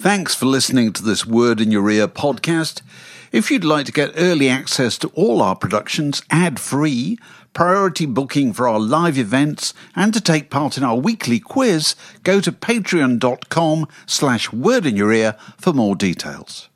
Thanks 0.00 0.34
for 0.34 0.46
listening 0.46 0.94
to 0.94 1.02
this 1.02 1.26
Word 1.26 1.60
in 1.60 1.70
Your 1.70 1.90
Ear 1.90 2.08
podcast. 2.08 2.80
If 3.32 3.50
you'd 3.50 3.64
like 3.64 3.84
to 3.84 3.92
get 3.92 4.14
early 4.16 4.48
access 4.48 4.96
to 4.96 5.08
all 5.08 5.42
our 5.42 5.54
productions 5.54 6.22
ad 6.30 6.58
free, 6.58 7.18
priority 7.52 8.06
booking 8.06 8.54
for 8.54 8.66
our 8.66 8.80
live 8.80 9.18
events, 9.18 9.74
and 9.94 10.14
to 10.14 10.20
take 10.22 10.48
part 10.48 10.78
in 10.78 10.84
our 10.84 10.96
weekly 10.96 11.38
quiz, 11.38 11.96
go 12.22 12.40
to 12.40 12.50
patreon.com 12.50 13.88
slash 14.06 14.50
word 14.50 14.86
in 14.86 14.96
your 14.96 15.12
ear 15.12 15.36
for 15.58 15.74
more 15.74 15.94
details. 15.94 16.70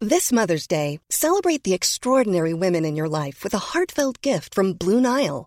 This 0.00 0.32
Mother's 0.32 0.66
Day, 0.66 0.98
celebrate 1.08 1.62
the 1.62 1.74
extraordinary 1.74 2.54
women 2.54 2.84
in 2.84 2.96
your 2.96 3.08
life 3.08 3.44
with 3.44 3.54
a 3.54 3.58
heartfelt 3.70 4.20
gift 4.20 4.52
from 4.52 4.72
Blue 4.72 5.00
Nile. 5.00 5.46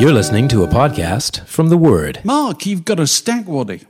You're 0.00 0.14
listening 0.14 0.48
to 0.48 0.64
a 0.64 0.66
podcast 0.66 1.46
from 1.46 1.68
The 1.68 1.76
Word. 1.76 2.20
Mark, 2.24 2.64
you've 2.64 2.86
got 2.86 2.98
a 2.98 3.06
stack 3.06 3.46
waddy. 3.46 3.82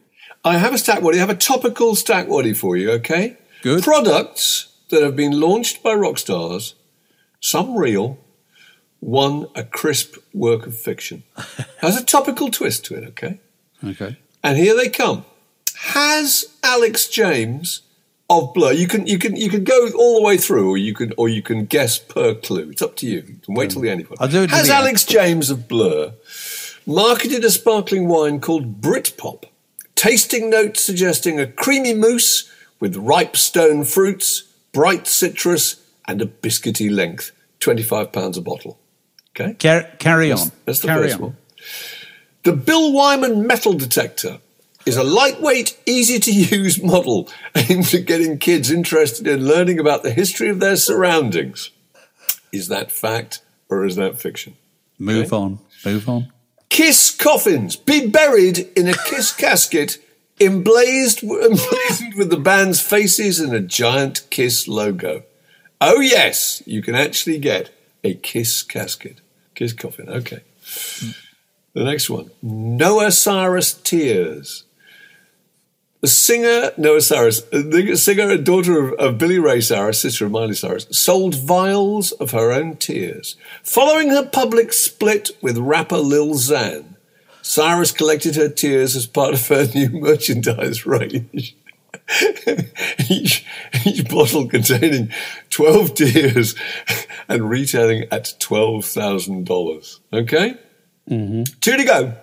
I 0.44 0.58
have 0.58 0.74
a 0.74 0.78
stack 0.78 1.02
waddy. 1.02 1.18
I 1.18 1.20
have 1.20 1.30
a 1.30 1.36
topical 1.36 1.94
stack 1.94 2.26
waddy 2.26 2.52
for 2.52 2.76
you, 2.76 2.90
okay? 2.90 3.36
Good. 3.62 3.84
Products 3.84 4.72
that 4.88 5.04
have 5.04 5.14
been 5.14 5.38
launched 5.38 5.84
by 5.84 5.94
rock 5.94 6.18
stars, 6.18 6.74
some 7.38 7.76
real, 7.76 8.18
one 8.98 9.46
a 9.54 9.62
crisp 9.62 10.16
work 10.34 10.66
of 10.66 10.76
fiction. 10.76 11.22
Has 11.78 11.96
a 11.96 12.04
topical 12.04 12.50
twist 12.50 12.84
to 12.86 12.96
it, 12.96 13.04
okay? 13.10 13.38
Okay. 13.84 14.18
And 14.42 14.58
here 14.58 14.76
they 14.76 14.88
come. 14.88 15.24
Has 15.78 16.46
Alex 16.62 17.08
James 17.08 17.82
of 18.28 18.54
Blur? 18.54 18.72
You 18.72 18.86
can 18.86 19.06
you 19.06 19.18
can 19.18 19.36
you 19.36 19.50
can 19.50 19.64
go 19.64 19.88
all 19.96 20.20
the 20.20 20.22
way 20.22 20.36
through, 20.36 20.70
or 20.70 20.76
you 20.76 20.94
can 20.94 21.12
or 21.16 21.28
you 21.28 21.42
can 21.42 21.66
guess 21.66 21.98
per 21.98 22.34
clue. 22.34 22.70
It's 22.70 22.82
up 22.82 22.96
to 22.96 23.06
you. 23.06 23.24
You 23.26 23.38
can 23.44 23.54
wait 23.54 23.70
till 23.70 23.82
the 23.82 23.90
end. 23.90 24.06
I'll 24.18 24.28
do 24.28 24.42
it 24.42 24.50
Has 24.50 24.68
the 24.68 24.74
end. 24.74 24.82
Alex 24.82 25.04
James 25.04 25.50
of 25.50 25.68
Blur 25.68 26.14
marketed 26.86 27.44
a 27.44 27.50
sparkling 27.50 28.08
wine 28.08 28.40
called 28.40 28.80
Britpop? 28.80 29.44
Tasting 29.94 30.48
notes 30.48 30.82
suggesting 30.82 31.38
a 31.38 31.46
creamy 31.46 31.92
mousse 31.92 32.50
with 32.78 32.96
ripe 32.96 33.36
stone 33.36 33.84
fruits, 33.84 34.44
bright 34.72 35.06
citrus, 35.06 35.84
and 36.08 36.22
a 36.22 36.26
biscuity 36.26 36.90
length. 36.90 37.32
Twenty-five 37.58 38.10
pounds 38.12 38.38
a 38.38 38.40
bottle. 38.40 38.78
Okay. 39.30 39.54
Car- 39.54 39.90
carry 39.98 40.32
on. 40.32 40.50
That's 40.64 40.80
the 40.80 40.88
carry 40.88 41.08
first 41.08 41.16
on. 41.16 41.20
one. 41.20 41.36
The 42.44 42.52
Bill 42.54 42.92
Wyman 42.92 43.46
metal 43.46 43.74
detector 43.74 44.38
is 44.86 44.96
a 44.96 45.04
lightweight, 45.04 45.78
easy 45.86 46.18
to 46.18 46.32
use 46.32 46.82
model 46.82 47.28
aimed 47.54 47.92
at 47.94 48.06
getting 48.06 48.38
kids 48.38 48.70
interested 48.70 49.26
in 49.26 49.46
learning 49.46 49.78
about 49.78 50.02
the 50.02 50.12
history 50.12 50.48
of 50.48 50.60
their 50.60 50.76
surroundings. 50.76 51.70
Is 52.52 52.68
that 52.68 52.90
fact 52.90 53.42
or 53.68 53.84
is 53.84 53.96
that 53.96 54.18
fiction? 54.18 54.56
Move 54.98 55.32
on. 55.32 55.60
Move 55.84 56.08
on. 56.08 56.32
Kiss 56.68 57.10
coffins 57.10 57.76
be 57.76 58.06
buried 58.06 58.58
in 58.76 58.88
a 58.88 58.94
kiss 58.94 59.32
casket 59.36 59.98
emblazed, 60.40 61.22
emblazoned 61.22 62.14
with 62.16 62.30
the 62.30 62.38
band's 62.38 62.80
faces 62.80 63.40
and 63.40 63.52
a 63.52 63.60
giant 63.60 64.26
kiss 64.30 64.66
logo. 64.66 65.24
Oh, 65.80 66.00
yes, 66.00 66.62
you 66.66 66.82
can 66.82 66.94
actually 66.94 67.38
get 67.38 67.70
a 68.04 68.14
kiss 68.14 68.62
casket. 68.62 69.20
Kiss 69.54 69.72
coffin, 69.72 70.08
okay. 70.08 70.40
The 71.72 71.84
next 71.84 72.10
one 72.10 72.30
Noah 72.42 73.12
Cyrus 73.12 73.74
Tears. 73.74 74.64
The 76.00 76.08
singer, 76.08 76.72
Noah 76.78 77.02
Cyrus, 77.02 77.42
the 77.50 77.94
singer 77.94 78.30
and 78.30 78.44
daughter 78.44 78.82
of, 78.82 78.92
of 78.94 79.18
Billy 79.18 79.38
Ray 79.38 79.60
Cyrus, 79.60 80.00
sister 80.00 80.24
of 80.24 80.32
Miley 80.32 80.54
Cyrus, 80.54 80.86
sold 80.90 81.34
vials 81.34 82.12
of 82.12 82.30
her 82.30 82.52
own 82.52 82.76
tears. 82.76 83.36
Following 83.62 84.08
her 84.08 84.24
public 84.24 84.72
split 84.72 85.30
with 85.42 85.58
rapper 85.58 85.98
Lil 85.98 86.34
Xan, 86.34 86.94
Cyrus 87.42 87.92
collected 87.92 88.36
her 88.36 88.48
tears 88.48 88.96
as 88.96 89.06
part 89.06 89.34
of 89.34 89.46
her 89.48 89.66
new 89.74 89.90
merchandise 89.90 90.86
range. 90.86 91.54
each, 93.10 93.44
each 93.84 94.08
bottle 94.08 94.48
containing 94.48 95.12
12 95.50 95.94
tears 95.94 96.54
and 97.28 97.50
retailing 97.50 98.04
at 98.10 98.34
$12,000. 98.40 100.00
Okay? 100.14 100.54
Mm-hmm. 101.10 101.42
Two 101.60 101.76
to 101.76 101.84
go. 101.84 102.14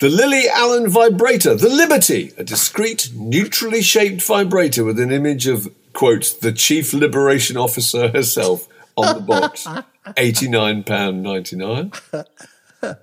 The 0.00 0.08
Lily 0.08 0.48
Allen 0.48 0.88
vibrator, 0.88 1.56
the 1.56 1.68
Liberty, 1.68 2.32
a 2.38 2.44
discreet, 2.44 3.10
neutrally 3.14 3.82
shaped 3.82 4.22
vibrator 4.22 4.84
with 4.84 5.00
an 5.00 5.10
image 5.10 5.48
of, 5.48 5.74
quote, 5.92 6.36
the 6.40 6.52
Chief 6.52 6.94
Liberation 6.94 7.56
Officer 7.56 8.10
herself 8.10 8.68
on 8.96 9.16
the 9.16 9.20
box. 9.20 9.66
£89.99. 10.06 12.26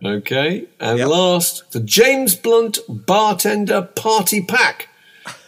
Okay. 0.06 0.68
And 0.80 1.00
last, 1.02 1.70
the 1.74 1.82
James 1.82 2.34
Blunt 2.34 2.80
Bartender 2.88 3.82
Party 3.82 4.42
Pack, 4.42 4.88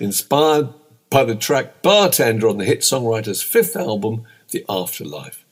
inspired 0.02 0.68
by 1.09 1.24
the 1.24 1.36
track 1.36 1.81
Bartender 1.81 2.50
on 2.50 2.57
the 2.57 2.66
hit 2.66 2.81
songwriter's 2.81 3.41
fifth 3.41 3.78
album, 3.78 4.25
The 4.52 4.66
Afterlife. 4.68 5.46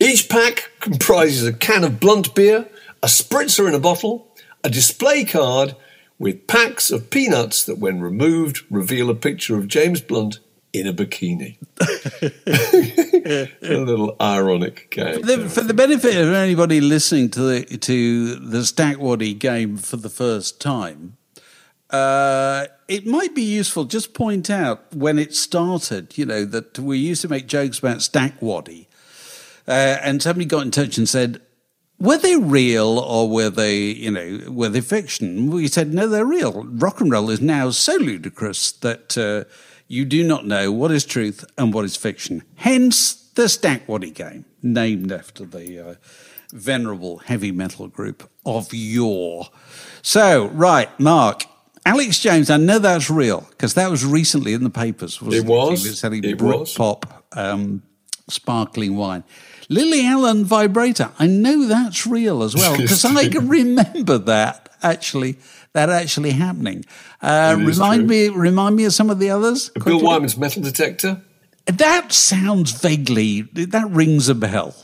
Each 0.00 0.28
pack 0.28 0.72
comprises 0.80 1.46
a 1.46 1.52
can 1.52 1.84
of 1.84 2.00
blunt 2.00 2.34
beer, 2.34 2.66
a 3.00 3.06
spritzer 3.06 3.68
in 3.68 3.74
a 3.74 3.78
bottle, 3.78 4.26
a 4.64 4.70
display 4.70 5.24
card 5.24 5.76
with 6.18 6.46
packs 6.46 6.90
of 6.90 7.10
peanuts 7.10 7.64
that, 7.64 7.78
when 7.78 8.00
removed, 8.00 8.64
reveal 8.70 9.10
a 9.10 9.14
picture 9.14 9.56
of 9.56 9.68
James 9.68 10.00
Blunt 10.00 10.40
in 10.72 10.86
a 10.88 10.92
bikini. 10.92 11.56
a 13.62 13.76
little 13.76 14.16
ironic 14.20 14.90
gag. 14.90 15.24
The, 15.24 15.48
for 15.48 15.60
the 15.60 15.74
benefit 15.74 16.16
of 16.16 16.32
anybody 16.32 16.80
listening 16.80 17.30
to 17.30 17.42
the 17.42 17.64
to 17.78 18.34
the 18.36 18.64
Stack 18.64 18.98
Waddy 18.98 19.34
game 19.34 19.76
for 19.76 19.96
the 19.96 20.10
first 20.10 20.60
time, 20.60 21.16
uh, 21.90 22.66
it 22.88 23.06
might 23.06 23.34
be 23.34 23.42
useful 23.42 23.84
just 23.84 24.14
point 24.14 24.50
out 24.50 24.92
when 24.94 25.18
it 25.18 25.34
started. 25.34 26.18
You 26.18 26.26
know 26.26 26.44
that 26.44 26.78
we 26.78 26.98
used 26.98 27.22
to 27.22 27.28
make 27.28 27.46
jokes 27.46 27.78
about 27.78 28.02
Stack 28.02 28.40
Waddy, 28.40 28.88
uh, 29.68 29.98
and 30.02 30.22
somebody 30.22 30.44
got 30.46 30.62
in 30.64 30.70
touch 30.70 30.98
and 30.98 31.08
said. 31.08 31.40
Were 31.98 32.18
they 32.18 32.36
real 32.36 32.98
or 32.98 33.28
were 33.28 33.50
they, 33.50 33.78
you 33.78 34.10
know, 34.10 34.50
were 34.50 34.68
they 34.68 34.80
fiction? 34.80 35.50
We 35.50 35.68
said, 35.68 35.94
no, 35.94 36.08
they're 36.08 36.24
real. 36.24 36.64
Rock 36.64 37.00
and 37.00 37.10
roll 37.10 37.30
is 37.30 37.40
now 37.40 37.70
so 37.70 37.94
ludicrous 37.94 38.72
that 38.72 39.16
uh, 39.16 39.48
you 39.86 40.04
do 40.04 40.26
not 40.26 40.46
know 40.46 40.72
what 40.72 40.90
is 40.90 41.04
truth 41.04 41.44
and 41.56 41.72
what 41.72 41.84
is 41.84 41.96
fiction. 41.96 42.42
Hence 42.56 43.14
the 43.34 43.48
Stack 43.48 43.88
Waddy 43.88 44.10
game, 44.10 44.44
named 44.62 45.12
after 45.12 45.44
the 45.44 45.78
uh, 45.78 45.94
venerable 46.52 47.18
heavy 47.18 47.52
metal 47.52 47.88
group 47.88 48.28
of 48.44 48.72
yore. 48.72 49.48
So, 50.02 50.46
right, 50.48 50.88
Mark. 50.98 51.44
Alex 51.86 52.18
James, 52.18 52.48
I 52.48 52.56
know 52.56 52.78
that's 52.78 53.10
real 53.10 53.46
because 53.50 53.74
that 53.74 53.90
was 53.90 54.06
recently 54.06 54.54
in 54.54 54.64
the 54.64 54.70
papers. 54.70 55.16
It 55.16 55.22
was. 55.22 55.34
It 55.34 55.46
was 55.46 55.84
It 56.30 56.40
was. 56.40 56.74
Britpop 56.74 57.04
um, 57.32 57.82
sparkling 58.28 58.96
wine. 58.96 59.22
Lily 59.68 60.06
Allen 60.06 60.44
vibrator. 60.44 61.10
I 61.18 61.26
know 61.26 61.66
that's 61.66 62.06
real 62.06 62.42
as 62.42 62.54
well 62.54 62.76
because 62.78 63.04
I 63.04 63.28
can 63.28 63.48
remember 63.48 64.18
that 64.18 64.68
actually 64.82 65.38
that 65.72 65.90
actually 65.90 66.30
happening. 66.30 66.84
Uh, 67.20 67.56
remind 67.58 68.08
true. 68.08 68.08
me, 68.08 68.28
remind 68.28 68.76
me 68.76 68.84
of 68.84 68.92
some 68.92 69.10
of 69.10 69.18
the 69.18 69.30
others. 69.30 69.70
Bill 69.70 70.00
Wyman's 70.00 70.36
metal 70.36 70.62
detector. 70.62 71.20
That 71.66 72.12
sounds 72.12 72.72
vaguely. 72.72 73.42
That 73.42 73.90
rings 73.90 74.28
a 74.28 74.34
bell. 74.34 74.74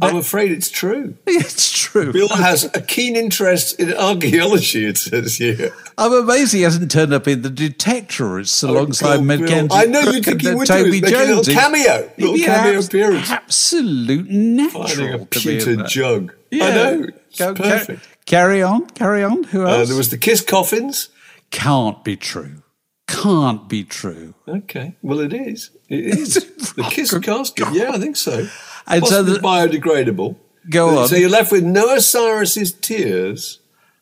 I'm 0.00 0.16
afraid 0.16 0.52
it's 0.52 0.70
true. 0.70 1.16
It's 1.26 1.70
true. 1.76 2.12
Bill 2.12 2.28
has 2.28 2.64
a 2.74 2.80
keen 2.82 3.16
interest 3.16 3.80
in 3.80 3.94
archaeology, 3.94 4.84
it 4.84 4.98
says 4.98 5.36
here. 5.36 5.72
I'm 5.96 6.12
amazed 6.12 6.52
he 6.52 6.62
hasn't 6.62 6.90
turned 6.90 7.12
up 7.14 7.26
in 7.26 7.40
the 7.42 7.48
Detector. 7.50 8.38
It's 8.38 8.62
alongside 8.62 9.20
Oh, 9.20 9.22
Bill. 9.24 9.38
Mackenzie. 9.40 9.74
I 9.74 9.84
know 9.86 10.00
you'd 10.00 10.24
think 10.24 10.42
he 10.42 10.54
would 10.54 10.66
do 10.68 10.74
Toby 10.74 11.00
make 11.00 11.04
a 11.04 11.16
little 11.16 11.42
Jones. 11.42 11.48
cameo, 11.58 12.10
little 12.18 12.34
be 12.34 12.44
an 12.44 12.50
cameo 12.50 12.80
appearance. 12.80 13.30
Absolute 13.30 14.28
natural. 14.28 14.86
Finding 14.86 15.14
a 15.14 15.24
to 15.24 15.40
be 15.40 15.54
in 15.58 15.64
pewter 15.64 15.82
jug. 15.84 16.34
Yeah. 16.50 16.64
I 16.66 16.70
know. 16.74 17.06
It's 17.28 17.38
Go- 17.38 17.54
ca- 17.54 17.62
perfect. 17.62 18.08
carry 18.26 18.62
on, 18.62 18.86
carry 18.90 19.24
on. 19.24 19.44
Who 19.44 19.64
Uh, 19.66 19.78
else? 19.78 19.88
there 19.88 19.96
was 19.96 20.10
the 20.10 20.18
Kiss 20.18 20.42
Coffins. 20.42 21.08
Can't 21.50 22.04
be 22.04 22.14
true. 22.16 22.62
Can't 23.08 23.66
be 23.70 23.84
true. 23.84 24.34
Okay, 24.46 24.96
well, 25.00 25.20
it 25.20 25.32
is. 25.32 25.70
It 25.88 26.04
is. 26.18 26.34
the 26.74 26.82
Kiss 26.90 27.16
casket. 27.20 27.68
Yeah, 27.72 27.92
I 27.92 27.98
think 27.98 28.16
so. 28.16 28.46
And 28.88 29.06
so 29.06 29.22
the- 29.22 29.38
biodegradable. 29.38 30.36
Go 30.70 30.98
on. 30.98 31.08
So 31.08 31.16
you're 31.16 31.30
left 31.30 31.50
with 31.52 31.64
Noah 31.64 32.00
Cyrus's 32.00 32.72
Tears 32.72 33.60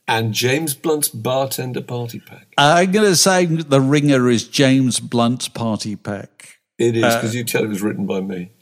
and 0.08 0.32
James 0.32 0.74
Blunt's 0.74 1.08
Bartender 1.08 1.80
Party 1.80 2.18
Pack. 2.20 2.48
I'm 2.58 2.90
going 2.92 3.08
to 3.08 3.16
say 3.16 3.44
the 3.46 3.80
ringer 3.80 4.28
is 4.28 4.48
James 4.48 4.98
Blunt's 4.98 5.48
party 5.48 5.94
pack. 5.96 6.58
It 6.78 6.96
is, 6.96 7.04
Uh, 7.04 7.16
because 7.20 7.34
you 7.34 7.44
tell 7.44 7.62
it 7.64 7.68
was 7.68 7.82
written 7.82 8.06
by 8.06 8.20
me. 8.20 8.50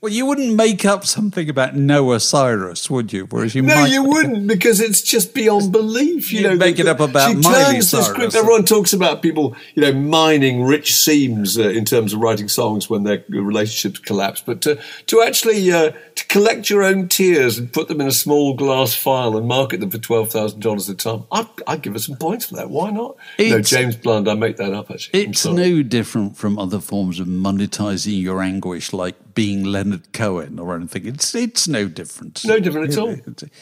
Well, 0.00 0.12
you 0.12 0.26
wouldn't 0.26 0.54
make 0.54 0.84
up 0.84 1.04
something 1.04 1.50
about 1.50 1.74
Noah 1.74 2.20
Cyrus, 2.20 2.88
would 2.88 3.12
you? 3.12 3.24
Whereas 3.26 3.56
you 3.56 3.62
No, 3.62 3.74
might. 3.74 3.90
you 3.90 4.04
wouldn't, 4.04 4.46
because 4.46 4.80
it's 4.80 5.02
just 5.02 5.34
beyond 5.34 5.72
belief. 5.72 6.32
You 6.32 6.40
You'd 6.42 6.48
know, 6.50 6.56
make 6.56 6.76
the- 6.76 6.82
it 6.82 6.88
up 6.88 7.00
about 7.00 7.30
she 7.30 7.34
Miley 7.36 7.72
turns 7.74 7.90
the 7.90 7.96
Cyrus. 8.02 8.06
script. 8.08 8.34
Everyone 8.36 8.64
talks 8.64 8.92
about 8.92 9.22
people, 9.22 9.56
you 9.74 9.82
know, 9.82 9.92
mining 9.92 10.62
rich 10.62 10.94
seams 10.94 11.58
uh, 11.58 11.62
in 11.70 11.84
terms 11.84 12.12
of 12.12 12.20
writing 12.20 12.46
songs 12.46 12.88
when 12.88 13.02
their 13.02 13.24
relationships 13.28 13.98
collapse. 13.98 14.40
But 14.40 14.60
to 14.62 14.78
to 15.06 15.22
actually 15.22 15.72
uh, 15.72 15.90
to 16.14 16.26
collect 16.28 16.70
your 16.70 16.84
own 16.84 17.08
tears 17.08 17.58
and 17.58 17.72
put 17.72 17.88
them 17.88 18.00
in 18.00 18.06
a 18.06 18.12
small 18.12 18.54
glass 18.54 18.94
vial 19.02 19.36
and 19.36 19.48
market 19.48 19.80
them 19.80 19.90
for 19.90 19.98
twelve 19.98 20.30
thousand 20.30 20.60
dollars 20.60 20.88
a 20.88 20.94
ton, 20.94 21.24
I'd, 21.32 21.46
I'd 21.66 21.82
give 21.82 21.94
her 21.94 21.98
some 21.98 22.16
points 22.18 22.46
for 22.46 22.54
that. 22.54 22.70
Why 22.70 22.90
not? 22.92 23.16
no, 23.40 23.60
James 23.60 23.96
Blunt. 23.96 24.28
I 24.28 24.34
make 24.34 24.58
that 24.58 24.72
up 24.72 24.92
actually. 24.92 25.22
It's 25.24 25.44
no 25.44 25.82
different 25.82 26.36
from 26.36 26.56
other 26.56 26.78
forms 26.78 27.18
of 27.18 27.26
monetizing 27.26 28.22
your 28.22 28.40
anguish, 28.42 28.92
like 28.92 29.16
being 29.38 29.62
Leonard 29.62 30.12
Cohen 30.12 30.58
or 30.58 30.74
anything. 30.74 31.06
It's 31.06 31.32
it's 31.32 31.68
no 31.68 31.86
different. 31.86 32.44
No 32.44 32.58
different 32.58 32.90
at 32.92 32.98
all. 32.98 33.14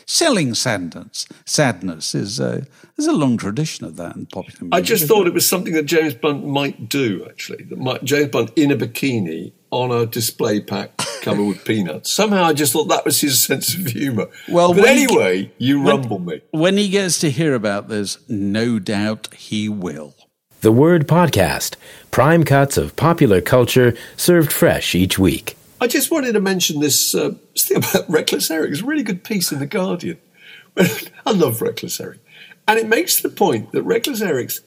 Selling 0.06 0.54
sadness, 0.54 1.26
sadness 1.44 2.14
is 2.14 2.40
a, 2.40 2.64
there's 2.96 3.06
a 3.06 3.12
long 3.12 3.36
tradition 3.36 3.84
of 3.84 3.96
that 3.96 4.16
in 4.16 4.24
popular 4.24 4.60
music. 4.62 4.72
I 4.72 4.80
just 4.80 5.04
thought 5.06 5.26
it 5.26 5.34
was 5.34 5.46
something 5.46 5.74
that 5.74 5.84
James 5.84 6.14
Blunt 6.14 6.46
might 6.46 6.88
do, 6.88 7.26
actually. 7.28 7.64
That 7.64 7.78
might, 7.78 8.02
James 8.04 8.28
Blunt 8.30 8.52
in 8.56 8.70
a 8.70 8.76
bikini 8.76 9.52
on 9.70 9.90
a 9.90 10.06
display 10.06 10.60
pack 10.60 10.96
covered 11.20 11.44
with 11.44 11.62
peanuts. 11.66 12.10
Somehow 12.10 12.44
I 12.44 12.54
just 12.54 12.72
thought 12.72 12.84
that 12.88 13.04
was 13.04 13.20
his 13.20 13.44
sense 13.48 13.74
of 13.74 13.84
humour. 13.88 14.28
Well, 14.48 14.72
but 14.72 14.82
when 14.84 14.96
he- 14.96 15.02
anyway, 15.04 15.52
you 15.58 15.82
when- 15.82 15.88
rumble 15.88 16.20
me. 16.20 16.40
when 16.52 16.78
he 16.78 16.88
gets 16.88 17.18
to 17.18 17.30
hear 17.30 17.52
about 17.54 17.88
this, 17.88 18.16
no 18.30 18.78
doubt 18.78 19.28
he 19.34 19.68
will. 19.68 20.14
The 20.62 20.72
Word 20.72 21.06
Podcast. 21.06 21.76
Prime 22.10 22.44
cuts 22.44 22.78
of 22.78 22.96
popular 22.96 23.42
culture 23.42 23.94
served 24.16 24.50
fresh 24.50 24.94
each 24.94 25.18
week. 25.18 25.54
I 25.80 25.86
just 25.86 26.10
wanted 26.10 26.32
to 26.32 26.40
mention 26.40 26.80
this, 26.80 27.14
uh, 27.14 27.34
thing 27.56 27.78
about 27.78 28.04
Wreckless 28.08 28.50
Eric. 28.50 28.72
It's 28.72 28.80
a 28.80 28.86
really 28.86 29.02
good 29.02 29.24
piece 29.24 29.52
in 29.52 29.58
The 29.58 29.66
Guardian. 29.66 30.18
I 30.78 31.32
love 31.32 31.60
Wreckless 31.60 32.00
Eric. 32.00 32.20
And 32.66 32.78
it 32.78 32.88
makes 32.88 33.20
the 33.20 33.28
point 33.28 33.72
that 33.72 33.82
Wreckless 33.82 34.22
Eric's 34.22 34.60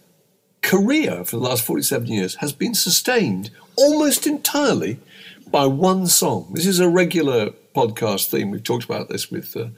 career 0.62 1.24
for 1.26 1.38
the 1.38 1.44
last 1.44 1.64
47 1.64 2.08
years 2.08 2.36
has 2.36 2.54
been 2.54 2.76
sustained 2.76 3.50
almost 3.76 4.28
entirely 4.28 5.00
by 5.50 5.66
one 5.66 6.06
song. 6.08 6.52
This 6.54 6.68
is 6.68 6.80
a 6.80 6.90
regular 6.90 7.52
podcast 7.76 8.28
theme. 8.28 8.52
We've 8.52 8.64
talked 8.64 8.86
about 8.86 9.10
this 9.10 9.32
with 9.32 9.56
uh, 9.58 9.70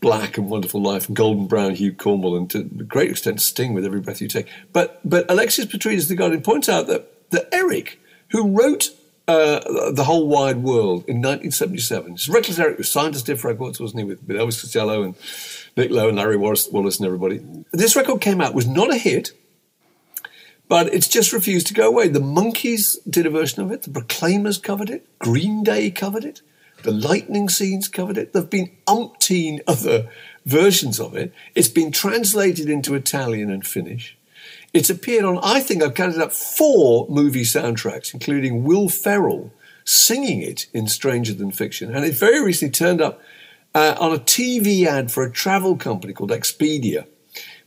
Black 0.00 0.38
and 0.38 0.48
Wonderful 0.48 0.82
Life 0.82 1.08
and 1.08 1.16
Golden 1.16 1.46
Brown, 1.46 1.74
Hugh 1.74 1.92
Cornwell, 1.92 2.36
and 2.36 2.48
to 2.50 2.60
a 2.60 2.62
great 2.62 3.10
extent 3.10 3.42
Sting 3.42 3.74
with 3.74 3.84
Every 3.84 4.00
Breath 4.00 4.20
You 4.20 4.28
Take. 4.28 4.48
But 4.72 5.00
but 5.04 5.30
Alexis 5.30 5.66
Petridis, 5.66 6.08
The 6.08 6.14
Guardian, 6.14 6.42
points 6.42 6.68
out 6.68 6.86
that, 6.86 7.30
that 7.30 7.48
Eric, 7.52 7.98
who 8.30 8.50
wrote 8.50 8.90
uh, 9.28 9.90
The 9.90 10.04
Whole 10.04 10.28
Wide 10.28 10.58
World 10.58 11.04
in 11.08 11.16
1977, 11.16 12.12
it's 12.12 12.28
Wreckless 12.28 12.58
Eric 12.58 12.78
was 12.78 12.90
signed 12.90 13.14
to 13.14 13.20
Stiff 13.20 13.44
Records, 13.44 13.80
wasn't 13.80 14.00
he, 14.00 14.04
with, 14.04 14.22
with 14.26 14.36
Elvis 14.36 14.60
Costello 14.60 15.02
and 15.02 15.14
Nick 15.76 15.90
Lowe 15.90 16.08
and 16.08 16.16
Larry 16.16 16.36
Wallis, 16.36 16.68
Wallis 16.70 16.98
and 16.98 17.06
everybody. 17.06 17.40
This 17.72 17.96
record 17.96 18.20
came 18.20 18.40
out, 18.40 18.54
was 18.54 18.66
not 18.66 18.92
a 18.92 18.96
hit, 18.96 19.32
but 20.68 20.92
it's 20.92 21.08
just 21.08 21.32
refused 21.32 21.66
to 21.68 21.74
go 21.74 21.88
away. 21.88 22.08
The 22.08 22.20
Monkees 22.20 22.96
did 23.08 23.26
a 23.26 23.30
version 23.30 23.62
of 23.62 23.70
it, 23.70 23.82
the 23.82 23.90
Proclaimers 23.90 24.58
covered 24.58 24.90
it, 24.90 25.06
Green 25.18 25.62
Day 25.62 25.90
covered 25.90 26.24
it, 26.24 26.42
the 26.82 26.92
Lightning 26.92 27.48
Seeds 27.48 27.88
covered 27.88 28.18
it. 28.18 28.32
There 28.32 28.42
have 28.42 28.50
been 28.50 28.76
umpteen 28.86 29.60
other 29.66 30.08
versions 30.44 31.00
of 31.00 31.16
it. 31.16 31.32
It's 31.54 31.68
been 31.68 31.90
translated 31.90 32.70
into 32.70 32.94
Italian 32.94 33.50
and 33.50 33.66
Finnish. 33.66 34.15
It's 34.76 34.90
appeared 34.90 35.24
on, 35.24 35.38
I 35.42 35.60
think 35.60 35.82
I've 35.82 35.94
counted 35.94 36.20
up 36.20 36.32
four 36.32 37.06
movie 37.08 37.44
soundtracks, 37.44 38.12
including 38.12 38.62
Will 38.62 38.88
Ferrell 38.90 39.50
singing 39.84 40.42
it 40.42 40.66
in 40.74 40.86
Stranger 40.86 41.32
Than 41.32 41.50
Fiction. 41.50 41.94
And 41.94 42.04
it 42.04 42.14
very 42.14 42.44
recently 42.44 42.72
turned 42.72 43.00
up 43.00 43.20
uh, 43.74 43.96
on 43.98 44.12
a 44.12 44.18
TV 44.18 44.84
ad 44.84 45.10
for 45.10 45.24
a 45.24 45.30
travel 45.30 45.76
company 45.76 46.12
called 46.12 46.30
Expedia 46.30 47.06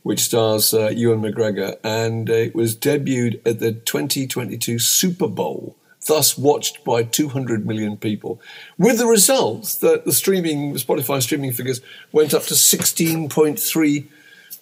which 0.02 0.20
stars 0.20 0.72
uh, 0.72 0.88
Ewan 0.88 1.20
McGregor, 1.20 1.76
and 1.84 2.30
it 2.30 2.54
was 2.54 2.74
debuted 2.74 3.46
at 3.46 3.60
the 3.60 3.72
2022 3.72 4.78
Super 4.78 5.28
Bowl, 5.28 5.76
thus 6.06 6.38
watched 6.38 6.82
by 6.84 7.02
200 7.02 7.66
million 7.66 7.98
people, 7.98 8.40
with 8.78 8.96
the 8.96 9.06
result 9.06 9.76
that 9.82 10.06
the 10.06 10.12
streaming 10.12 10.72
Spotify 10.74 11.20
streaming 11.20 11.52
figures 11.52 11.82
went 12.12 12.32
up 12.32 12.44
to 12.44 12.54
16.3 12.54 14.08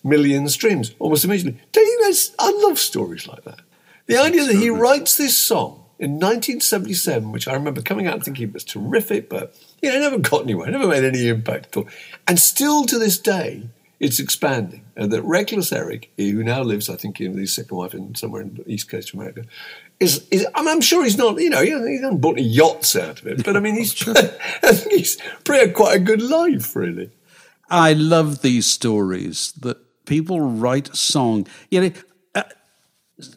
million 0.08 0.48
streams 0.48 0.94
almost 0.98 1.24
immediately. 1.24 1.60
Don't 1.72 1.86
you 1.86 2.00
guys? 2.04 2.34
I 2.38 2.50
love 2.64 2.78
stories 2.78 3.26
like 3.26 3.44
that. 3.44 3.60
The 4.06 4.18
idea 4.18 4.44
that 4.44 4.56
he 4.56 4.70
writes 4.70 5.16
this 5.16 5.36
song 5.36 5.84
in 5.98 6.12
1977, 6.12 7.32
which 7.32 7.46
I 7.46 7.52
remember 7.52 7.82
coming 7.82 8.06
out 8.06 8.14
and 8.14 8.24
thinking 8.24 8.48
it 8.48 8.54
was 8.54 8.64
terrific, 8.64 9.28
but 9.28 9.54
you 9.82 9.90
know, 9.90 9.96
it 9.96 10.00
never 10.00 10.18
got 10.18 10.42
anywhere, 10.42 10.70
never 10.70 10.86
made 10.86 11.04
any 11.04 11.28
impact 11.28 11.66
at 11.66 11.76
all, 11.76 11.88
and 12.26 12.38
still 12.38 12.84
to 12.86 12.98
this 12.98 13.18
day 13.18 13.68
it's 14.00 14.20
expanding. 14.20 14.84
And 14.96 15.12
that 15.12 15.22
Wreckless 15.22 15.72
Eric, 15.72 16.10
who 16.16 16.42
now 16.44 16.62
lives, 16.62 16.88
I 16.88 16.96
think, 16.96 17.20
in 17.20 17.36
his 17.36 17.52
second 17.52 17.76
wife 17.76 17.94
in 17.94 18.14
somewhere 18.14 18.42
in 18.42 18.54
the 18.54 18.70
East 18.70 18.88
Coast 18.88 19.12
of 19.12 19.18
America, 19.18 19.44
is, 19.98 20.26
is 20.30 20.46
I 20.54 20.60
mean, 20.62 20.68
I'm 20.68 20.80
sure 20.80 21.04
he's 21.04 21.18
not, 21.18 21.40
you 21.40 21.50
know, 21.50 21.62
he 21.62 21.70
hasn't, 21.70 21.88
he 21.88 21.96
hasn't 21.96 22.20
bought 22.20 22.38
any 22.38 22.46
yachts 22.46 22.94
out 22.96 23.20
of 23.20 23.26
it, 23.26 23.44
but 23.44 23.56
I 23.56 23.60
mean, 23.60 23.74
he's, 23.74 24.06
I 24.08 24.72
think 24.72 24.92
he's 24.92 25.18
pretty 25.44 25.72
quite 25.72 25.96
a 25.96 26.00
good 26.00 26.22
life, 26.22 26.76
really. 26.76 27.10
I 27.70 27.92
love 27.92 28.42
these 28.42 28.66
stories 28.66 29.52
that 29.60 29.78
people 30.08 30.40
write 30.40 30.94
song. 30.96 31.46
You 31.70 31.80
know, 31.82 31.90
uh, 32.34 32.42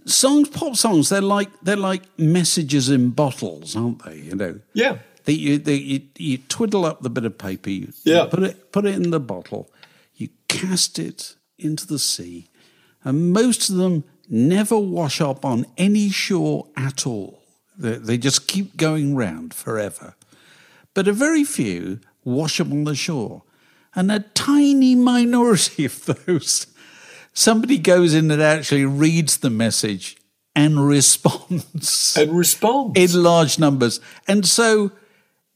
songs, 0.05 0.49
pop 0.49 0.75
songs, 0.75 1.09
they're 1.09 1.21
like 1.21 1.49
they're 1.61 1.75
like 1.91 2.03
messages 2.17 2.89
in 2.89 3.11
bottles, 3.11 3.75
aren't 3.75 4.03
they? 4.05 4.17
You 4.17 4.35
know. 4.35 4.59
Yeah. 4.73 4.97
That 5.25 5.33
you, 5.33 5.57
you 5.65 6.01
you 6.17 6.37
twiddle 6.49 6.83
up 6.85 7.01
the 7.01 7.09
bit 7.09 7.25
of 7.25 7.37
paper, 7.37 7.69
you 7.69 7.93
Yeah. 8.03 8.25
put 8.25 8.41
it 8.43 8.71
put 8.71 8.85
it 8.85 8.95
in 8.95 9.11
the 9.11 9.19
bottle, 9.19 9.69
you 10.15 10.29
cast 10.47 10.97
it 10.97 11.35
into 11.59 11.85
the 11.85 11.99
sea, 11.99 12.47
and 13.03 13.31
most 13.31 13.69
of 13.69 13.75
them 13.75 14.03
never 14.27 14.79
wash 14.79 15.21
up 15.21 15.45
on 15.45 15.65
any 15.77 16.09
shore 16.09 16.67
at 16.75 17.05
all. 17.05 17.43
They, 17.77 17.97
they 17.97 18.17
just 18.17 18.47
keep 18.47 18.77
going 18.77 19.15
round 19.15 19.53
forever. 19.53 20.15
But 20.93 21.07
a 21.07 21.13
very 21.13 21.43
few 21.43 21.99
wash 22.23 22.59
up 22.59 22.71
on 22.71 22.83
the 22.85 22.95
shore, 22.95 23.43
and 23.95 24.11
a 24.11 24.19
tiny 24.19 24.95
minority 24.95 25.85
of 25.85 26.05
those, 26.05 26.67
somebody 27.33 27.77
goes 27.77 28.13
in 28.13 28.31
and 28.31 28.41
actually 28.41 28.85
reads 28.85 29.37
the 29.37 29.49
message 29.49 30.17
and 30.55 30.87
responds 30.87 32.17
And 32.17 32.31
responds. 32.37 32.99
in 33.15 33.23
large 33.23 33.57
numbers. 33.59 33.99
And 34.27 34.45
so 34.45 34.91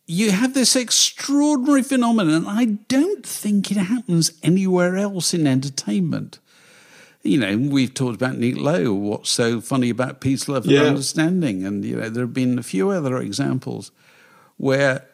you 0.08 0.32
have 0.32 0.54
this 0.54 0.76
extraordinary 0.76 1.82
phenomenon. 1.84 2.46
I 2.48 2.66
don't 2.88 3.26
think 3.26 3.72
it 3.72 3.78
happens 3.78 4.32
anywhere 4.44 4.96
else 4.98 5.34
in 5.34 5.48
entertainment. 5.48 6.40
You 7.24 7.40
know, 7.40 7.58
we've 7.58 7.94
talked 7.94 8.16
about 8.16 8.38
Nick 8.38 8.56
Lowe, 8.56 8.94
what's 8.94 9.32
so 9.32 9.60
funny 9.60 9.90
about 9.90 10.22
peace, 10.22 10.48
love, 10.48 10.66
and 10.66 10.74
Yeah. 10.74 10.84
understanding. 10.84 11.66
And, 11.66 11.84
you 11.84 11.96
know, 11.96 12.08
there 12.10 12.26
have 12.26 12.34
been 12.36 12.60
a 12.60 12.64
few 12.64 12.92
other 12.92 13.18
examples 13.18 13.90
where 14.58 15.06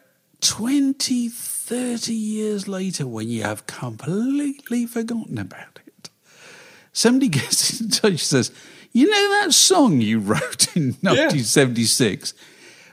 20, 0.42 1.28
30 1.64 2.12
years 2.12 2.66
later, 2.66 3.06
when 3.06 3.28
you 3.28 3.44
have 3.44 3.66
completely 3.66 4.84
forgotten 4.84 5.38
about 5.38 5.78
it, 5.86 6.10
somebody 6.92 7.28
gets 7.40 7.80
in 7.80 7.88
touch 7.88 8.10
and 8.10 8.20
says, 8.20 8.50
You 8.92 9.08
know 9.08 9.40
that 9.40 9.52
song 9.52 10.00
you 10.00 10.18
wrote 10.20 10.76
in 10.76 10.96
1976? 11.02 12.34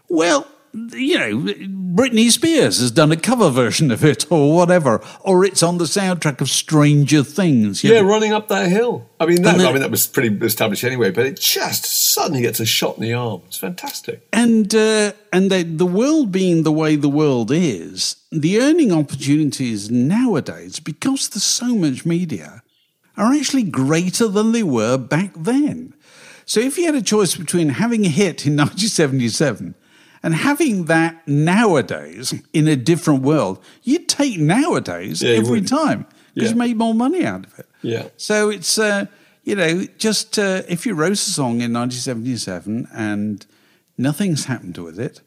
Well, 0.08 0.48
you 0.74 1.18
know, 1.18 1.54
Britney 1.96 2.30
Spears 2.30 2.80
has 2.80 2.92
done 2.92 3.12
a 3.12 3.18
cover 3.18 3.50
version 3.50 3.92
of 3.92 4.04
it 4.04 4.32
or 4.32 4.56
whatever, 4.56 5.02
or 5.22 5.44
it's 5.44 5.64
on 5.64 5.78
the 5.78 5.86
soundtrack 5.86 6.42
of 6.42 6.50
Stranger 6.50 7.24
Things. 7.24 7.84
Yeah, 7.84 8.02
know. 8.02 8.08
running 8.08 8.34
up 8.34 8.48
that 8.50 8.70
hill. 8.70 9.10
I 9.20 9.26
mean, 9.26 9.42
that, 9.42 9.60
I 9.60 9.72
mean, 9.72 9.82
that 9.82 9.92
was 9.92 10.08
pretty 10.08 10.36
established 10.46 10.84
anyway, 10.84 11.12
but 11.12 11.26
it 11.26 11.40
just 11.40 11.86
suddenly 11.86 12.42
gets 12.42 12.60
a 12.60 12.66
shot 12.66 12.98
in 12.98 13.04
the 13.04 13.14
arm. 13.14 13.42
It's 13.48 13.58
fantastic. 13.58 14.28
And, 14.32 14.74
uh, 14.74 15.14
and 15.34 15.52
the, 15.52 15.64
the 15.64 15.86
world 15.86 16.32
being 16.32 16.64
the 16.64 16.72
way 16.72 16.96
the 16.96 17.10
world 17.10 17.52
is, 17.52 18.18
the 18.32 18.62
earning 18.62 18.92
opportunities 18.92 19.90
nowadays, 19.90 20.80
because 20.80 21.30
there's 21.30 21.44
so 21.44 21.76
much 21.76 22.06
media, 22.06 22.64
are 23.18 23.34
actually 23.34 23.64
greater 23.64 24.28
than 24.28 24.52
they 24.52 24.64
were 24.64 24.98
back 24.98 25.32
then. 25.36 25.94
So 26.46 26.60
if 26.60 26.78
you 26.78 26.86
had 26.86 26.96
a 26.96 27.02
choice 27.02 27.36
between 27.36 27.70
having 27.70 28.06
a 28.06 28.10
hit 28.10 28.48
in 28.48 28.54
1977 28.58 29.76
and 30.22 30.34
having 30.34 30.86
that 30.86 31.28
nowadays 31.28 32.34
in 32.54 32.68
a 32.68 32.76
different 32.76 33.24
world, 33.24 33.64
you'd 33.84 34.10
take 34.10 34.38
nowadays 34.40 35.22
yeah, 35.22 35.32
every 35.32 35.62
time 35.62 36.06
because 36.34 36.50
yeah. 36.50 36.54
you 36.54 36.60
made 36.60 36.78
more 36.78 36.94
money 36.94 37.26
out 37.26 37.46
of 37.46 37.60
it. 37.60 37.68
Yeah. 37.82 38.10
So 38.18 38.50
it's, 38.50 38.78
uh, 38.78 39.06
you 39.44 39.56
know, 39.56 39.86
just 39.98 40.38
uh, 40.38 40.64
if 40.68 40.86
you 40.86 40.94
wrote 40.94 41.14
a 41.14 41.16
song 41.16 41.62
in 41.62 41.74
1977 41.74 42.88
and 42.94 43.46
nothing's 43.98 44.46
happened 44.46 44.78
with 44.78 45.00
it, 45.00 45.22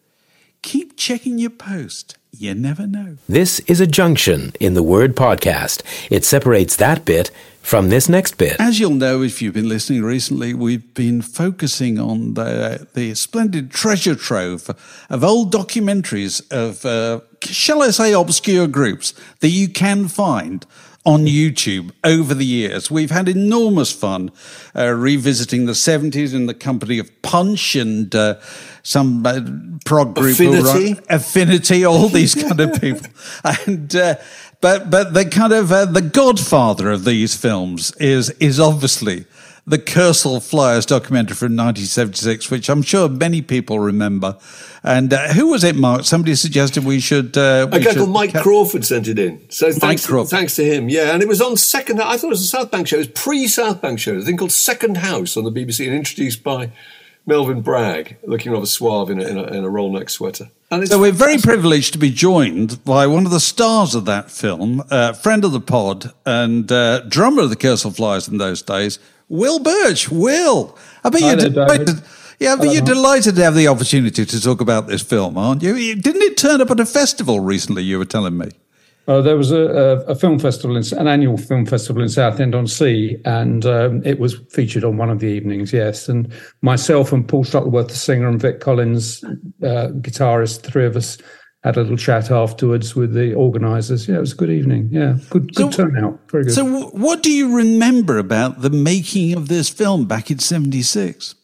keep 0.62 0.96
checking 0.96 1.38
your 1.38 1.50
post. 1.50 2.16
You 2.34 2.54
never 2.54 2.86
know. 2.86 3.18
This 3.28 3.60
is 3.60 3.78
a 3.78 3.86
junction 3.86 4.54
in 4.58 4.72
the 4.72 4.82
word 4.82 5.14
podcast. 5.14 5.82
It 6.10 6.24
separates 6.24 6.76
that 6.76 7.04
bit 7.04 7.30
from 7.60 7.90
this 7.90 8.08
next 8.08 8.38
bit. 8.38 8.56
As 8.58 8.80
you'll 8.80 8.94
know 8.94 9.20
if 9.20 9.42
you've 9.42 9.52
been 9.52 9.68
listening 9.68 10.02
recently, 10.02 10.54
we've 10.54 10.94
been 10.94 11.20
focusing 11.20 12.00
on 12.00 12.32
the, 12.32 12.88
the 12.94 13.14
splendid 13.16 13.70
treasure 13.70 14.14
trove 14.14 14.70
of 15.10 15.22
old 15.22 15.52
documentaries 15.52 16.40
of, 16.50 16.86
uh, 16.86 17.20
shall 17.42 17.82
I 17.82 17.90
say, 17.90 18.14
obscure 18.14 18.66
groups 18.66 19.12
that 19.40 19.50
you 19.50 19.68
can 19.68 20.08
find 20.08 20.64
on 21.04 21.26
YouTube 21.26 21.90
over 22.04 22.32
the 22.32 22.46
years. 22.46 22.90
We've 22.90 23.10
had 23.10 23.28
enormous 23.28 23.92
fun 23.92 24.30
uh, 24.74 24.90
revisiting 24.92 25.66
the 25.66 25.72
70s 25.72 26.32
in 26.32 26.46
the 26.46 26.54
company 26.54 26.98
of 26.98 27.10
Punch 27.22 27.74
and 27.74 28.14
uh, 28.14 28.36
some 28.82 29.24
uh, 29.24 29.40
prog 29.84 30.14
group. 30.14 30.32
Affinity. 30.32 31.00
Affinity, 31.08 31.84
all 31.84 32.08
these 32.08 32.34
kind 32.34 32.60
of 32.60 32.80
people. 32.80 33.06
and 33.66 33.94
uh, 33.94 34.16
but 34.60 34.90
but 34.90 35.14
the 35.14 35.24
kind 35.24 35.52
of 35.52 35.72
uh, 35.72 35.84
the 35.84 36.02
godfather 36.02 36.90
of 36.90 37.04
these 37.04 37.36
films 37.36 37.94
is 37.96 38.30
is 38.40 38.58
obviously 38.60 39.26
the 39.66 39.78
Kursaal 39.78 40.42
Flyers 40.42 40.84
documentary 40.84 41.36
from 41.36 41.52
1976, 41.52 42.50
which 42.50 42.68
I'm 42.68 42.82
sure 42.82 43.08
many 43.08 43.42
people 43.42 43.78
remember. 43.78 44.36
And 44.82 45.12
uh, 45.12 45.28
who 45.28 45.48
was 45.50 45.62
it, 45.62 45.76
Mark? 45.76 46.04
Somebody 46.04 46.34
suggested 46.34 46.84
we 46.84 46.98
should. 46.98 47.36
Uh, 47.36 47.68
we 47.70 47.78
a 47.78 47.80
guy 47.80 47.94
called 47.94 48.10
Mike 48.10 48.32
ca- 48.32 48.42
Crawford 48.42 48.84
sent 48.84 49.06
it 49.06 49.18
in. 49.18 49.48
So 49.50 49.70
thanks, 49.70 50.04
thanks 50.06 50.56
to 50.56 50.64
him. 50.64 50.88
Yeah, 50.88 51.12
and 51.12 51.22
it 51.22 51.28
was 51.28 51.40
on 51.40 51.56
second. 51.56 52.00
I 52.00 52.16
thought 52.16 52.26
it 52.26 52.30
was 52.30 52.42
a 52.42 52.46
South 52.46 52.72
Bank 52.72 52.88
show. 52.88 52.96
It 52.96 52.98
was 52.98 53.08
pre 53.08 53.46
South 53.46 53.80
Bank 53.80 54.00
show. 54.00 54.16
A 54.16 54.22
thing 54.22 54.36
called 54.36 54.52
Second 54.52 54.96
House 54.96 55.36
on 55.36 55.44
the 55.44 55.52
BBC, 55.52 55.86
and 55.86 55.94
introduced 55.94 56.42
by 56.42 56.70
Melvyn 57.26 57.62
Bragg, 57.62 58.16
looking 58.24 58.52
rather 58.52 58.66
suave 58.66 59.10
in 59.10 59.20
a, 59.20 59.24
in 59.24 59.38
a, 59.38 59.42
in 59.44 59.64
a 59.64 59.68
roll 59.68 59.92
neck 59.92 60.10
sweater. 60.10 60.50
so 60.84 60.98
we're 60.98 61.12
very 61.12 61.38
privileged 61.38 61.92
to 61.92 61.98
be 61.98 62.10
joined 62.10 62.84
by 62.84 63.06
one 63.06 63.24
of 63.24 63.30
the 63.30 63.40
stars 63.40 63.94
of 63.94 64.04
that 64.06 64.30
film, 64.30 64.82
uh, 64.90 65.12
friend 65.12 65.44
of 65.44 65.52
the 65.52 65.60
pod 65.60 66.12
and 66.26 66.70
uh, 66.72 67.00
drummer 67.02 67.42
of 67.42 67.50
the 67.50 67.56
Kursaal 67.56 67.94
Flyers 67.94 68.26
in 68.26 68.38
those 68.38 68.60
days, 68.62 68.98
Will 69.28 69.60
Birch. 69.60 70.10
Will, 70.10 70.76
I 71.04 71.10
bet 71.10 71.20
you're 71.20 71.36
delighted. 71.36 72.02
Yeah, 72.40 72.56
but 72.56 72.72
you're 72.72 72.82
delighted 72.82 73.36
to 73.36 73.44
have 73.44 73.54
the 73.54 73.68
opportunity 73.68 74.26
to 74.26 74.40
talk 74.40 74.60
about 74.60 74.88
this 74.88 75.00
film, 75.00 75.38
aren't 75.38 75.62
you? 75.62 75.94
Didn't 75.94 76.22
it 76.22 76.36
turn 76.36 76.60
up 76.60 76.72
at 76.72 76.80
a 76.80 76.86
festival 76.86 77.38
recently? 77.38 77.84
You 77.84 77.98
were 77.98 78.04
telling 78.04 78.36
me. 78.36 78.50
Uh, 79.08 79.20
there 79.20 79.36
was 79.36 79.50
a, 79.50 79.56
a, 79.56 79.96
a, 80.04 80.14
film 80.14 80.38
festival, 80.38 80.76
in, 80.76 80.84
an 80.96 81.08
annual 81.08 81.36
film 81.36 81.66
festival 81.66 82.02
in 82.02 82.08
Southend 82.08 82.54
on 82.54 82.68
Sea, 82.68 83.20
and 83.24 83.66
um, 83.66 84.00
it 84.04 84.20
was 84.20 84.38
featured 84.50 84.84
on 84.84 84.96
one 84.96 85.10
of 85.10 85.18
the 85.18 85.26
evenings. 85.26 85.72
Yes, 85.72 86.08
and 86.08 86.32
myself 86.60 87.12
and 87.12 87.26
Paul 87.26 87.42
Shuttleworth, 87.42 87.88
the 87.88 87.96
singer, 87.96 88.28
and 88.28 88.40
Vic 88.40 88.60
Collins, 88.60 89.24
uh, 89.24 89.88
guitarist, 90.00 90.62
three 90.62 90.86
of 90.86 90.94
us 90.94 91.18
had 91.64 91.76
a 91.76 91.80
little 91.80 91.96
chat 91.96 92.30
afterwards 92.30 92.94
with 92.94 93.12
the 93.12 93.34
organisers. 93.34 94.08
Yeah, 94.08 94.16
it 94.16 94.20
was 94.20 94.32
a 94.32 94.36
good 94.36 94.50
evening. 94.50 94.88
Yeah, 94.92 95.16
good 95.30 95.52
good 95.54 95.74
so, 95.74 95.84
turnout. 95.84 96.20
Very 96.30 96.44
good. 96.44 96.52
So, 96.52 96.90
what 96.90 97.24
do 97.24 97.32
you 97.32 97.56
remember 97.56 98.18
about 98.18 98.62
the 98.62 98.70
making 98.70 99.34
of 99.36 99.48
this 99.48 99.68
film 99.68 100.06
back 100.06 100.30
in 100.30 100.38
'76? 100.38 101.34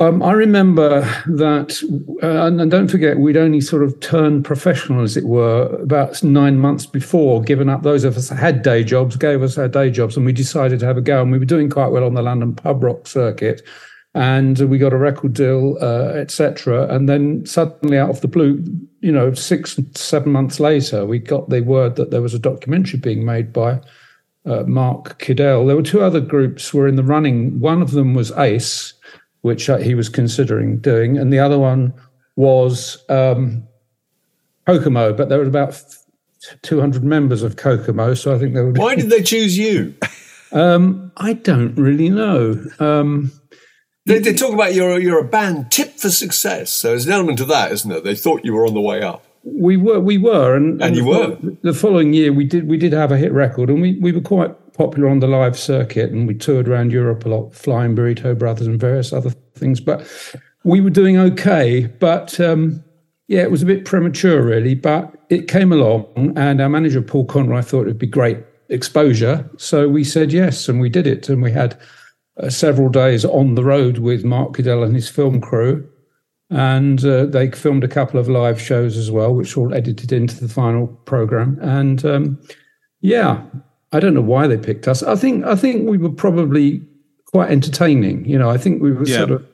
Um, 0.00 0.22
I 0.22 0.30
remember 0.30 1.00
that, 1.26 1.82
uh, 2.22 2.46
and 2.46 2.70
don't 2.70 2.88
forget, 2.88 3.18
we'd 3.18 3.36
only 3.36 3.60
sort 3.60 3.82
of 3.82 3.98
turned 3.98 4.44
professional, 4.44 5.02
as 5.02 5.16
it 5.16 5.24
were, 5.24 5.66
about 5.82 6.22
nine 6.22 6.60
months 6.60 6.86
before, 6.86 7.42
given 7.42 7.68
up 7.68 7.82
those 7.82 8.04
of 8.04 8.16
us 8.16 8.28
that 8.28 8.36
had 8.36 8.62
day 8.62 8.84
jobs, 8.84 9.16
gave 9.16 9.42
us 9.42 9.58
our 9.58 9.66
day 9.66 9.90
jobs, 9.90 10.16
and 10.16 10.24
we 10.24 10.32
decided 10.32 10.78
to 10.80 10.86
have 10.86 10.96
a 10.96 11.00
go. 11.00 11.20
And 11.20 11.32
we 11.32 11.38
were 11.38 11.44
doing 11.44 11.68
quite 11.68 11.88
well 11.88 12.04
on 12.04 12.14
the 12.14 12.22
London 12.22 12.54
pub 12.54 12.84
rock 12.84 13.08
circuit, 13.08 13.62
and 14.14 14.56
we 14.70 14.78
got 14.78 14.92
a 14.92 14.98
record 14.98 15.32
deal, 15.32 15.76
uh, 15.82 16.12
etc. 16.14 16.86
And 16.94 17.08
then 17.08 17.44
suddenly, 17.44 17.98
out 17.98 18.10
of 18.10 18.20
the 18.20 18.28
blue, 18.28 18.62
you 19.00 19.10
know, 19.10 19.34
six, 19.34 19.80
seven 19.96 20.30
months 20.30 20.60
later, 20.60 21.06
we 21.06 21.18
got 21.18 21.48
the 21.50 21.62
word 21.62 21.96
that 21.96 22.12
there 22.12 22.22
was 22.22 22.34
a 22.34 22.38
documentary 22.38 23.00
being 23.00 23.24
made 23.24 23.52
by 23.52 23.80
uh, 24.46 24.62
Mark 24.62 25.18
Kidel. 25.18 25.66
There 25.66 25.76
were 25.76 25.82
two 25.82 26.02
other 26.02 26.20
groups 26.20 26.72
were 26.72 26.86
in 26.86 26.94
the 26.94 27.02
running. 27.02 27.58
One 27.58 27.82
of 27.82 27.90
them 27.90 28.14
was 28.14 28.30
Ace 28.38 28.94
which 29.42 29.66
he 29.66 29.94
was 29.94 30.08
considering 30.08 30.78
doing, 30.78 31.16
and 31.16 31.32
the 31.32 31.38
other 31.38 31.58
one 31.58 31.94
was 32.36 33.04
um, 33.08 33.66
Kokomo, 34.66 35.12
but 35.12 35.28
there 35.28 35.38
were 35.38 35.46
about 35.46 35.82
200 36.62 37.02
members 37.02 37.42
of 37.42 37.56
Kokomo, 37.56 38.14
so 38.14 38.34
I 38.34 38.38
think 38.38 38.54
they 38.54 38.62
would. 38.62 38.78
Why 38.78 38.94
did 38.94 39.10
they 39.10 39.22
choose 39.22 39.58
you? 39.58 39.94
Um, 40.52 41.12
I 41.16 41.34
don't 41.34 41.74
really 41.74 42.08
know. 42.08 42.64
Um, 42.78 43.32
they, 44.06 44.18
they, 44.20 44.32
talk 44.32 44.54
about 44.54 44.74
you're 44.74 44.98
you're 44.98 45.20
a 45.20 45.28
band 45.28 45.70
tip 45.70 45.98
for 45.98 46.08
success, 46.08 46.72
so 46.72 46.88
there's 46.88 47.06
an 47.06 47.12
element 47.12 47.40
of 47.40 47.48
that, 47.48 47.72
isn't 47.72 47.90
there? 47.90 48.00
They 48.00 48.14
thought 48.14 48.44
you 48.44 48.54
were 48.54 48.66
on 48.66 48.72
the 48.72 48.80
way 48.80 49.02
up. 49.02 49.24
We 49.44 49.76
were, 49.76 50.00
we 50.00 50.16
were, 50.16 50.56
and, 50.56 50.80
and, 50.80 50.82
and 50.82 50.96
you 50.96 51.02
the, 51.02 51.10
were. 51.10 51.72
The 51.72 51.74
following 51.74 52.14
year, 52.14 52.32
we 52.32 52.44
did 52.44 52.66
we 52.66 52.78
did 52.78 52.94
have 52.94 53.12
a 53.12 53.18
hit 53.18 53.32
record, 53.32 53.68
and 53.68 53.82
we, 53.82 53.98
we 54.00 54.12
were 54.12 54.22
quite 54.22 54.54
popular 54.78 55.08
on 55.08 55.18
the 55.18 55.26
live 55.26 55.58
circuit 55.58 56.10
and 56.10 56.26
we 56.26 56.34
toured 56.34 56.68
around 56.68 56.92
Europe 56.92 57.26
a 57.26 57.28
lot, 57.28 57.52
Flying 57.52 57.96
Burrito 57.96 58.38
Brothers 58.38 58.68
and 58.68 58.80
various 58.80 59.12
other 59.12 59.30
things. 59.56 59.80
But 59.80 60.06
we 60.64 60.80
were 60.80 60.88
doing 60.90 61.18
okay. 61.18 61.86
But 61.98 62.38
um, 62.40 62.82
yeah, 63.26 63.42
it 63.42 63.50
was 63.50 63.62
a 63.62 63.66
bit 63.66 63.84
premature, 63.84 64.42
really. 64.42 64.74
But 64.74 65.14
it 65.28 65.48
came 65.48 65.72
along, 65.72 66.32
and 66.36 66.60
our 66.60 66.68
manager, 66.68 67.02
Paul 67.02 67.26
Conroy, 67.26 67.60
thought 67.60 67.82
it'd 67.82 67.98
be 67.98 68.06
great 68.06 68.38
exposure. 68.68 69.48
So 69.58 69.88
we 69.88 70.04
said 70.04 70.32
yes, 70.32 70.68
and 70.68 70.80
we 70.80 70.88
did 70.88 71.06
it. 71.06 71.28
And 71.28 71.42
we 71.42 71.50
had 71.50 71.78
uh, 72.40 72.48
several 72.48 72.88
days 72.88 73.24
on 73.24 73.56
the 73.56 73.64
road 73.64 73.98
with 73.98 74.24
Mark 74.24 74.56
Kidel 74.56 74.84
and 74.84 74.94
his 74.94 75.08
film 75.08 75.40
crew. 75.40 75.86
And 76.50 77.04
uh, 77.04 77.26
they 77.26 77.50
filmed 77.50 77.84
a 77.84 77.88
couple 77.88 78.18
of 78.18 78.28
live 78.28 78.60
shows 78.60 78.96
as 78.96 79.10
well, 79.10 79.34
which 79.34 79.56
all 79.56 79.74
edited 79.74 80.12
into 80.12 80.40
the 80.40 80.48
final 80.48 80.86
program. 80.86 81.58
And 81.60 82.04
um, 82.06 82.40
yeah, 83.00 83.42
I 83.92 84.00
don't 84.00 84.14
know 84.14 84.20
why 84.20 84.46
they 84.46 84.58
picked 84.58 84.86
us. 84.86 85.02
I 85.02 85.16
think 85.16 85.44
I 85.44 85.56
think 85.56 85.88
we 85.88 85.98
were 85.98 86.10
probably 86.10 86.82
quite 87.26 87.50
entertaining. 87.50 88.24
You 88.24 88.38
know, 88.38 88.50
I 88.50 88.58
think 88.58 88.82
we 88.82 88.92
were 88.92 89.06
yeah. 89.06 89.18
sort 89.18 89.30
of 89.30 89.46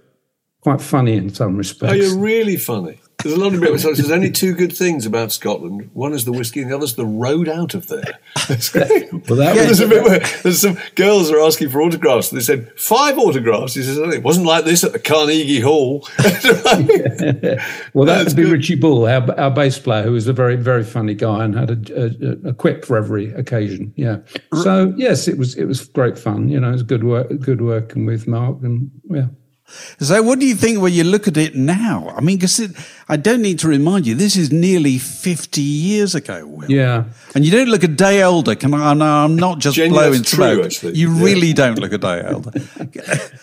quite 0.61 0.81
funny 0.81 1.17
in 1.17 1.31
some 1.31 1.57
respects. 1.57 1.93
Oh, 1.93 1.97
you're 1.97 2.19
really 2.19 2.57
funny. 2.57 2.99
There's 3.25 3.37
a 3.37 3.41
lot 3.41 3.55
of 3.55 3.61
bit. 3.61 3.81
There's 3.81 4.11
only 4.11 4.31
two 4.31 4.53
good 4.53 4.77
things 4.77 5.07
about 5.07 5.33
Scotland. 5.33 5.89
One 5.95 6.13
is 6.13 6.27
the 6.27 6.33
whiskey, 6.33 6.61
and 6.61 6.71
the 6.71 6.77
other's 6.77 6.95
the 6.95 7.07
road 7.07 7.49
out 7.49 7.73
of 7.73 7.87
there. 7.87 8.03
well, 8.49 9.39
that 9.39 9.55
yeah, 9.57 9.65
there's 9.65 9.81
a 9.81 9.89
bit 9.89 10.05
where 10.05 10.19
there's 10.43 10.61
some 10.61 10.77
girls 10.95 11.31
are 11.31 11.41
asking 11.41 11.71
for 11.71 11.81
autographs. 11.81 12.31
And 12.31 12.39
they 12.39 12.45
said 12.45 12.79
five 12.79 13.17
autographs. 13.17 13.73
He 13.73 13.83
says 13.83 13.99
oh, 13.99 14.11
it 14.11 14.23
wasn't 14.23 14.45
like 14.45 14.67
this 14.67 14.85
at 14.85 14.93
the 14.93 14.99
Carnegie 14.99 15.61
Hall. 15.61 16.07
well, 17.95 18.05
that 18.05 18.25
would 18.27 18.37
be 18.37 18.43
good. 18.43 18.53
Richie 18.53 18.75
Bull, 18.75 19.07
our, 19.07 19.41
our 19.41 19.51
bass 19.51 19.79
player, 19.79 20.03
who 20.03 20.13
was 20.13 20.27
a 20.27 20.35
very 20.35 20.57
very 20.57 20.85
funny 20.85 21.15
guy 21.15 21.47
and 21.47 21.55
had 21.55 21.71
a, 21.71 22.05
a, 22.05 22.51
a 22.51 22.53
quip 22.53 22.85
for 22.85 22.99
every 22.99 23.33
occasion. 23.33 23.95
Yeah. 23.97 24.19
So 24.63 24.93
yes, 24.99 25.29
it 25.29 25.39
was 25.39 25.57
it 25.57 25.65
was 25.65 25.89
great 25.89 26.19
fun. 26.19 26.51
You 26.51 26.61
know, 26.61 26.69
it 26.69 26.73
was 26.73 26.83
good 26.83 27.05
work, 27.05 27.29
good 27.41 27.63
working 27.63 28.05
with 28.05 28.27
Mark, 28.27 28.59
and 28.63 28.91
yeah. 29.09 29.29
So, 29.99 30.23
what 30.23 30.39
do 30.39 30.47
you 30.47 30.55
think 30.55 30.81
when 30.81 30.93
you 30.93 31.05
look 31.05 31.27
at 31.27 31.37
it 31.37 31.55
now? 31.55 32.13
I 32.15 32.21
mean, 32.21 32.37
because 32.37 32.61
I 33.09 33.17
don't 33.17 33.41
need 33.41 33.59
to 33.61 33.69
remind 33.69 34.07
you, 34.07 34.15
this 34.15 34.37
is 34.37 34.53
nearly 34.53 34.99
50 34.99 35.63
years 35.63 36.15
ago, 36.15 36.47
Will. 36.47 36.71
Yeah. 36.71 37.05
And 37.35 37.45
you 37.45 37.51
don't 37.51 37.69
look 37.69 37.83
a 37.83 37.89
day 37.89 38.23
older. 38.23 38.55
Can 38.55 38.75
I? 38.75 38.93
No, 38.93 39.07
I'm 39.07 39.37
not 39.37 39.61
just 39.61 39.77
blowing 39.77 40.23
smoke. 40.25 40.71
You 40.83 41.15
yeah. 41.15 41.25
really 41.25 41.53
don't 41.55 41.79
look 41.79 41.93
a 41.93 41.99
day 41.99 42.23
older. 42.27 42.53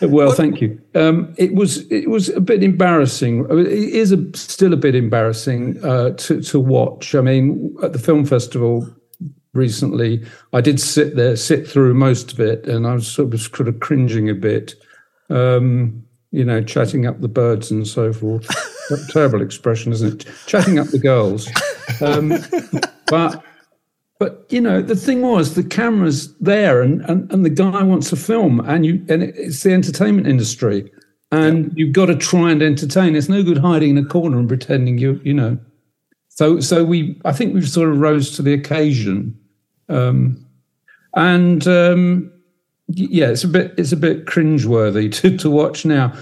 well, 0.00 0.28
what? 0.28 0.36
thank 0.36 0.60
you. 0.60 0.80
Um, 0.94 1.34
it 1.38 1.54
was 1.54 1.90
it 1.90 2.08
was 2.08 2.28
a 2.28 2.40
bit 2.40 2.62
embarrassing. 2.62 3.46
It 3.50 3.66
is 3.66 4.12
a, 4.12 4.36
still 4.36 4.72
a 4.72 4.76
bit 4.76 4.94
embarrassing 4.94 5.84
uh, 5.84 6.10
to, 6.10 6.40
to 6.40 6.60
watch. 6.60 7.16
I 7.16 7.20
mean, 7.20 7.76
at 7.82 7.92
the 7.92 7.98
film 7.98 8.24
festival, 8.24 8.88
recently. 9.54 10.24
I 10.52 10.60
did 10.60 10.80
sit 10.80 11.16
there, 11.16 11.36
sit 11.36 11.68
through 11.68 11.94
most 11.94 12.32
of 12.32 12.40
it, 12.40 12.66
and 12.66 12.86
I 12.86 12.94
was 12.94 13.06
sort 13.06 13.34
of, 13.34 13.40
sort 13.40 13.68
of 13.68 13.80
cringing 13.80 14.30
a 14.30 14.34
bit. 14.34 14.74
Um, 15.28 16.04
you 16.32 16.44
know, 16.44 16.62
chatting 16.62 17.06
up 17.06 17.20
the 17.20 17.28
birds 17.28 17.70
and 17.70 17.86
so 17.86 18.12
forth. 18.12 18.48
terrible 19.10 19.42
expression, 19.42 19.92
isn't 19.92 20.22
it? 20.22 20.32
Chatting 20.46 20.78
up 20.78 20.88
the 20.88 20.98
girls. 20.98 21.48
Um, 22.00 22.34
but 23.06 23.44
but 24.18 24.46
you 24.50 24.60
know, 24.60 24.80
the 24.80 24.96
thing 24.96 25.22
was 25.22 25.54
the 25.54 25.64
camera's 25.64 26.34
there, 26.38 26.80
and, 26.80 27.02
and, 27.02 27.30
and 27.32 27.44
the 27.44 27.50
guy 27.50 27.82
wants 27.82 28.08
to 28.10 28.16
film, 28.16 28.60
and 28.60 28.86
you 28.86 29.04
and 29.08 29.22
it's 29.22 29.62
the 29.62 29.72
entertainment 29.72 30.26
industry, 30.26 30.90
and 31.30 31.72
you've 31.76 31.92
got 31.92 32.06
to 32.06 32.16
try 32.16 32.50
and 32.50 32.62
entertain. 32.62 33.14
It's 33.14 33.28
no 33.28 33.42
good 33.42 33.58
hiding 33.58 33.90
in 33.90 33.98
a 33.98 34.08
corner 34.08 34.38
and 34.38 34.48
pretending 34.48 34.98
you 34.98 35.20
you 35.24 35.34
know. 35.34 35.58
So 36.28 36.60
so 36.60 36.84
we 36.84 37.20
I 37.24 37.32
think 37.32 37.52
we 37.52 37.62
sort 37.62 37.90
of 37.90 37.98
rose 37.98 38.34
to 38.36 38.42
the 38.42 38.54
occasion, 38.54 39.38
um, 39.88 40.42
and 41.14 41.66
um, 41.66 42.32
yeah, 42.94 43.28
it's 43.28 43.44
a 43.44 43.48
bit 43.48 43.74
it's 43.76 43.92
a 43.92 43.96
bit 43.96 44.26
cringeworthy 44.26 45.12
to 45.12 45.36
to 45.36 45.50
watch 45.50 45.84
now, 45.84 46.12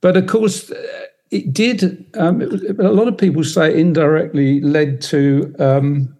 but 0.00 0.16
of 0.16 0.26
course 0.26 0.70
it 1.30 1.52
did. 1.52 2.06
Um, 2.16 2.42
it, 2.42 2.78
a 2.78 2.92
lot 2.92 3.08
of 3.08 3.16
people 3.16 3.44
say 3.44 3.78
indirectly 3.78 4.60
led 4.60 5.00
to 5.02 5.54
um, 5.58 6.16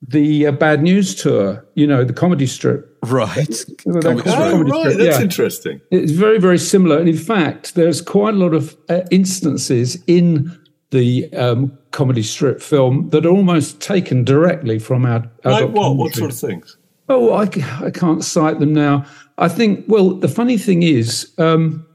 the 0.00 0.46
uh, 0.46 0.52
Bad 0.52 0.82
News 0.82 1.14
tour. 1.14 1.66
You 1.74 1.86
know, 1.86 2.04
the 2.04 2.12
comedy 2.12 2.46
strip. 2.46 2.88
Right. 3.04 3.64
Well, 3.84 4.06
oh, 4.06 4.22
comedy 4.22 4.70
right. 4.70 4.80
Strip. 4.80 4.98
That's 4.98 5.18
yeah. 5.18 5.22
interesting. 5.22 5.80
It's 5.90 6.12
very, 6.12 6.38
very 6.38 6.58
similar. 6.58 6.98
And 6.98 7.08
in 7.08 7.16
fact, 7.16 7.74
there's 7.74 8.00
quite 8.00 8.34
a 8.34 8.36
lot 8.36 8.54
of 8.54 8.76
uh, 8.88 9.00
instances 9.10 10.02
in 10.06 10.56
the 10.90 11.32
um, 11.34 11.76
comedy 11.90 12.22
strip 12.22 12.60
film 12.60 13.08
that 13.10 13.26
are 13.26 13.30
almost 13.30 13.80
taken 13.80 14.24
directly 14.24 14.78
from 14.78 15.04
our. 15.04 15.28
our 15.44 15.52
like 15.52 15.70
what? 15.70 15.96
What 15.96 16.14
sort 16.14 16.30
of 16.30 16.38
things? 16.38 16.76
Oh, 17.08 17.32
I, 17.32 17.42
I 17.84 17.90
can't 17.90 18.22
cite 18.22 18.60
them 18.60 18.72
now. 18.72 19.04
I 19.38 19.48
think, 19.48 19.84
well, 19.88 20.10
the 20.10 20.28
funny 20.28 20.58
thing 20.58 20.82
is, 20.82 21.32
um, 21.38 21.86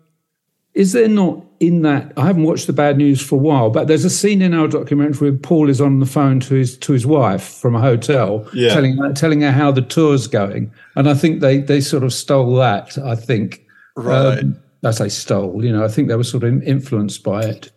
is 0.74 0.94
there 0.94 1.08
not 1.08 1.44
in 1.60 1.82
that 1.82 2.14
I 2.18 2.28
haven't 2.28 2.44
watched 2.44 2.68
the 2.68 2.74
bad 2.74 2.98
news 2.98 3.22
for 3.22 3.36
a 3.36 3.40
while, 3.40 3.70
but 3.70 3.88
there's 3.88 4.06
a 4.06 4.10
scene 4.10 4.42
in 4.42 4.54
our 4.54 4.68
documentary 4.68 5.32
where 5.32 5.40
Paul 5.40 5.70
is 5.70 5.82
on 5.82 6.00
the 6.00 6.06
phone 6.06 6.40
to 6.42 6.54
his 6.54 6.78
to 6.80 6.94
his 6.94 7.06
wife 7.06 7.44
from 7.44 7.76
a 7.76 7.82
hotel, 7.82 8.48
yeah. 8.54 8.74
telling 8.74 9.14
telling 9.16 9.42
her 9.42 9.52
how 9.52 9.72
the 9.72 9.82
tour's 9.82 10.28
going, 10.28 10.72
and 10.96 11.10
I 11.10 11.16
think 11.16 11.42
they 11.42 11.60
they 11.60 11.82
sort 11.82 12.04
of 12.04 12.14
stole 12.14 12.56
that. 12.58 12.98
I 13.00 13.16
think, 13.16 13.66
right? 13.96 14.40
Um, 14.40 14.60
I 14.84 14.92
say 14.92 15.10
stole. 15.10 15.66
You 15.66 15.72
know, 15.72 15.84
I 15.84 15.88
think 15.88 16.10
they 16.10 16.16
were 16.16 16.24
sort 16.24 16.44
of 16.44 16.62
influenced 16.64 17.24
by 17.24 17.44
it. 17.44 17.72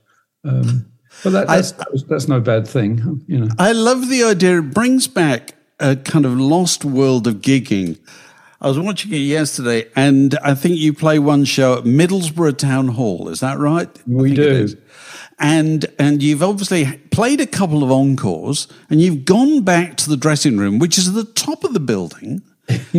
Um, 0.45 0.87
but 1.25 1.31
that, 1.31 1.49
that's, 1.49 1.73
I, 1.73 1.85
that's 2.09 2.29
no 2.29 2.40
bad 2.40 2.69
thing. 2.69 3.23
You 3.26 3.40
know, 3.40 3.49
I 3.59 3.73
love 3.73 4.09
the 4.09 4.25
idea. 4.25 4.59
It 4.59 4.75
brings 4.75 5.09
back 5.09 5.55
a 5.79 5.97
kind 5.97 6.26
of 6.26 6.38
lost 6.38 6.85
world 6.85 7.26
of 7.26 7.37
gigging 7.37 7.99
I 8.62 8.69
was 8.69 8.79
watching 8.79 9.12
it 9.12 9.19
yesterday, 9.19 9.88
and 9.97 10.38
I 10.43 10.55
think 10.55 10.76
you 10.76 10.93
play 10.93 11.19
one 11.19 11.47
show 11.47 11.79
at 11.79 11.85
Middlesbrough 11.85 12.59
Town 12.59 12.88
Hall. 12.88 13.31
Is 13.31 13.40
that 13.40 13.59
right? 13.59 13.88
We 14.07 14.35
do. 14.35 14.76
And 15.38 15.87
and 15.99 16.23
you've 16.23 16.43
obviously 16.43 16.99
played 17.11 17.40
a 17.40 17.47
couple 17.47 17.83
of 17.83 17.90
encores, 17.90 18.69
and 18.90 19.00
you've 19.00 19.25
gone 19.25 19.62
back 19.62 19.97
to 19.99 20.11
the 20.11 20.17
dressing 20.19 20.59
room, 20.59 20.79
which 20.79 20.99
is 20.99 21.09
at 21.09 21.14
the 21.14 21.25
top 21.25 21.64
of 21.64 21.73
the 21.73 21.81
building. 21.81 22.43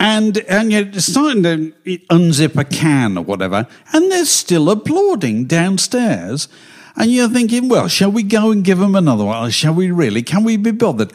and 0.00 0.38
and 0.38 0.72
you're 0.72 0.92
starting 0.94 1.44
to 1.44 1.72
unzip 2.10 2.56
a 2.56 2.64
can 2.64 3.16
or 3.16 3.22
whatever, 3.22 3.68
and 3.92 4.10
they're 4.10 4.24
still 4.24 4.68
applauding 4.68 5.44
downstairs. 5.44 6.48
And 6.96 7.12
you're 7.12 7.28
thinking, 7.28 7.68
well, 7.68 7.86
shall 7.86 8.10
we 8.10 8.24
go 8.24 8.50
and 8.50 8.64
give 8.64 8.78
them 8.78 8.94
another 8.96 9.24
one? 9.24 9.46
Or 9.46 9.50
Shall 9.50 9.74
we 9.74 9.90
really? 9.90 10.22
Can 10.22 10.44
we 10.44 10.56
be 10.56 10.70
bothered? 10.70 11.12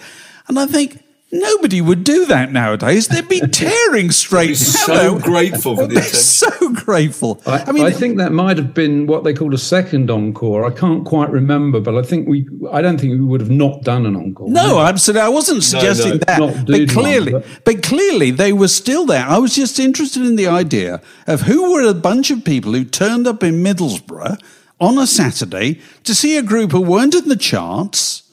And 0.47 0.59
I 0.59 0.65
think, 0.65 1.01
Nobody 1.31 1.79
would 1.79 2.03
do 2.03 2.25
that 2.25 2.51
nowadays. 2.51 3.07
They'd 3.07 3.27
be 3.27 3.39
tearing 3.51 4.09
straight. 4.09 4.55
so 4.55 5.19
grateful 5.19 5.75
for 5.75 5.85
this. 5.85 6.39
so 6.39 6.49
grateful. 6.73 7.39
I, 7.45 7.65
I, 7.67 7.71
mean, 7.71 7.85
I 7.85 7.91
think 7.91 8.17
that 8.17 8.31
might 8.31 8.57
have 8.57 8.73
been 8.73 9.05
what 9.05 9.23
they 9.23 9.33
called 9.33 9.53
a 9.53 9.59
second 9.59 10.09
encore. 10.09 10.65
I 10.65 10.71
can't 10.71 11.05
quite 11.05 11.29
remember, 11.29 11.79
but 11.79 11.95
I 11.95 12.01
think 12.01 12.27
we. 12.27 12.47
I 12.71 12.81
don't 12.81 12.99
think 12.99 13.13
we 13.13 13.21
would 13.21 13.41
have 13.41 13.51
not 13.51 13.83
done 13.83 14.07
an 14.07 14.15
encore. 14.15 14.49
No, 14.49 14.79
absolutely. 14.79 15.21
I 15.21 15.29
wasn't 15.29 15.63
suggesting 15.63 16.19
no, 16.27 16.37
no, 16.37 16.47
that, 16.47 16.65
but 16.65 16.89
clearly, 16.89 17.33
one, 17.33 17.43
but... 17.43 17.63
but 17.75 17.83
clearly 17.83 18.31
they 18.31 18.51
were 18.51 18.67
still 18.67 19.05
there. 19.05 19.25
I 19.25 19.37
was 19.37 19.55
just 19.55 19.77
interested 19.77 20.23
in 20.23 20.35
the 20.35 20.47
idea 20.47 20.99
of 21.27 21.41
who 21.41 21.71
were 21.71 21.87
a 21.87 21.93
bunch 21.93 22.31
of 22.31 22.43
people 22.43 22.73
who 22.73 22.83
turned 22.83 23.27
up 23.27 23.43
in 23.43 23.63
Middlesbrough 23.63 24.41
on 24.79 24.97
a 24.97 25.05
Saturday 25.05 25.79
to 26.05 26.15
see 26.15 26.37
a 26.37 26.41
group 26.41 26.71
who 26.71 26.81
weren't 26.81 27.13
in 27.13 27.27
the 27.27 27.35
charts 27.35 28.23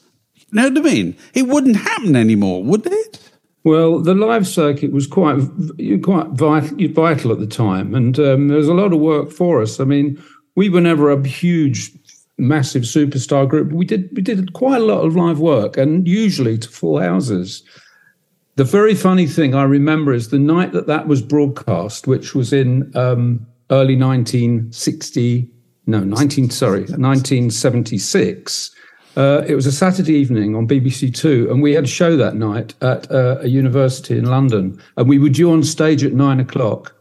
you 0.51 0.61
know 0.61 0.69
what 0.69 0.77
I 0.77 0.93
mean? 0.93 1.17
It 1.33 1.47
wouldn't 1.47 1.75
happen 1.75 2.15
anymore, 2.15 2.63
would 2.63 2.85
it? 2.85 3.19
Well, 3.63 3.99
the 3.99 4.15
live 4.15 4.47
circuit 4.47 4.93
was 4.93 5.07
quite 5.07 5.41
quite 6.01 6.27
vital, 6.29 6.77
vital 6.93 7.31
at 7.33 7.39
the 7.39 7.47
time, 7.47 7.93
and 7.93 8.17
um, 8.17 8.47
there 8.47 8.57
was 8.57 8.69
a 8.69 8.73
lot 8.73 8.93
of 8.93 8.99
work 8.99 9.29
for 9.29 9.61
us. 9.61 9.81
I 9.81 9.83
mean, 9.83 10.23
we 10.55 10.69
were 10.69 10.79
never 10.79 11.11
a 11.11 11.27
huge, 11.27 11.91
massive 12.37 12.83
superstar 12.83 13.47
group. 13.47 13.73
We 13.73 13.85
did 13.85 14.09
we 14.15 14.21
did 14.21 14.53
quite 14.53 14.81
a 14.81 14.85
lot 14.85 15.05
of 15.05 15.17
live 15.17 15.39
work, 15.39 15.75
and 15.75 16.07
usually 16.07 16.57
to 16.59 16.69
full 16.69 17.01
houses. 17.01 17.61
The 18.55 18.63
very 18.63 18.95
funny 18.95 19.27
thing 19.27 19.53
I 19.53 19.63
remember 19.63 20.13
is 20.13 20.29
the 20.29 20.39
night 20.39 20.71
that 20.71 20.87
that 20.87 21.07
was 21.07 21.21
broadcast, 21.21 22.07
which 22.07 22.33
was 22.33 22.53
in 22.53 22.89
um, 22.95 23.45
early 23.69 23.97
1960, 23.97 25.47
no, 25.87 26.05
19 26.05 26.49
sorry, 26.49 26.85
1976 26.85 28.71
uh, 29.17 29.43
it 29.47 29.55
was 29.55 29.65
a 29.65 29.71
Saturday 29.71 30.13
evening 30.13 30.55
on 30.55 30.67
BBC 30.67 31.13
Two, 31.13 31.47
and 31.49 31.59
we 31.59 31.73
had 31.73 31.85
a 31.85 31.87
show 31.87 32.15
that 32.15 32.35
night 32.35 32.75
at 32.81 33.11
uh, 33.11 33.39
a 33.41 33.47
university 33.47 34.15
in 34.15 34.25
London. 34.25 34.79
And 34.95 35.09
we 35.09 35.17
were 35.17 35.29
due 35.29 35.51
on 35.51 35.63
stage 35.63 36.03
at 36.03 36.13
nine 36.13 36.39
o'clock, 36.39 36.95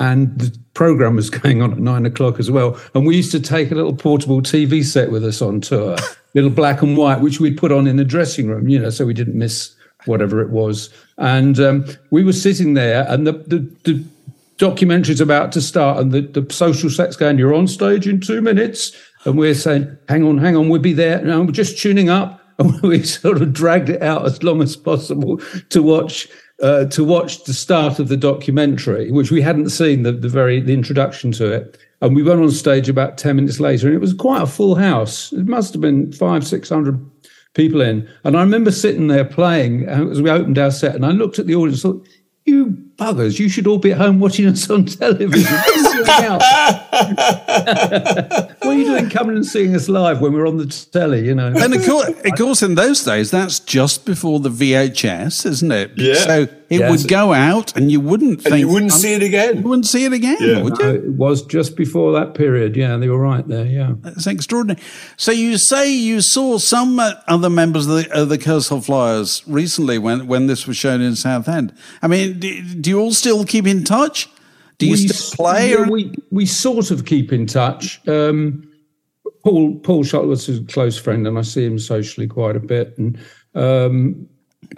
and 0.00 0.36
the 0.38 0.58
program 0.72 1.16
was 1.16 1.28
going 1.40 1.60
on 1.60 1.72
at 1.72 1.78
nine 1.78 2.06
o'clock 2.06 2.40
as 2.40 2.50
well. 2.50 2.80
And 2.94 3.06
we 3.06 3.16
used 3.16 3.32
to 3.32 3.40
take 3.40 3.70
a 3.70 3.74
little 3.74 3.94
portable 3.94 4.40
TV 4.40 4.82
set 4.82 5.10
with 5.10 5.26
us 5.26 5.42
on 5.42 5.60
tour, 5.60 5.96
little 6.34 6.48
black 6.48 6.80
and 6.80 6.96
white, 6.96 7.20
which 7.20 7.38
we'd 7.38 7.58
put 7.58 7.70
on 7.70 7.86
in 7.86 7.96
the 7.96 8.04
dressing 8.04 8.48
room, 8.48 8.70
you 8.70 8.78
know, 8.78 8.88
so 8.88 9.04
we 9.04 9.12
didn't 9.12 9.36
miss 9.36 9.76
whatever 10.06 10.40
it 10.40 10.48
was. 10.48 10.88
And 11.18 11.60
um, 11.60 11.84
we 12.10 12.24
were 12.24 12.32
sitting 12.32 12.72
there, 12.72 13.04
and 13.10 13.26
the, 13.26 13.32
the, 13.32 13.58
the 13.84 14.02
documentary's 14.56 15.20
about 15.20 15.52
to 15.52 15.60
start, 15.60 15.98
and 15.98 16.12
the, 16.12 16.22
the 16.22 16.50
social 16.50 16.88
set's 16.88 17.14
going, 17.14 17.36
You're 17.36 17.52
on 17.52 17.68
stage 17.68 18.08
in 18.08 18.20
two 18.20 18.40
minutes 18.40 18.96
and 19.24 19.38
we're 19.38 19.54
saying, 19.54 19.96
hang 20.08 20.24
on, 20.24 20.38
hang 20.38 20.56
on, 20.56 20.68
we'll 20.68 20.80
be 20.80 20.92
there. 20.92 21.22
No, 21.22 21.42
we're 21.42 21.52
just 21.52 21.78
tuning 21.78 22.08
up. 22.08 22.40
And 22.58 22.80
we 22.82 23.02
sort 23.02 23.40
of 23.40 23.54
dragged 23.54 23.88
it 23.88 24.02
out 24.02 24.26
as 24.26 24.42
long 24.42 24.62
as 24.62 24.76
possible 24.76 25.38
to 25.70 25.82
watch 25.82 26.28
uh, 26.62 26.84
to 26.84 27.02
watch 27.02 27.44
the 27.44 27.54
start 27.54 27.98
of 27.98 28.08
the 28.08 28.16
documentary, 28.16 29.10
which 29.10 29.30
we 29.30 29.40
hadn't 29.40 29.70
seen 29.70 30.02
the, 30.02 30.12
the 30.12 30.28
very 30.28 30.60
the 30.60 30.74
introduction 30.74 31.32
to 31.32 31.50
it. 31.50 31.78
And 32.02 32.14
we 32.14 32.22
went 32.22 32.42
on 32.42 32.50
stage 32.50 32.90
about 32.90 33.16
ten 33.16 33.36
minutes 33.36 33.58
later, 33.58 33.86
and 33.86 33.96
it 33.96 34.00
was 34.00 34.12
quite 34.12 34.42
a 34.42 34.46
full 34.46 34.74
house. 34.74 35.32
It 35.32 35.46
must 35.46 35.72
have 35.72 35.80
been 35.80 36.12
five, 36.12 36.46
six 36.46 36.68
hundred 36.68 37.04
people 37.54 37.80
in. 37.80 38.08
And 38.22 38.36
I 38.36 38.42
remember 38.42 38.70
sitting 38.70 39.08
there 39.08 39.24
playing 39.24 39.88
as 39.88 40.20
we 40.20 40.30
opened 40.30 40.58
our 40.58 40.70
set, 40.70 40.94
and 40.94 41.06
I 41.06 41.10
looked 41.10 41.38
at 41.38 41.46
the 41.46 41.54
audience, 41.54 41.82
and 41.84 41.94
thought, 41.94 42.08
"You 42.44 42.76
buggers, 43.02 43.38
you 43.38 43.48
should 43.48 43.66
all 43.66 43.78
be 43.78 43.92
at 43.92 43.98
home 43.98 44.20
watching 44.20 44.46
us 44.46 44.68
on 44.70 44.84
television." 44.86 45.52
what 48.62 48.62
are 48.62 48.74
you 48.74 48.84
doing 48.84 49.10
coming 49.10 49.36
and 49.36 49.46
seeing 49.46 49.74
us 49.74 49.88
live 49.88 50.20
when 50.20 50.32
we're 50.32 50.46
on 50.46 50.56
the 50.56 50.66
telly, 50.92 51.24
you 51.26 51.34
know? 51.34 51.46
And 51.48 51.74
of 51.74 51.84
course, 51.84 52.08
of 52.08 52.32
course, 52.36 52.62
in 52.62 52.74
those 52.74 53.02
days, 53.04 53.30
that's 53.30 53.60
just 53.60 54.04
before 54.04 54.40
the 54.40 54.50
VHS, 54.50 55.46
isn't 55.46 55.72
it? 55.72 55.92
Yeah. 55.96 56.14
So 56.14 56.48
it 56.72 56.80
yes. 56.80 56.90
would 56.90 57.10
go 57.10 57.34
out 57.34 57.76
and 57.76 57.92
you 57.92 58.00
wouldn't 58.00 58.40
think. 58.40 58.52
And 58.52 58.60
you 58.60 58.68
wouldn't 58.68 58.92
see 58.92 59.12
it 59.12 59.22
again. 59.22 59.58
You 59.58 59.62
wouldn't 59.62 59.86
see 59.86 60.06
it 60.06 60.12
again, 60.14 60.38
yeah. 60.40 60.62
would 60.62 60.78
you? 60.78 60.84
No, 60.84 60.94
it 60.94 61.08
was 61.12 61.44
just 61.44 61.76
before 61.76 62.12
that 62.12 62.32
period. 62.32 62.76
Yeah, 62.76 62.96
they 62.96 63.10
were 63.10 63.18
right 63.18 63.46
there. 63.46 63.66
Yeah. 63.66 63.92
That's 64.00 64.26
extraordinary. 64.26 64.80
So 65.18 65.32
you 65.32 65.58
say 65.58 65.92
you 65.92 66.22
saw 66.22 66.56
some 66.56 66.98
uh, 66.98 67.12
other 67.28 67.50
members 67.50 67.86
of 67.86 67.96
the, 67.96 68.18
of 68.18 68.30
the 68.30 68.38
Kursaal 68.38 68.82
Flyers 68.82 69.42
recently 69.46 69.98
when, 69.98 70.26
when 70.26 70.46
this 70.46 70.66
was 70.66 70.78
shown 70.78 71.02
in 71.02 71.14
Southend. 71.14 71.74
I 72.00 72.08
mean, 72.08 72.38
do, 72.38 72.62
do 72.62 72.88
you 72.92 73.00
all 73.00 73.12
still 73.12 73.44
keep 73.44 73.66
in 73.66 73.84
touch? 73.84 74.28
Do 74.78 74.86
you 74.86 74.92
we, 74.92 75.08
still 75.08 75.36
play? 75.36 75.70
Yeah, 75.70 75.88
we 75.88 76.12
we 76.30 76.46
sort 76.46 76.90
of 76.90 77.04
keep 77.04 77.32
in 77.32 77.46
touch. 77.46 78.06
Um, 78.08 78.68
Paul 79.44 79.76
Paul 79.80 80.04
Shuttleworth's 80.04 80.48
a 80.48 80.62
close 80.64 80.98
friend, 80.98 81.26
and 81.26 81.38
I 81.38 81.42
see 81.42 81.64
him 81.64 81.78
socially 81.78 82.26
quite 82.26 82.56
a 82.56 82.60
bit. 82.60 82.96
And 82.98 83.18
um, 83.54 84.28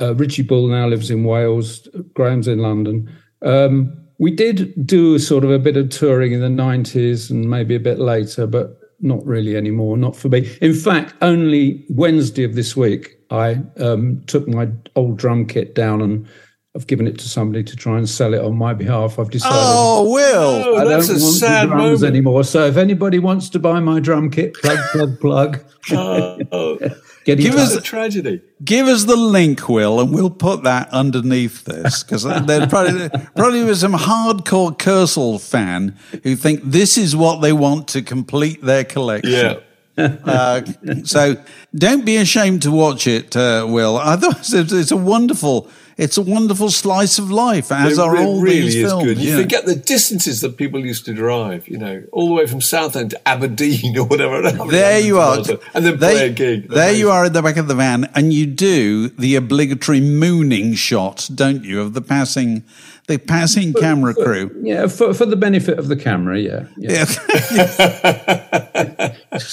uh, 0.01 0.15
Richie 0.15 0.43
Bull 0.43 0.69
now 0.69 0.87
lives 0.87 1.11
in 1.11 1.25
Wales. 1.25 1.89
Graham's 2.15 2.49
in 2.49 2.59
London. 2.59 3.11
Um, 3.43 3.97
we 4.19 4.31
did 4.31 4.87
do 4.87 5.19
sort 5.19 5.45
of 5.45 5.51
a 5.51 5.59
bit 5.59 5.77
of 5.77 5.91
touring 5.91 6.33
in 6.33 6.41
the 6.41 6.49
nineties 6.49 7.31
and 7.31 7.51
maybe 7.51 7.75
a 7.75 7.81
bit 7.81 7.99
later, 7.99 8.47
but 8.47 8.79
not 9.01 9.25
really 9.27 9.57
anymore. 9.57 9.97
Not 9.97 10.17
for 10.17 10.29
me. 10.29 10.51
In 10.61 10.75
fact, 10.75 11.15
only 11.21 11.85
Wednesday 11.91 12.45
of 12.45 12.55
this 12.55 12.77
week, 12.77 13.19
I 13.31 13.61
um, 13.79 14.23
took 14.27 14.47
my 14.49 14.69
old 14.97 15.19
drum 15.19 15.47
kit 15.47 15.75
down 15.75 16.01
and 16.01 16.27
I've 16.77 16.89
given 16.89 17.07
it 17.07 17.19
to 17.21 17.29
somebody 17.29 17.63
to 17.63 17.77
try 17.77 17.99
and 17.99 18.09
sell 18.09 18.35
it 18.35 18.41
on 18.41 18.57
my 18.57 18.75
behalf. 18.75 19.21
I've 19.21 19.31
decided. 19.31 19.57
Oh, 19.57 20.11
Will, 20.13 20.77
I 20.77 20.83
don't 20.83 20.91
want 20.99 21.07
the 21.07 21.67
drums 21.69 21.71
moment. 21.71 22.03
anymore. 22.05 22.43
So 22.43 22.67
if 22.67 22.77
anybody 22.77 23.21
wants 23.21 23.49
to 23.51 23.61
buy 23.61 23.79
my 23.79 24.01
drum 24.01 24.29
kit, 24.29 24.55
plug, 24.55 24.79
plug, 24.93 25.21
plug. 25.21 25.61
Oh, 25.93 26.79
give 27.27 27.55
us 27.57 27.75
a 27.75 27.81
tragedy. 27.81 28.41
Give 28.65 28.87
us 28.87 29.05
the 29.05 29.17
link, 29.17 29.69
Will, 29.69 30.01
and 30.01 30.15
we'll 30.15 30.31
put 30.31 30.63
that 30.65 30.89
underneath 30.91 31.65
this 31.65 32.03
because 32.03 32.23
there's 32.25 32.69
probably 32.69 33.11
probably 33.37 33.63
was 33.65 33.81
some 33.81 33.93
hardcore 33.93 34.77
Kursaal 34.79 35.39
fan 35.47 35.97
who 36.23 36.37
think 36.37 36.63
this 36.65 36.97
is 36.97 37.15
what 37.15 37.43
they 37.43 37.53
want 37.53 37.89
to 37.89 38.01
complete 38.01 38.63
their 38.63 38.83
collection. 38.85 39.31
Yeah. 39.33 39.61
Uh, 39.97 40.63
so 41.05 41.37
don't 41.75 42.05
be 42.05 42.17
ashamed 42.17 42.63
to 42.63 42.71
watch 42.71 43.07
it, 43.07 43.37
uh, 43.37 43.67
Will. 43.69 43.97
Otherwise, 43.97 44.53
it's, 44.53 44.73
it's 44.73 44.91
a 44.91 44.97
wonderful 44.97 45.69
it's 45.97 46.17
a 46.17 46.23
wonderful 46.23 46.71
slice 46.71 47.19
of 47.19 47.31
life, 47.31 47.71
as 47.71 47.99
it 47.99 48.03
are 48.03 48.17
all 48.17 48.41
really 48.41 48.63
these 48.63 48.75
is 48.77 48.91
films. 48.91 49.05
good. 49.05 49.19
You 49.19 49.31
yeah. 49.31 49.43
forget 49.43 49.65
the 49.65 49.77
distances 49.77 50.41
that 50.41 50.57
people 50.57 50.85
used 50.85 51.05
to 51.05 51.15
drive, 51.15 51.69
you 51.69 51.79
know, 51.79 52.03
all 52.11 52.27
the 52.27 52.35
way 52.35 52.47
from 52.47 52.61
Southend 52.61 53.11
to 53.11 53.29
Aberdeen 53.29 53.97
or 53.99 54.05
whatever. 54.05 54.43
There 54.75 54.99
you 54.99 55.19
are. 55.21 55.39
And 55.73 55.85
then 55.87 55.99
They- 55.99 56.15
play 56.15 56.27
a 56.27 56.31
gig. 56.31 56.69
There 56.69 56.93
you 56.93 57.11
are 57.11 57.27
in 57.27 57.33
the 57.33 57.43
back 57.43 57.57
of 57.57 57.69
the 57.69 57.75
van, 57.77 58.11
and 58.15 58.33
you 58.33 58.47
do 58.47 59.09
the 59.11 59.37
obligatory 59.37 60.01
mooning 60.01 60.75
shot, 60.75 61.31
don't 61.33 61.63
you, 61.65 61.81
of 61.81 61.95
the 61.95 62.03
passing, 62.03 62.65
the 63.07 63.19
passing 63.19 63.75
camera 63.75 64.15
crew. 64.15 64.51
Yeah, 64.63 64.87
for, 64.87 65.13
for 65.13 65.27
the 65.27 65.37
benefit 65.37 65.79
of 65.79 65.89
the 65.89 65.97
camera, 65.97 66.39
yeah. 66.39 66.67
yeah. 66.77 67.05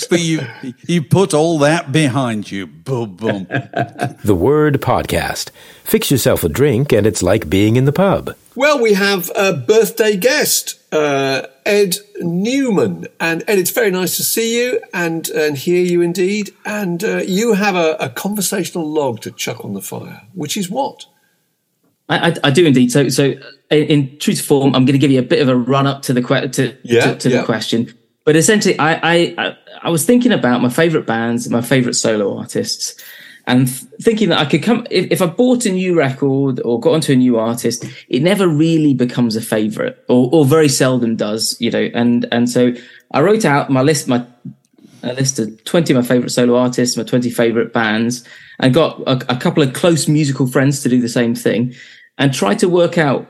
but 0.10 0.20
you 0.20 0.42
you 0.88 1.02
put 1.02 1.34
all 1.34 1.60
that 1.60 1.92
behind 1.92 2.52
you. 2.52 2.68
Boom, 2.68 3.16
boom. 3.16 3.48
The 4.24 4.36
Word 4.36 4.82
Podcast. 4.82 5.50
Fix 5.84 6.12
yourself 6.12 6.44
a 6.44 6.50
drink, 6.50 6.94
and 6.94 7.06
it's 7.08 7.24
like 7.24 7.50
being 7.50 7.76
in 7.76 7.86
the 7.86 7.92
pub. 7.92 8.36
Well, 8.56 8.82
we 8.82 8.94
have 8.94 9.32
a 9.36 9.54
birthday 9.54 10.18
guest, 10.18 10.80
uh, 10.94 11.48
Ed 11.66 11.96
Newman. 12.20 13.08
And 13.20 13.44
Ed, 13.48 13.60
it's 13.60 13.72
very 13.72 13.92
nice 13.92 14.18
to 14.18 14.24
see 14.24 14.62
you 14.62 14.82
and, 14.94 15.28
and 15.30 15.58
hear 15.58 15.84
you 15.84 16.02
indeed. 16.02 16.54
And 16.66 17.04
uh, 17.04 17.18
you 17.26 17.54
have 17.54 17.76
a, 17.76 17.96
a 18.00 18.10
conversational 18.10 18.90
log 18.90 19.22
to 19.22 19.32
chuck 19.32 19.64
on 19.64 19.74
the 19.74 19.82
fire, 19.82 20.24
which 20.34 20.58
is 20.58 20.70
what? 20.70 21.06
I, 22.12 22.36
I, 22.43 22.52
do 22.52 22.65
indeed. 22.65 22.91
So, 22.91 23.10
so 23.10 23.34
in, 23.69 24.17
true 24.19 24.34
to 24.34 24.43
form, 24.43 24.76
I'm 24.76 24.86
going 24.86 24.93
to 24.93 25.00
give 25.00 25.12
you 25.12 25.19
a 25.19 25.24
bit 25.24 25.41
of 25.41 25.50
a 25.50 25.56
run 25.56 25.88
up 25.88 26.02
to 26.04 26.13
the 26.13 26.21
que- 26.21 26.50
to, 26.50 26.78
Yeah, 26.84 27.13
to, 27.13 27.15
to 27.15 27.30
yeah. 27.30 27.39
the 27.39 27.45
question. 27.45 27.93
But 28.24 28.36
essentially, 28.36 28.78
I, 28.78 29.00
I 29.04 29.58
I 29.84 29.89
was 29.89 30.06
thinking 30.06 30.32
about 30.32 30.62
my 30.62 30.69
favorite 30.69 31.08
bands, 31.08 31.50
my 31.50 31.62
favorite 31.62 31.95
solo 31.95 32.38
artists, 32.38 33.02
and 33.47 33.67
th- 33.67 33.82
thinking 34.02 34.30
that 34.30 34.39
I 34.39 34.45
could 34.45 34.62
come 34.62 34.86
if, 34.91 35.12
if 35.12 35.21
I 35.21 35.26
bought 35.26 35.65
a 35.65 35.71
new 35.71 35.97
record 35.97 36.62
or 36.63 36.80
got 36.80 36.93
onto 36.93 37.13
a 37.13 37.15
new 37.15 37.39
artist, 37.39 37.84
it 38.10 38.21
never 38.21 38.47
really 38.47 38.93
becomes 38.93 39.36
a 39.36 39.41
favorite, 39.41 40.04
or 40.08 40.30
or 40.32 40.45
very 40.45 40.69
seldom 40.69 41.15
does, 41.15 41.58
you 41.60 41.71
know. 41.71 41.89
And 41.95 42.28
and 42.32 42.47
so 42.47 42.74
I 43.12 43.21
wrote 43.21 43.43
out 43.43 43.71
my 43.71 43.82
list, 43.82 44.08
my 44.08 44.24
a 45.04 45.13
list 45.13 45.39
of 45.39 45.63
20 45.63 45.93
of 45.93 45.97
my 45.97 46.08
favorite 46.08 46.30
solo 46.30 46.56
artists, 46.56 46.95
my 46.95 47.04
20 47.04 47.32
favorite 47.32 47.74
bands, 47.74 48.24
and 48.60 48.71
got 48.71 49.00
a, 49.08 49.34
a 49.34 49.38
couple 49.38 49.63
of 49.63 49.74
close 49.74 50.08
musical 50.08 50.45
friends 50.45 50.84
to 50.84 50.89
do 50.89 51.02
the 51.02 51.10
same 51.10 51.34
thing 51.34 51.74
and 52.21 52.31
try 52.34 52.53
to 52.53 52.69
work 52.69 52.97
out 52.99 53.25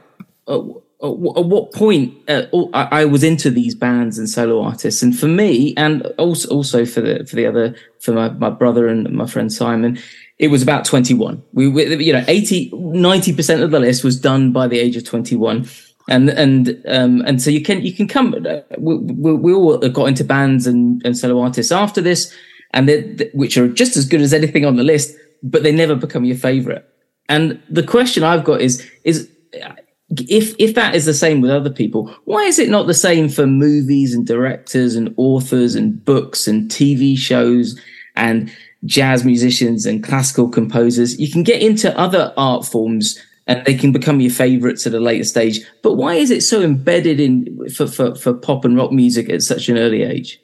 uh, 0.47 0.59
at 0.59 1.07
at 1.39 1.45
what 1.45 1.71
point 1.71 2.13
uh, 2.29 2.43
I 2.73 3.05
was 3.05 3.23
into 3.23 3.49
these 3.49 3.73
bands 3.73 4.19
and 4.19 4.29
solo 4.29 4.61
artists. 4.61 5.01
And 5.01 5.17
for 5.17 5.27
me, 5.27 5.73
and 5.75 6.05
also, 6.19 6.49
also 6.49 6.85
for 6.85 7.01
the, 7.01 7.25
for 7.25 7.35
the 7.35 7.47
other, 7.47 7.75
for 8.01 8.11
my, 8.11 8.29
my 8.29 8.51
brother 8.51 8.87
and 8.87 9.09
my 9.11 9.25
friend 9.25 9.51
Simon, 9.51 9.97
it 10.37 10.49
was 10.49 10.61
about 10.61 10.85
21. 10.85 11.41
We, 11.53 11.67
we 11.69 12.05
you 12.05 12.13
know, 12.13 12.23
80, 12.27 12.69
90% 12.71 13.63
of 13.63 13.71
the 13.71 13.79
list 13.79 14.03
was 14.03 14.19
done 14.19 14.51
by 14.51 14.67
the 14.67 14.77
age 14.77 14.95
of 14.95 15.05
21 15.05 15.67
and 16.09 16.29
and 16.31 16.83
um 16.87 17.21
and 17.27 17.39
so 17.39 17.51
you 17.51 17.61
can 17.61 17.79
you 17.83 17.93
can 17.93 18.07
come 18.07 18.33
uh, 18.33 18.61
we, 18.79 18.97
we, 18.97 19.33
we 19.33 19.53
all 19.53 19.77
got 19.77 20.05
into 20.05 20.23
bands 20.23 20.65
and, 20.65 20.99
and 21.05 21.15
solo 21.15 21.39
artists 21.39 21.71
after 21.71 22.01
this 22.01 22.35
and 22.71 22.89
they- 22.89 23.29
which 23.35 23.55
are 23.55 23.67
just 23.67 23.95
as 23.95 24.07
good 24.07 24.19
as 24.19 24.33
anything 24.33 24.65
on 24.65 24.77
the 24.77 24.83
list 24.83 25.15
but 25.43 25.61
they 25.61 25.71
never 25.71 25.93
become 25.95 26.25
your 26.25 26.35
favorite 26.35 26.90
and 27.31 27.61
the 27.69 27.83
question 27.83 28.23
i've 28.23 28.43
got 28.43 28.61
is 28.61 28.87
is 29.03 29.29
uh, 29.63 29.73
if 30.09 30.53
if 30.59 30.75
that 30.75 30.93
is 30.93 31.05
the 31.05 31.13
same 31.13 31.41
with 31.41 31.49
other 31.49 31.69
people 31.69 32.13
why 32.25 32.43
is 32.43 32.59
it 32.59 32.69
not 32.69 32.85
the 32.85 32.93
same 32.93 33.29
for 33.29 33.47
movies 33.47 34.13
and 34.13 34.27
directors 34.27 34.95
and 34.95 35.13
authors 35.17 35.73
and 35.73 36.03
books 36.05 36.47
and 36.47 36.69
tv 36.69 37.17
shows 37.17 37.79
and 38.15 38.51
jazz 38.85 39.23
musicians 39.23 39.85
and 39.85 40.03
classical 40.03 40.49
composers 40.49 41.19
you 41.19 41.31
can 41.31 41.43
get 41.43 41.61
into 41.61 41.97
other 41.97 42.33
art 42.35 42.65
forms 42.65 43.17
and 43.47 43.65
they 43.65 43.73
can 43.73 43.91
become 43.91 44.21
your 44.21 44.31
favorites 44.31 44.85
at 44.85 44.93
a 44.93 44.99
later 44.99 45.23
stage. 45.23 45.61
But 45.81 45.95
why 45.95 46.15
is 46.15 46.31
it 46.31 46.41
so 46.41 46.61
embedded 46.61 47.19
in 47.19 47.69
for, 47.69 47.87
for, 47.87 48.15
for 48.15 48.33
pop 48.33 48.65
and 48.65 48.77
rock 48.77 48.91
music 48.91 49.29
at 49.29 49.41
such 49.41 49.67
an 49.67 49.77
early 49.77 50.03
age? 50.03 50.39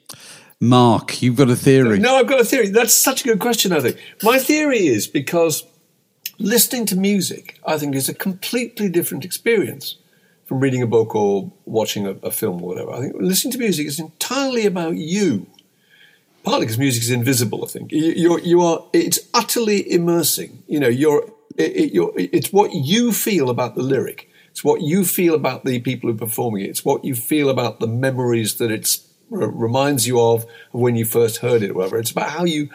Mark, 0.60 1.22
you've 1.22 1.36
got 1.36 1.48
a 1.48 1.56
theory. 1.56 1.98
No, 2.00 2.16
I've 2.16 2.26
got 2.26 2.40
a 2.40 2.44
theory. 2.44 2.68
That's 2.68 2.94
such 2.94 3.24
a 3.24 3.28
good 3.28 3.38
question, 3.38 3.72
I 3.72 3.80
think. 3.80 3.96
My 4.22 4.38
theory 4.38 4.86
is 4.88 5.06
because 5.06 5.64
listening 6.38 6.86
to 6.86 6.96
music, 6.96 7.58
I 7.66 7.78
think, 7.78 7.94
is 7.94 8.08
a 8.08 8.14
completely 8.14 8.88
different 8.88 9.24
experience 9.24 9.96
from 10.46 10.60
reading 10.60 10.82
a 10.82 10.86
book 10.86 11.14
or 11.14 11.52
watching 11.66 12.06
a, 12.06 12.12
a 12.22 12.30
film 12.30 12.62
or 12.62 12.68
whatever. 12.68 12.92
I 12.92 13.00
think 13.00 13.16
listening 13.18 13.52
to 13.52 13.58
music 13.58 13.86
is 13.86 14.00
entirely 14.00 14.66
about 14.66 14.96
you. 14.96 15.46
Partly 16.44 16.66
because 16.66 16.78
music 16.78 17.02
is 17.02 17.10
invisible, 17.10 17.64
I 17.64 17.68
think. 17.68 17.92
You, 17.92 18.12
you're, 18.12 18.40
you 18.40 18.62
are, 18.62 18.84
it's 18.92 19.18
utterly 19.34 19.90
immersing. 19.92 20.62
You 20.66 20.80
know, 20.80 20.88
you're, 20.88 21.30
it, 21.56 21.92
you're, 21.92 22.12
it's 22.16 22.52
what 22.52 22.72
you 22.72 23.12
feel 23.12 23.50
about 23.50 23.74
the 23.74 23.82
lyric. 23.82 24.30
It's 24.50 24.64
what 24.64 24.80
you 24.80 25.04
feel 25.04 25.34
about 25.34 25.64
the 25.64 25.80
people 25.80 26.08
who 26.08 26.16
are 26.16 26.18
performing 26.18 26.64
it. 26.64 26.70
It's 26.70 26.84
what 26.84 27.04
you 27.04 27.14
feel 27.14 27.50
about 27.50 27.80
the 27.80 27.86
memories 27.86 28.54
that 28.54 28.70
it 28.70 28.98
reminds 29.30 30.06
you 30.06 30.20
of 30.20 30.46
when 30.72 30.96
you 30.96 31.04
first 31.04 31.38
heard 31.38 31.62
it, 31.62 31.70
or 31.70 31.74
whatever. 31.74 31.98
It's 31.98 32.10
about 32.10 32.30
how 32.30 32.44
you 32.44 32.70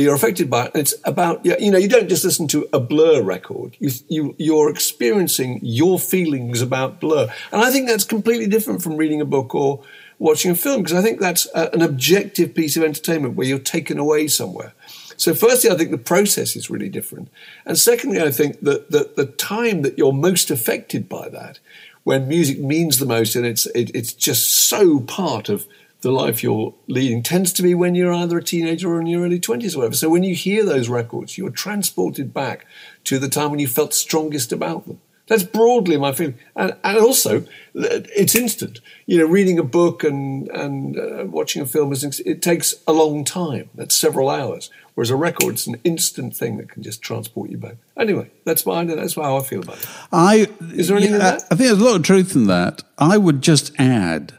you're 0.00 0.14
affected 0.14 0.48
by 0.48 0.66
it. 0.66 0.72
It's 0.74 0.94
about 1.04 1.44
you 1.44 1.70
know 1.70 1.78
you 1.78 1.88
don't 1.88 2.08
just 2.08 2.24
listen 2.24 2.48
to 2.48 2.68
a 2.72 2.80
Blur 2.80 3.22
record. 3.22 3.76
You 3.78 3.90
you 4.08 4.34
you're 4.38 4.70
experiencing 4.70 5.60
your 5.62 5.98
feelings 5.98 6.60
about 6.60 7.00
Blur, 7.00 7.28
and 7.52 7.62
I 7.62 7.70
think 7.70 7.88
that's 7.88 8.04
completely 8.04 8.46
different 8.46 8.82
from 8.82 8.96
reading 8.96 9.20
a 9.20 9.26
book 9.26 9.54
or 9.54 9.82
watching 10.18 10.50
a 10.52 10.54
film 10.54 10.82
because 10.82 10.96
I 10.96 11.02
think 11.02 11.20
that's 11.20 11.46
a, 11.54 11.72
an 11.74 11.82
objective 11.82 12.54
piece 12.54 12.76
of 12.76 12.84
entertainment 12.84 13.34
where 13.34 13.46
you're 13.46 13.58
taken 13.58 13.98
away 13.98 14.28
somewhere. 14.28 14.72
So, 15.16 15.34
firstly, 15.34 15.70
I 15.70 15.74
think 15.76 15.90
the 15.90 15.98
process 15.98 16.56
is 16.56 16.70
really 16.70 16.88
different. 16.88 17.28
And 17.66 17.78
secondly, 17.78 18.20
I 18.20 18.30
think 18.30 18.60
that, 18.60 18.90
that 18.90 19.16
the 19.16 19.26
time 19.26 19.82
that 19.82 19.98
you're 19.98 20.12
most 20.12 20.50
affected 20.50 21.08
by 21.08 21.28
that, 21.28 21.58
when 22.04 22.28
music 22.28 22.58
means 22.58 22.98
the 22.98 23.06
most 23.06 23.36
and 23.36 23.46
it's, 23.46 23.66
it, 23.66 23.90
it's 23.94 24.12
just 24.12 24.48
so 24.68 25.00
part 25.00 25.48
of 25.48 25.66
the 26.02 26.12
life 26.12 26.42
you're 26.42 26.74
leading, 26.88 27.22
tends 27.22 27.52
to 27.54 27.62
be 27.62 27.74
when 27.74 27.94
you're 27.94 28.12
either 28.12 28.38
a 28.38 28.42
teenager 28.42 28.92
or 28.92 29.00
in 29.00 29.06
your 29.06 29.24
early 29.24 29.40
20s 29.40 29.74
or 29.74 29.78
whatever. 29.78 29.94
So, 29.94 30.10
when 30.10 30.22
you 30.22 30.34
hear 30.34 30.64
those 30.64 30.88
records, 30.88 31.38
you're 31.38 31.50
transported 31.50 32.34
back 32.34 32.66
to 33.04 33.18
the 33.18 33.28
time 33.28 33.50
when 33.50 33.60
you 33.60 33.68
felt 33.68 33.94
strongest 33.94 34.52
about 34.52 34.86
them. 34.86 35.00
That's 35.28 35.44
broadly 35.44 35.96
my 35.96 36.12
feeling, 36.12 36.38
and, 36.56 36.76
and 36.82 36.98
also 36.98 37.44
it's 37.74 38.34
instant. 38.34 38.80
You 39.06 39.18
know, 39.18 39.26
reading 39.26 39.58
a 39.58 39.62
book 39.62 40.02
and 40.02 40.48
and 40.48 40.98
uh, 40.98 41.24
watching 41.26 41.62
a 41.62 41.66
film 41.66 41.92
is 41.92 42.20
it 42.20 42.42
takes 42.42 42.74
a 42.86 42.92
long 42.92 43.24
time. 43.24 43.70
That's 43.74 43.94
several 43.94 44.28
hours. 44.28 44.68
Whereas 44.94 45.10
a 45.10 45.16
record, 45.16 45.54
it's 45.54 45.66
an 45.66 45.80
instant 45.84 46.36
thing 46.36 46.58
that 46.58 46.68
can 46.68 46.82
just 46.82 47.00
transport 47.00 47.48
you 47.50 47.56
back. 47.56 47.76
Anyway, 47.96 48.30
that's 48.44 48.66
my 48.66 48.84
that's 48.84 49.14
how 49.14 49.36
I 49.36 49.42
feel 49.42 49.62
about 49.62 49.78
it. 49.78 49.88
I 50.12 50.48
Is 50.74 50.88
there 50.88 50.98
anything 50.98 51.14
in 51.14 51.20
yeah, 51.20 51.30
that? 51.30 51.44
I 51.50 51.54
think 51.54 51.68
there's 51.68 51.80
a 51.80 51.84
lot 51.84 51.96
of 51.96 52.02
truth 52.02 52.34
in 52.34 52.46
that. 52.48 52.82
I 52.98 53.16
would 53.16 53.42
just 53.42 53.72
add, 53.78 54.34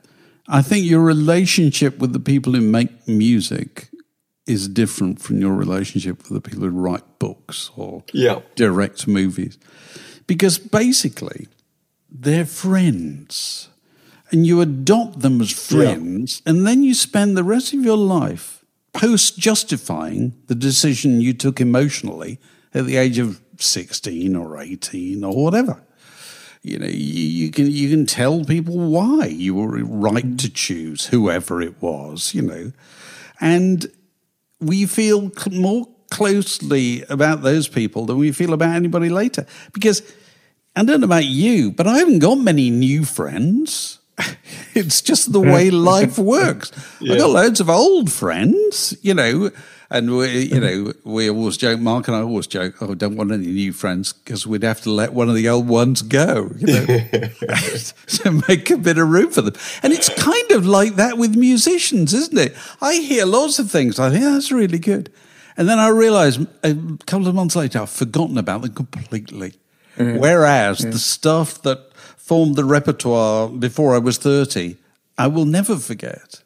I 0.47 0.61
think 0.61 0.85
your 0.85 1.01
relationship 1.01 1.99
with 1.99 2.13
the 2.13 2.19
people 2.19 2.53
who 2.53 2.61
make 2.61 3.07
music 3.07 3.89
is 4.45 4.67
different 4.67 5.21
from 5.21 5.39
your 5.39 5.53
relationship 5.53 6.17
with 6.29 6.33
the 6.33 6.41
people 6.49 6.63
who 6.63 6.69
write 6.69 7.03
books 7.19 7.71
or 7.77 8.03
Yeah. 8.13 8.39
direct 8.55 9.07
movies, 9.07 9.57
because 10.27 10.57
basically 10.57 11.47
they're 12.11 12.45
friends, 12.45 13.69
and 14.31 14.45
you 14.45 14.59
adopt 14.61 15.21
them 15.21 15.39
as 15.41 15.51
friends, 15.51 16.41
and 16.45 16.67
then 16.67 16.83
you 16.83 16.93
spend 16.93 17.37
the 17.37 17.43
rest 17.43 17.73
of 17.73 17.83
your 17.85 17.97
life 17.97 18.65
post 18.91 19.37
justifying 19.39 20.33
the 20.47 20.55
decision 20.55 21.21
you 21.21 21.33
took 21.33 21.61
emotionally 21.61 22.37
at 22.73 22.85
the 22.85 22.97
age 22.97 23.17
of 23.19 23.39
16 23.59 24.35
or 24.35 24.57
18 24.59 25.23
or 25.23 25.33
whatever. 25.43 25.81
You 26.63 26.79
know, 26.79 26.87
you, 26.87 26.95
you 26.95 27.51
can 27.51 27.69
you 27.69 27.89
can 27.89 28.05
tell 28.05 28.45
people 28.45 28.77
why 28.77 29.25
you 29.25 29.55
were 29.55 29.83
right 29.83 30.25
mm. 30.25 30.39
to 30.39 30.49
choose 30.49 31.07
whoever 31.07 31.61
it 31.61 31.81
was, 31.81 32.33
you 32.33 32.41
know, 32.41 32.71
and 33.41 33.85
we 34.61 34.85
feel 34.85 35.29
cl- 35.31 35.59
more 35.59 35.87
closely 36.09 37.03
about 37.09 37.41
those 37.41 37.67
people 37.67 38.05
than 38.05 38.17
we 38.17 38.31
feel 38.31 38.53
about 38.53 38.75
anybody 38.75 39.09
later. 39.09 39.45
Because 39.73 40.01
I 40.75 40.85
don't 40.85 41.01
know 41.01 41.05
about 41.05 41.25
you, 41.25 41.71
but 41.71 41.85
I 41.85 41.97
haven't 41.97 42.19
got 42.19 42.35
many 42.35 42.69
new 42.69 43.03
friends. 43.03 43.99
it's 44.73 45.01
just 45.01 45.33
the 45.33 45.41
way 45.41 45.69
life 45.71 46.17
works. 46.17 46.71
I've 47.01 47.17
got 47.17 47.29
loads 47.29 47.59
of 47.59 47.69
old 47.69 48.11
friends, 48.11 48.95
you 49.01 49.13
know, 49.13 49.51
and 49.93 50.17
we, 50.17 50.39
you 50.45 50.59
know, 50.59 50.93
we 51.03 51.29
always 51.29 51.55
joke. 51.55 51.79
Mark 51.79 52.07
and 52.07 52.17
I 52.17 52.21
always 52.21 52.47
joke, 52.47 52.81
"Oh, 52.81 52.95
don't 52.95 53.15
want 53.15 53.31
any 53.31 53.45
new 53.45 53.71
friends 53.71 54.11
because 54.11 54.47
we'd 54.47 54.63
have 54.63 54.81
to 54.81 54.89
let 54.89 55.13
one 55.13 55.29
of 55.29 55.35
the 55.35 55.47
old 55.47 55.67
ones 55.67 56.01
go, 56.01 56.51
you 56.57 56.67
know, 56.67 56.85
to 58.07 58.43
make 58.47 58.71
a 58.71 58.77
bit 58.77 58.97
of 58.97 59.07
room 59.07 59.31
for 59.31 59.41
them." 59.43 59.53
And 59.83 59.93
it's 59.93 60.09
kind 60.09 60.51
of 60.51 60.65
like 60.65 60.95
that 60.95 61.19
with 61.19 61.35
musicians, 61.35 62.13
isn't 62.13 62.37
it? 62.37 62.55
I 62.81 62.95
hear 62.95 63.25
lots 63.25 63.59
of 63.59 63.69
things. 63.69 63.99
I 63.99 64.09
think 64.09 64.23
"Oh, 64.23 64.33
that's 64.33 64.51
really 64.51 64.79
good, 64.79 65.13
and 65.55 65.69
then 65.69 65.77
I 65.77 65.89
realise 65.89 66.39
uh, 66.39 66.43
a 66.63 67.05
couple 67.05 67.27
of 67.27 67.35
months 67.35 67.55
later 67.55 67.79
I've 67.79 67.89
forgotten 67.89 68.37
about 68.39 68.63
them 68.63 68.73
completely. 68.73 69.53
Whereas 69.95 70.79
the 70.79 70.97
stuff 70.97 71.61
that 71.61 71.93
formed 72.17 72.55
the 72.55 72.65
repertoire 72.65 73.47
before 73.47 73.93
I 73.93 73.99
was 73.99 74.17
30, 74.17 74.75
I 75.19 75.27
will 75.27 75.45
never 75.45 75.75
forget 75.75 76.41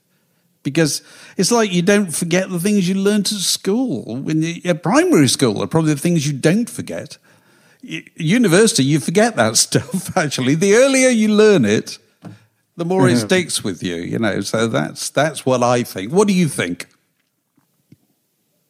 because 0.71 1.01
it's 1.37 1.51
like 1.51 1.71
you 1.71 1.81
don't 1.81 2.13
forget 2.13 2.49
the 2.49 2.59
things 2.59 2.89
you 2.89 2.95
learnt 2.95 3.31
at 3.31 3.37
school. 3.37 4.17
When 4.17 4.41
you, 4.41 4.61
at 4.65 4.83
primary 4.83 5.29
school 5.29 5.63
are 5.63 5.67
probably 5.67 5.93
the 5.93 5.99
things 5.99 6.27
you 6.27 6.33
don't 6.33 6.69
forget. 6.69 7.17
University, 7.81 8.83
you 8.83 8.99
forget 8.99 9.37
that 9.37 9.55
stuff. 9.65 10.17
Actually, 10.17 10.55
the 10.55 10.75
earlier 10.75 11.07
you 11.07 11.29
learn 11.29 11.63
it, 11.63 11.99
the 12.75 12.83
more 12.83 13.07
it 13.07 13.17
sticks 13.17 13.63
with 13.63 13.81
you. 13.81 13.95
You 13.95 14.19
know, 14.19 14.41
so 14.41 14.67
that's 14.67 15.09
that's 15.09 15.45
what 15.45 15.63
I 15.63 15.83
think. 15.83 16.11
What 16.11 16.27
do 16.27 16.33
you 16.33 16.49
think? 16.49 16.87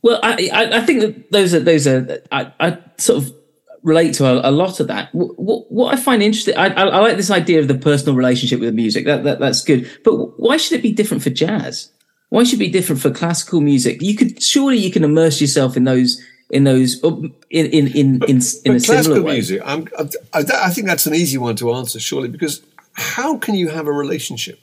Well, 0.04 0.20
I, 0.22 0.50
I, 0.54 0.78
I 0.78 0.82
think 0.86 1.02
that 1.02 1.32
those 1.32 1.56
are 1.56 1.60
those 1.60 1.88
are 1.88 2.22
I, 2.32 2.52
I 2.60 2.78
sort 2.98 3.24
of 3.24 3.34
relate 3.88 4.14
to 4.16 4.26
a, 4.26 4.50
a 4.50 4.52
lot 4.52 4.80
of 4.80 4.88
that. 4.88 5.10
What, 5.14 5.72
what 5.72 5.94
I 5.94 5.98
find 5.98 6.22
interesting, 6.22 6.58
I, 6.58 6.68
I, 6.68 6.84
I 6.84 7.00
like 7.00 7.16
this 7.16 7.32
idea 7.32 7.60
of 7.60 7.70
the 7.70 7.78
personal 7.78 8.16
relationship 8.16 8.60
with 8.60 8.70
the 8.70 8.76
music. 8.76 9.06
That, 9.06 9.24
that 9.24 9.40
that's 9.40 9.64
good. 9.64 9.90
But 10.04 10.40
why 10.40 10.58
should 10.58 10.78
it 10.78 10.84
be 10.84 10.92
different 10.92 11.24
for 11.24 11.30
jazz? 11.30 11.90
Why 12.30 12.44
should 12.44 12.56
it 12.56 12.66
be 12.66 12.70
different 12.70 13.02
for 13.02 13.10
classical 13.10 13.62
music? 13.62 14.02
You 14.02 14.16
could 14.16 14.44
surely 14.44 14.78
you 14.78 14.92
can 14.92 15.04
immerse 15.06 15.40
yourself 15.40 15.78
in 15.78 15.86
those 15.86 16.22
in 16.50 16.66
those 16.66 17.02
um, 17.04 17.34
in 17.50 17.66
in 17.68 17.88
in 17.88 18.24
in, 18.28 18.42
in 18.66 18.76
a 18.76 18.80
similar 18.80 19.22
way. 19.22 19.34
music, 19.34 19.62
I'm, 19.66 19.88
I, 20.34 20.44
I 20.68 20.70
think 20.70 20.88
that's 20.88 21.06
an 21.06 21.16
easy 21.16 21.38
one 21.38 21.56
to 21.56 21.74
answer, 21.74 22.00
surely, 22.00 22.28
because 22.28 22.62
how 22.94 23.38
can 23.38 23.56
you 23.56 23.70
have 23.70 23.88
a 23.88 23.94
relationship 23.94 24.60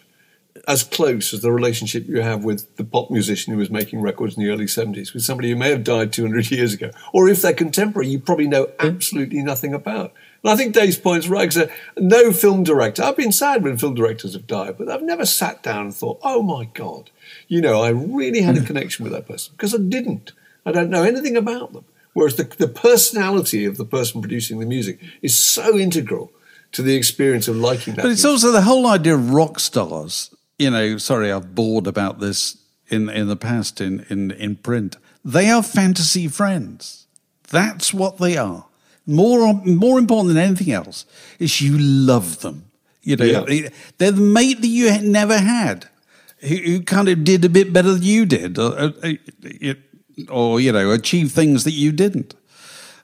as 0.66 0.83
close 0.83 1.33
as 1.35 1.40
the 1.40 1.53
relationship 1.53 2.07
you 2.07 2.20
have 2.20 2.44
with 2.44 2.77
the 2.77 2.85
pop 2.85 3.11
musician 3.11 3.53
who 3.53 3.59
was 3.59 3.70
making 3.70 4.00
records 4.00 4.37
in 4.37 4.42
the 4.42 4.50
early 4.50 4.66
70s 4.66 5.12
with 5.12 5.22
somebody 5.22 5.50
who 5.50 5.57
may 5.57 5.70
have 5.70 5.85
died 5.85 6.12
200 6.12 6.50
years 6.50 6.74
ago? 6.74 6.90
Or 7.12 7.29
if 7.29 7.42
they're 7.42 7.53
contemporary, 7.53 8.09
you 8.09 8.18
probably 8.18 8.48
know 8.48 8.64
hmm. 8.64 8.87
absolutely 8.87 9.42
nothing 9.42 9.74
about. 9.74 10.12
And 10.42 10.53
I 10.53 10.57
think 10.57 10.74
Dave's 10.74 10.96
point's 10.96 11.29
right, 11.29 11.48
because 11.48 11.68
uh, 11.68 11.72
no 11.98 12.33
film 12.33 12.64
director, 12.64 13.03
I've 13.03 13.16
been 13.16 13.33
sad 13.33 13.62
when 13.62 13.79
film 13.79 13.94
directors 13.94 14.35
have 14.35 14.46
died, 14.46 14.77
but 14.79 14.88
I've 14.88 15.03
never 15.03 15.24
sat 15.24 15.62
down 15.62 15.87
and 15.87 15.94
thought, 15.94 16.20
oh 16.22 16.42
my 16.42 16.66
God, 16.74 17.11
you 17.48 17.61
know, 17.61 17.83
I 17.83 17.88
really 17.90 18.42
had 18.42 18.57
a 18.57 18.61
hmm. 18.61 18.66
connection 18.66 19.05
with 19.05 19.12
that 19.12 19.27
person, 19.27 19.55
because 19.57 19.74
I 19.74 19.79
didn't. 19.79 20.33
I 20.66 20.72
don't 20.72 20.90
know 20.90 21.03
anything 21.03 21.37
about 21.37 21.72
them. 21.72 21.85
Whereas 22.14 22.37
the, 22.37 22.44
the 22.44 22.68
personality 22.68 23.64
of 23.64 23.77
the 23.77 23.85
person 23.85 24.20
producing 24.20 24.61
the 24.61 24.66
music 24.66 25.00
is 25.20 25.38
so 25.38 25.77
integral 25.77 26.33
to 26.72 26.83
the 26.83 26.94
experience 26.94 27.48
of 27.48 27.57
liking 27.57 27.94
that. 27.94 28.03
But 28.03 28.12
it's 28.12 28.24
music. 28.24 28.46
also 28.46 28.53
the 28.53 28.62
whole 28.62 28.87
idea 28.87 29.14
of 29.14 29.31
rock 29.31 29.61
stars. 29.61 30.34
You 30.58 30.70
know, 30.70 30.98
sorry, 30.98 31.32
I've 31.32 31.54
bored 31.54 31.86
about 31.86 32.20
this 32.20 32.56
in 32.88 33.08
in 33.08 33.28
the 33.28 33.36
past 33.36 33.80
in 33.80 34.04
in 34.08 34.30
in 34.30 34.56
print. 34.56 34.96
They 35.24 35.50
are 35.50 35.62
fantasy 35.62 36.28
friends. 36.28 37.06
That's 37.50 37.92
what 37.94 38.18
they 38.18 38.36
are. 38.36 38.66
More 39.06 39.54
more 39.64 39.98
important 39.98 40.34
than 40.34 40.42
anything 40.42 40.72
else 40.72 41.06
is 41.38 41.60
you 41.60 41.76
love 41.78 42.40
them. 42.40 42.70
You 43.02 43.16
know, 43.16 43.24
Yeah. 43.46 43.68
they're 43.98 44.12
the 44.12 44.20
mate 44.20 44.60
that 44.62 44.68
you 44.68 44.90
had 44.90 45.04
never 45.04 45.36
had, 45.38 45.88
who, 46.38 46.56
who 46.56 46.80
kind 46.82 47.08
of 47.08 47.22
did 47.24 47.44
a 47.44 47.48
bit 47.50 47.70
better 47.72 47.92
than 47.92 48.02
you 48.02 48.24
did, 48.24 48.58
or, 48.58 48.72
or, 49.04 49.74
or 50.30 50.60
you 50.60 50.72
know, 50.72 50.90
achieved 50.90 51.32
things 51.32 51.64
that 51.64 51.72
you 51.72 51.92
didn't. 51.92 52.34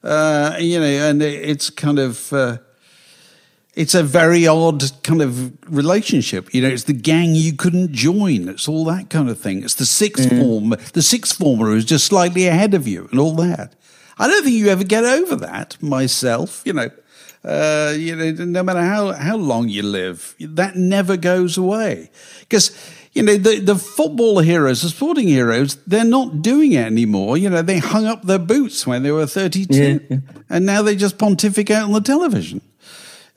Uh, 0.03 0.57
you 0.59 0.81
know, 0.81 0.87
and 0.87 1.23
it's 1.23 1.69
kind 1.71 1.99
of. 1.99 2.33
Uh, 2.33 2.59
it's 3.75 3.95
a 3.95 4.03
very 4.03 4.47
odd 4.47 4.83
kind 5.03 5.23
of 5.23 5.53
relationship. 5.73 6.53
You 6.53 6.63
know, 6.63 6.69
it's 6.69 6.85
the 6.85 6.93
gang 6.93 7.35
you 7.35 7.53
couldn't 7.53 7.93
join. 7.93 8.49
It's 8.49 8.69
all 8.69 8.85
that 8.87 9.11
kind 9.11 9.29
of 9.29 9.39
thing. 9.39 9.63
It's 9.63 9.75
the 9.77 9.87
sixth 9.87 10.29
form, 10.29 10.75
the 10.93 11.03
sixth 11.03 11.37
former 11.39 11.67
who's 11.67 11.85
just 11.85 12.07
slightly 12.07 12.47
ahead 12.49 12.75
of 12.75 12.87
you, 12.89 13.09
and 13.11 13.21
all 13.21 13.35
that. 13.37 13.75
I 14.19 14.27
don't 14.27 14.43
think 14.45 14.57
you 14.57 14.69
ever 14.69 14.85
get 14.85 15.05
over 15.05 15.37
that 15.37 15.81
myself. 15.83 16.63
You 16.65 16.73
know, 16.75 16.91
uh, 17.45 17.95
you 17.97 18.15
know, 18.17 18.33
no 18.45 18.63
matter 18.63 18.83
how 18.83 19.13
how 19.13 19.37
long 19.37 19.69
you 19.69 19.83
live, 19.83 20.35
that 20.41 20.77
never 20.77 21.17
goes 21.17 21.57
away 21.57 22.11
because. 22.41 22.77
You 23.13 23.25
know, 23.25 23.37
the, 23.37 23.59
the 23.59 23.75
football 23.75 24.39
heroes, 24.39 24.83
the 24.83 24.89
sporting 24.89 25.27
heroes, 25.27 25.75
they're 25.85 26.05
not 26.05 26.43
doing 26.43 26.71
it 26.75 26.87
anymore. 26.87 27.37
You 27.37 27.51
know, 27.51 27.61
they 27.61 27.79
hung 27.79 28.07
up 28.07 28.23
their 28.23 28.39
boots 28.39 28.87
when 28.87 29.03
they 29.03 29.11
were 29.11 29.27
32 29.27 29.77
Yeah, 29.77 29.99
yeah. 30.09 30.19
and 30.49 30.65
now 30.65 30.81
they 30.83 30.95
just 30.95 31.19
pontificate 31.19 31.79
on 31.83 31.91
the 31.91 32.01
television. 32.01 32.61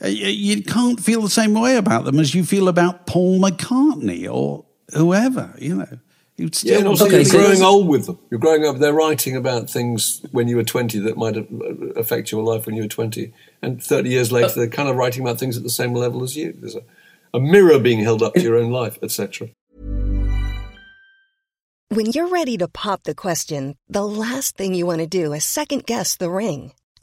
Uh, 0.03 0.07
You 0.07 0.27
you 0.27 0.63
can't 0.63 0.99
feel 0.99 1.21
the 1.21 1.29
same 1.29 1.53
way 1.53 1.77
about 1.77 2.05
them 2.05 2.19
as 2.19 2.33
you 2.35 2.43
feel 2.43 2.67
about 2.67 3.07
Paul 3.07 3.39
McCartney 3.39 4.31
or 4.31 4.65
whoever, 4.93 5.53
you 5.59 5.75
know. 5.75 5.99
You'd 6.35 6.55
Yeah, 6.55 6.59
still 6.59 6.77
and 6.79 6.87
also 6.87 7.05
Okay, 7.05 7.17
you're 7.17 7.25
so 7.25 7.37
growing 7.37 7.49
that's- 7.51 7.63
old 7.63 7.87
with 7.87 8.05
them. 8.07 8.17
You're 8.31 8.39
growing 8.39 8.65
up. 8.65 8.79
They're 8.79 8.91
writing 8.93 9.35
about 9.35 9.69
things 9.69 10.21
when 10.31 10.47
you 10.47 10.55
were 10.55 10.63
20 10.63 10.97
that 10.99 11.15
might 11.15 11.37
uh, 11.37 11.43
affect 11.95 12.31
your 12.31 12.43
life 12.43 12.65
when 12.65 12.75
you 12.75 12.81
were 12.81 12.87
20. 12.87 13.31
And 13.61 13.81
30 13.83 14.09
years 14.09 14.31
later, 14.31 14.53
they're 14.55 14.67
kind 14.67 14.89
of 14.89 14.95
writing 14.95 15.21
about 15.21 15.37
things 15.39 15.57
at 15.57 15.63
the 15.63 15.69
same 15.69 15.93
level 15.93 16.23
as 16.23 16.35
you. 16.35 16.53
There's 16.59 16.75
a, 16.75 16.81
a 17.35 17.39
mirror 17.39 17.77
being 17.79 17.99
held 17.99 18.23
up 18.23 18.33
to 18.33 18.41
your 18.41 18.57
own 18.57 18.71
life, 18.71 18.97
etc. 19.03 19.49
When 21.89 22.07
you're 22.07 22.27
ready 22.29 22.57
to 22.57 22.67
pop 22.67 23.03
the 23.03 23.13
question, 23.13 23.75
the 23.87 24.05
last 24.05 24.57
thing 24.57 24.73
you 24.73 24.87
want 24.87 25.01
to 25.01 25.07
do 25.07 25.33
is 25.33 25.45
second 25.45 25.85
guess 25.85 26.15
the 26.15 26.31
ring. 26.31 26.73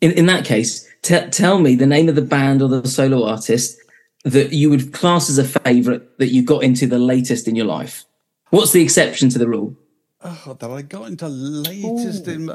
In 0.00 0.12
in 0.12 0.26
that 0.26 0.44
case, 0.44 0.88
te- 1.02 1.28
tell 1.30 1.58
me 1.58 1.74
the 1.74 1.86
name 1.86 2.08
of 2.08 2.14
the 2.14 2.22
band 2.22 2.62
or 2.62 2.68
the 2.68 2.88
solo 2.88 3.24
artist 3.24 3.78
that 4.24 4.52
you 4.52 4.70
would 4.70 4.92
class 4.92 5.30
as 5.30 5.38
a 5.38 5.44
favorite 5.44 6.18
that 6.18 6.28
you 6.28 6.42
got 6.42 6.62
into 6.62 6.86
the 6.86 6.98
latest 6.98 7.48
in 7.48 7.56
your 7.56 7.66
life. 7.66 8.04
What's 8.50 8.72
the 8.72 8.82
exception 8.82 9.28
to 9.30 9.38
the 9.38 9.48
rule? 9.48 9.76
Oh, 10.22 10.56
that 10.58 10.70
I 10.70 10.82
got 10.82 11.06
into 11.08 11.28
latest 11.28 12.28
in. 12.28 12.50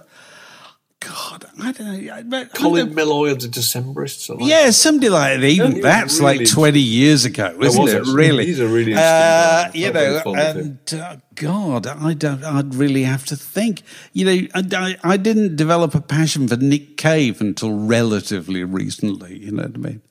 My- 1.07 1.13
God, 1.13 1.45
I 1.61 1.71
don't 1.71 2.05
know. 2.05 2.13
I- 2.13 2.23
but- 2.23 2.53
Colin 2.53 2.93
Meloy 2.93 3.31
of 3.31 3.39
the 3.39 3.47
Decemberists. 3.47 4.29
I 4.29 4.33
like 4.33 4.49
Yeah, 4.49 4.69
somebody 4.71 5.09
like 5.09 5.39
that. 5.39 5.45
Even 5.45 5.75
Yeah, 5.77 5.81
that's 5.81 6.19
really 6.19 6.39
like 6.39 6.47
20 6.49 6.79
years 6.79 7.25
ago, 7.25 7.55
isn't 7.61 7.81
was 7.81 7.93
it? 7.93 8.05
Really? 8.07 8.45
He's 8.45 8.59
a 8.59 8.67
really 8.67 8.91
interesting 8.93 9.01
uh. 9.03 9.71
You 9.73 9.93
know, 9.93 10.19
fond 10.23 10.39
of 10.39 10.55
him. 10.55 10.79
and 10.91 11.01
uh, 11.01 11.15
God, 11.35 11.87
I 11.87 12.13
don't, 12.13 12.43
I'd 12.43 12.75
really 12.75 13.03
have 13.03 13.25
to 13.25 13.35
think. 13.35 13.81
You 14.13 14.25
know, 14.25 14.47
I, 14.55 14.63
I, 15.03 15.13
I 15.13 15.17
didn't 15.17 15.55
develop 15.55 15.93
a 15.95 16.01
passion 16.01 16.47
for 16.47 16.55
Nick 16.57 16.97
Cave 16.97 17.41
until 17.41 17.77
relatively 17.77 18.63
recently, 18.63 19.37
you 19.39 19.51
know 19.51 19.63
what 19.63 19.75
I 19.75 19.79
mean? 19.79 20.01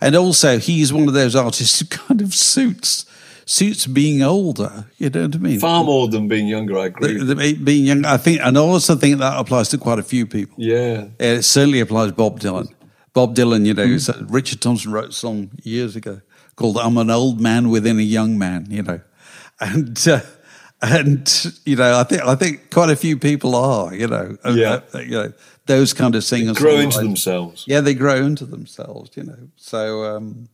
And 0.00 0.16
also, 0.16 0.58
he's 0.58 0.92
one 0.92 1.08
of 1.08 1.14
those 1.14 1.36
artists 1.36 1.80
who 1.80 1.86
kind 1.86 2.20
of 2.20 2.34
suits 2.34 3.04
suits 3.50 3.86
being 3.86 4.22
older, 4.22 4.84
you 4.98 5.10
know 5.10 5.22
what 5.26 5.34
I 5.34 5.38
mean? 5.38 5.58
Far 5.60 5.82
more 5.84 6.06
than 6.08 6.28
being 6.28 6.46
younger, 6.46 6.78
I 6.78 6.86
agree. 6.86 7.18
The- 7.18 7.34
the- 7.34 7.54
being 7.54 7.84
young, 7.84 8.04
I 8.04 8.16
think, 8.16 8.40
and 8.42 8.56
I 8.56 8.60
also 8.60 8.94
think 8.96 9.18
that 9.18 9.36
applies 9.38 9.68
to 9.70 9.78
quite 9.78 9.98
a 9.98 10.04
few 10.04 10.24
people. 10.26 10.54
yeah. 10.58 11.06
It 11.18 11.42
certainly 11.42 11.80
applies 11.80 12.08
to 12.10 12.14
Bob 12.14 12.38
Dylan. 12.40 12.68
Bob 13.12 13.34
Dylan, 13.34 13.66
you 13.66 13.74
know, 13.74 13.98
so 13.98 14.12
Richard 14.28 14.60
Thompson 14.60 14.92
wrote 14.92 15.08
a 15.10 15.12
song 15.12 15.50
years 15.64 15.96
ago 15.96 16.20
called 16.54 16.76
"I'm 16.78 16.96
an 16.96 17.10
old 17.10 17.40
man 17.40 17.68
within 17.70 17.98
a 17.98 18.02
young 18.18 18.38
man," 18.38 18.66
you 18.70 18.82
know, 18.84 19.00
and 19.60 19.98
uh, 20.08 20.20
and 20.80 21.28
you 21.66 21.74
know, 21.76 21.98
I 21.98 22.04
think 22.04 22.22
I 22.22 22.34
think 22.36 22.70
quite 22.70 22.90
a 22.90 22.96
few 22.96 23.16
people 23.18 23.54
are. 23.56 23.92
You 23.94 24.06
know, 24.06 24.36
Yeah. 24.46 24.80
uh, 24.94 24.98
you 25.00 25.10
know 25.10 25.32
those 25.66 25.92
kind 25.92 26.14
of 26.14 26.22
singers 26.22 26.56
grow 26.58 26.76
into 26.78 26.98
themselves. 27.00 27.64
Yeah, 27.66 27.80
they 27.82 27.94
grow 27.94 28.16
into 28.24 28.46
themselves. 28.46 29.10
You 29.16 29.24
know, 29.24 29.38
so 29.56 30.04
um, 30.16 30.48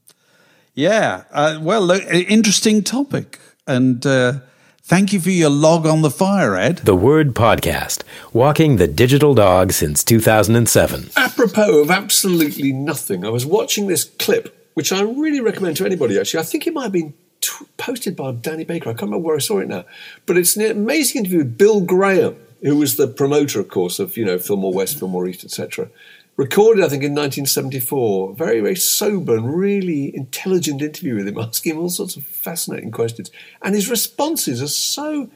yeah. 0.76 1.24
Uh, 1.32 1.58
well, 1.60 1.80
look, 1.80 2.04
interesting 2.04 2.84
topic, 2.84 3.40
and 3.66 4.06
uh, 4.06 4.34
thank 4.82 5.12
you 5.12 5.18
for 5.18 5.30
your 5.30 5.50
log 5.50 5.86
on 5.86 6.02
the 6.02 6.10
fire, 6.10 6.54
Ed. 6.54 6.78
The 6.78 6.94
Word 6.94 7.34
Podcast, 7.34 8.02
walking 8.32 8.76
the 8.76 8.86
digital 8.86 9.34
dog 9.34 9.72
since 9.72 10.04
2007. 10.04 11.10
Apropos 11.16 11.78
of 11.80 11.90
absolutely 11.90 12.72
nothing, 12.72 13.24
I 13.24 13.30
was 13.30 13.44
watching 13.46 13.88
this 13.88 14.04
clip, 14.04 14.70
which 14.74 14.92
I 14.92 15.00
really 15.00 15.40
recommend 15.40 15.78
to 15.78 15.86
anybody. 15.86 16.20
Actually, 16.20 16.40
I 16.40 16.44
think 16.44 16.66
it 16.66 16.74
might 16.74 16.84
have 16.84 16.92
been 16.92 17.14
t- 17.40 17.64
posted 17.78 18.14
by 18.14 18.32
Danny 18.32 18.64
Baker. 18.64 18.90
I 18.90 18.92
can't 18.92 19.04
remember 19.04 19.26
where 19.26 19.36
I 19.36 19.40
saw 19.40 19.58
it 19.58 19.68
now, 19.68 19.86
but 20.26 20.36
it's 20.36 20.56
an 20.56 20.70
amazing 20.70 21.20
interview 21.20 21.38
with 21.38 21.56
Bill 21.56 21.80
Graham, 21.80 22.36
who 22.62 22.76
was 22.76 22.96
the 22.96 23.08
promoter, 23.08 23.60
of 23.60 23.68
course, 23.68 23.98
of 23.98 24.16
you 24.18 24.26
know 24.26 24.38
Fillmore 24.38 24.74
West, 24.74 24.98
Fillmore 24.98 25.26
East, 25.26 25.42
etc. 25.42 25.88
Recorded, 26.37 26.85
I 26.85 26.88
think, 26.88 27.03
in 27.03 27.12
1974. 27.12 28.35
Very, 28.35 28.61
very 28.61 28.77
sober 28.77 29.37
and 29.37 29.55
really 29.57 30.14
intelligent 30.14 30.83
interview 30.83 31.14
with 31.16 31.29
him, 31.29 31.38
asking 31.40 31.72
him 31.77 31.81
all 31.81 31.88
sorts 31.88 32.16
of 32.16 32.25
fascinating 32.27 32.90
questions, 32.90 33.31
and 33.62 33.75
his 33.75 33.88
responses 33.88 34.62
are 34.62 34.68
so 34.68 35.31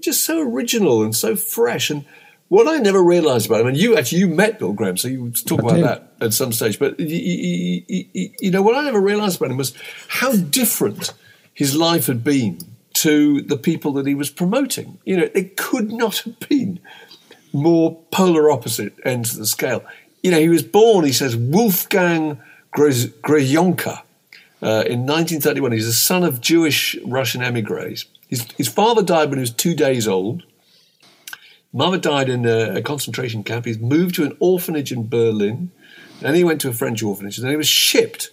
just 0.00 0.24
so 0.26 0.40
original 0.40 1.02
and 1.02 1.14
so 1.14 1.36
fresh. 1.36 1.88
And 1.88 2.04
what 2.48 2.68
I 2.68 2.78
never 2.78 3.02
realised 3.02 3.46
about 3.46 3.62
him, 3.62 3.68
and 3.68 3.76
you 3.76 3.96
actually 3.96 4.18
you 4.18 4.28
met 4.28 4.58
Bill 4.58 4.72
Graham, 4.74 4.96
so 4.98 5.08
you 5.08 5.30
talk 5.30 5.60
I 5.60 5.62
about 5.62 5.74
did. 5.76 5.84
that 5.84 6.12
at 6.26 6.34
some 6.34 6.52
stage. 6.52 6.78
But 6.78 6.98
y- 6.98 7.06
y- 7.08 7.84
y- 7.88 8.06
y- 8.14 8.30
you 8.40 8.50
know 8.50 8.62
what 8.62 8.74
I 8.76 8.82
never 8.84 9.00
realised 9.00 9.38
about 9.40 9.50
him 9.52 9.56
was 9.56 9.72
how 10.08 10.32
different 10.36 11.14
his 11.54 11.74
life 11.74 12.06
had 12.08 12.22
been 12.22 12.58
to 12.94 13.40
the 13.40 13.56
people 13.56 13.92
that 13.94 14.06
he 14.06 14.14
was 14.14 14.28
promoting. 14.28 14.98
You 15.06 15.16
know, 15.16 15.28
it 15.34 15.56
could 15.56 15.90
not 15.92 16.18
have 16.18 16.38
been 16.40 16.78
more 17.54 18.02
polar 18.10 18.50
opposite 18.50 18.94
ends 19.04 19.32
of 19.32 19.38
the 19.38 19.46
scale. 19.46 19.82
You 20.22 20.30
know, 20.30 20.38
he 20.38 20.48
was 20.48 20.62
born, 20.62 21.04
he 21.04 21.12
says, 21.12 21.36
Wolfgang 21.36 22.40
Grajonca 22.72 24.02
uh, 24.62 24.84
in 24.86 25.04
1931. 25.04 25.72
He's 25.72 25.86
the 25.86 25.92
son 25.92 26.24
of 26.24 26.40
Jewish 26.40 26.96
Russian 27.04 27.42
emigres. 27.42 28.06
His, 28.28 28.46
his 28.56 28.68
father 28.68 29.02
died 29.02 29.28
when 29.28 29.38
he 29.38 29.42
was 29.42 29.50
two 29.50 29.74
days 29.74 30.06
old. 30.08 30.44
Mother 31.72 31.98
died 31.98 32.28
in 32.28 32.46
a, 32.46 32.76
a 32.76 32.82
concentration 32.82 33.42
camp. 33.42 33.64
He's 33.64 33.78
moved 33.78 34.14
to 34.16 34.24
an 34.24 34.36
orphanage 34.40 34.92
in 34.92 35.08
Berlin. 35.08 35.70
Then 36.20 36.34
he 36.34 36.44
went 36.44 36.60
to 36.62 36.68
a 36.68 36.72
French 36.72 37.02
orphanage. 37.02 37.38
And 37.38 37.44
then 37.44 37.52
he 37.52 37.56
was 37.56 37.68
shipped 37.68 38.30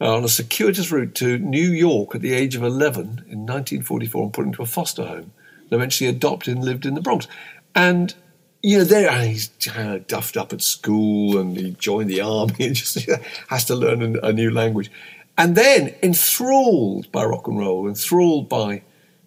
uh, 0.00 0.16
on 0.16 0.24
a 0.24 0.28
circuitous 0.28 0.92
route 0.92 1.14
to 1.16 1.38
New 1.38 1.70
York 1.70 2.14
at 2.14 2.20
the 2.20 2.34
age 2.34 2.54
of 2.54 2.62
11 2.62 3.00
in 3.00 3.46
1944 3.46 4.22
and 4.22 4.32
put 4.32 4.46
into 4.46 4.62
a 4.62 4.66
foster 4.66 5.04
home. 5.04 5.32
And 5.62 5.72
eventually 5.72 6.08
adopted 6.08 6.56
and 6.56 6.64
lived 6.64 6.86
in 6.86 6.94
the 6.94 7.00
Bronx. 7.00 7.26
And, 7.74 8.14
you 8.62 8.78
know, 8.78 8.84
there 8.84 9.10
he's 9.22 9.50
kind 9.64 9.94
of 9.94 10.06
duffed 10.06 10.36
up 10.36 10.52
at 10.52 10.62
school 10.62 11.38
and 11.38 11.56
he 11.56 11.72
joined 11.72 12.10
the 12.10 12.20
army 12.20 12.54
and 12.60 12.74
just 12.74 12.98
has 13.48 13.64
to 13.66 13.74
learn 13.74 14.16
a, 14.16 14.28
a 14.28 14.32
new 14.32 14.50
language. 14.50 14.90
And 15.36 15.56
then 15.56 15.94
enthralled 16.02 17.10
by 17.12 17.24
rock 17.24 17.46
and 17.46 17.58
roll, 17.58 17.86
enthralled 17.86 18.48
by 18.48 18.82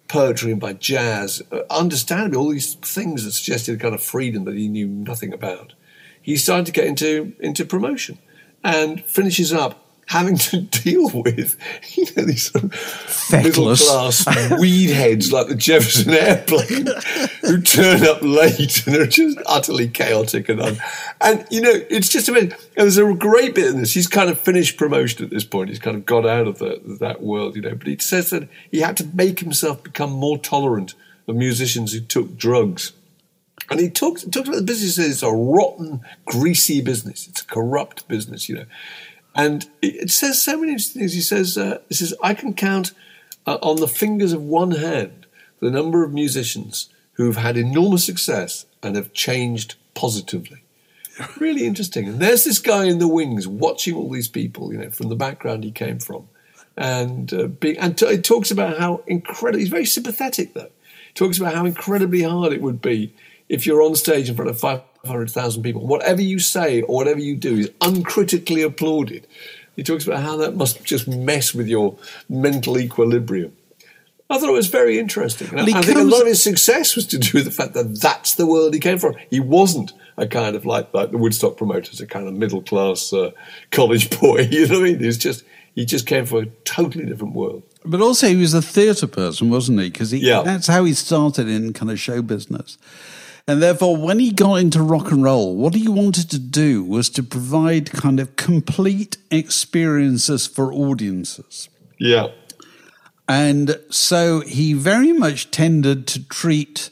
poetry 0.08 0.52
and 0.52 0.60
by 0.60 0.74
jazz, 0.74 1.40
uh, 1.50 1.62
understandably, 1.70 2.36
all 2.36 2.50
these 2.50 2.74
things 2.74 3.24
that 3.24 3.32
suggested 3.32 3.76
a 3.76 3.78
kind 3.78 3.94
of 3.94 4.02
freedom 4.02 4.44
that 4.44 4.54
he 4.54 4.68
knew 4.68 4.86
nothing 4.86 5.32
about. 5.32 5.72
He 6.20 6.36
started 6.36 6.66
to 6.66 6.72
get 6.72 6.86
into 6.86 7.32
into 7.40 7.64
promotion 7.64 8.18
and 8.62 9.02
finishes 9.04 9.52
up 9.52 9.81
having 10.12 10.36
to 10.36 10.60
deal 10.82 11.08
with 11.10 11.56
you 11.96 12.04
know 12.14 12.24
these 12.24 12.50
sort 12.50 12.64
of 12.64 13.32
middle 13.32 13.74
class 13.74 14.26
weed 14.60 14.90
heads 14.90 15.32
like 15.32 15.48
the 15.48 15.54
Jefferson 15.54 16.12
Airplane 16.14 16.86
who 17.40 17.62
turn 17.62 18.04
up 18.04 18.20
late 18.20 18.86
and 18.86 18.96
are 18.96 19.06
just 19.06 19.38
utterly 19.46 19.88
chaotic 19.88 20.50
and 20.50 20.60
un- 20.60 20.78
and 21.22 21.46
you 21.50 21.62
know 21.62 21.72
it's 21.88 22.10
just 22.10 22.28
amazing. 22.28 22.52
And 22.52 22.84
there's 22.84 22.98
a 22.98 23.14
great 23.14 23.54
bit 23.54 23.66
in 23.66 23.80
this. 23.80 23.94
He's 23.94 24.06
kind 24.06 24.28
of 24.28 24.38
finished 24.38 24.76
promotion 24.76 25.24
at 25.24 25.30
this 25.30 25.44
point. 25.44 25.70
He's 25.70 25.78
kind 25.78 25.96
of 25.96 26.04
got 26.04 26.26
out 26.26 26.46
of 26.46 26.58
the, 26.58 26.80
that 27.00 27.22
world, 27.22 27.56
you 27.56 27.62
know. 27.62 27.74
But 27.74 27.86
he 27.86 27.98
says 27.98 28.30
that 28.30 28.48
he 28.70 28.80
had 28.80 28.96
to 28.98 29.08
make 29.14 29.40
himself 29.40 29.82
become 29.82 30.10
more 30.10 30.38
tolerant 30.38 30.94
of 31.26 31.36
musicians 31.36 31.92
who 31.92 32.00
took 32.00 32.36
drugs. 32.36 32.92
And 33.70 33.78
he 33.78 33.90
talks, 33.90 34.24
talks 34.24 34.48
about 34.48 34.58
the 34.58 34.62
business 34.62 34.98
it's 34.98 35.22
a 35.22 35.30
rotten, 35.30 36.00
greasy 36.24 36.80
business. 36.80 37.28
It's 37.28 37.42
a 37.42 37.46
corrupt 37.46 38.08
business, 38.08 38.48
you 38.48 38.56
know. 38.56 38.64
And 39.34 39.68
it 39.80 40.10
says 40.10 40.42
so 40.42 40.58
many 40.58 40.72
interesting 40.72 41.00
things. 41.00 41.14
He 41.14 41.20
says, 41.20 41.56
uh, 41.56 41.78
he 41.88 41.94
says 41.94 42.14
I 42.22 42.34
can 42.34 42.54
count 42.54 42.92
uh, 43.46 43.58
on 43.62 43.76
the 43.76 43.88
fingers 43.88 44.32
of 44.32 44.42
one 44.42 44.72
hand 44.72 45.26
the 45.60 45.70
number 45.70 46.04
of 46.04 46.12
musicians 46.12 46.88
who've 47.14 47.36
had 47.36 47.56
enormous 47.56 48.04
success 48.04 48.66
and 48.82 48.96
have 48.96 49.12
changed 49.12 49.76
positively. 49.94 50.58
Really 51.38 51.66
interesting. 51.66 52.08
And 52.08 52.20
there's 52.20 52.44
this 52.44 52.58
guy 52.58 52.84
in 52.84 52.98
the 52.98 53.06
wings 53.06 53.46
watching 53.46 53.94
all 53.94 54.08
these 54.08 54.28
people, 54.28 54.72
you 54.72 54.78
know, 54.78 54.90
from 54.90 55.08
the 55.08 55.14
background 55.14 55.62
he 55.62 55.70
came 55.70 55.98
from. 55.98 56.26
And 56.74 57.32
uh, 57.34 57.46
being, 57.48 57.76
and 57.78 57.96
t- 57.98 58.06
it 58.06 58.24
talks 58.24 58.50
about 58.50 58.78
how 58.78 59.02
incredible, 59.06 59.58
he's 59.58 59.68
very 59.68 59.84
sympathetic 59.84 60.54
though. 60.54 60.70
Talks 61.14 61.38
about 61.38 61.54
how 61.54 61.66
incredibly 61.66 62.22
hard 62.22 62.54
it 62.54 62.62
would 62.62 62.80
be 62.80 63.14
if 63.48 63.66
you're 63.66 63.82
on 63.82 63.94
stage 63.94 64.30
in 64.30 64.34
front 64.34 64.50
of 64.50 64.58
500,000 65.04 65.62
people. 65.62 65.86
Whatever 65.86 66.22
you 66.22 66.38
say 66.38 66.82
or 66.82 66.94
whatever 66.94 67.18
you 67.18 67.36
do 67.36 67.56
is 67.56 67.70
uncritically 67.80 68.62
applauded. 68.62 69.26
He 69.74 69.82
talks 69.82 70.06
about 70.06 70.20
how 70.22 70.36
that 70.36 70.54
must 70.56 70.84
just 70.84 71.08
mess 71.08 71.54
with 71.54 71.66
your 71.66 71.96
mental 72.28 72.78
equilibrium. 72.78 73.56
I 74.30 74.38
thought 74.38 74.48
it 74.48 74.52
was 74.52 74.68
very 74.68 74.98
interesting. 74.98 75.48
Well, 75.52 75.68
I, 75.74 75.82
think 75.82 75.98
a 75.98 76.04
lot 76.04 76.22
of 76.22 76.26
his 76.28 76.42
success 76.42 76.94
was 76.96 77.06
to 77.08 77.18
do 77.18 77.30
with 77.38 77.44
the 77.44 77.50
fact 77.50 77.74
that 77.74 78.00
that's 78.00 78.34
the 78.36 78.46
world 78.46 78.72
he 78.72 78.80
came 78.80 78.98
from. 78.98 79.14
He 79.28 79.40
wasn't 79.40 79.92
a 80.16 80.26
kind 80.26 80.56
of 80.56 80.64
like 80.64 80.92
like 80.94 81.10
the 81.10 81.18
Woodstock 81.18 81.56
promoters, 81.58 82.00
a 82.00 82.06
kind 82.06 82.26
of 82.28 82.34
middle 82.34 82.62
class 82.62 83.12
uh, 83.12 83.32
college 83.70 84.08
boy. 84.20 84.48
You 84.50 84.68
know 84.68 84.74
what 84.76 84.80
I 84.80 84.90
mean? 84.92 85.00
He 85.00 85.06
was 85.06 85.18
just 85.18 85.44
he 85.74 85.84
just 85.84 86.06
came 86.06 86.24
from 86.24 86.38
a 86.38 86.46
totally 86.64 87.04
different 87.04 87.34
world. 87.34 87.62
But 87.84 88.00
also, 88.00 88.26
he 88.28 88.36
was 88.36 88.54
a 88.54 88.62
theatre 88.62 89.06
person, 89.06 89.50
wasn't 89.50 89.80
he? 89.80 89.90
Because 89.90 90.14
Yeah. 90.14 90.42
that's 90.42 90.66
how 90.68 90.84
he 90.84 90.94
started 90.94 91.48
in 91.48 91.72
kind 91.72 91.90
of 91.90 91.98
show 91.98 92.22
business. 92.22 92.78
And 93.48 93.60
therefore, 93.62 93.96
when 93.96 94.18
he 94.18 94.30
got 94.30 94.56
into 94.56 94.82
rock 94.82 95.10
and 95.10 95.24
roll, 95.24 95.56
what 95.56 95.74
he 95.74 95.88
wanted 95.88 96.30
to 96.30 96.38
do 96.38 96.84
was 96.84 97.10
to 97.10 97.22
provide 97.22 97.90
kind 97.90 98.20
of 98.20 98.36
complete 98.36 99.16
experiences 99.30 100.46
for 100.46 100.72
audiences. 100.72 101.68
Yeah. 101.98 102.28
And 103.28 103.80
so 103.90 104.40
he 104.40 104.74
very 104.74 105.12
much 105.12 105.50
tended 105.50 106.06
to 106.08 106.28
treat 106.28 106.90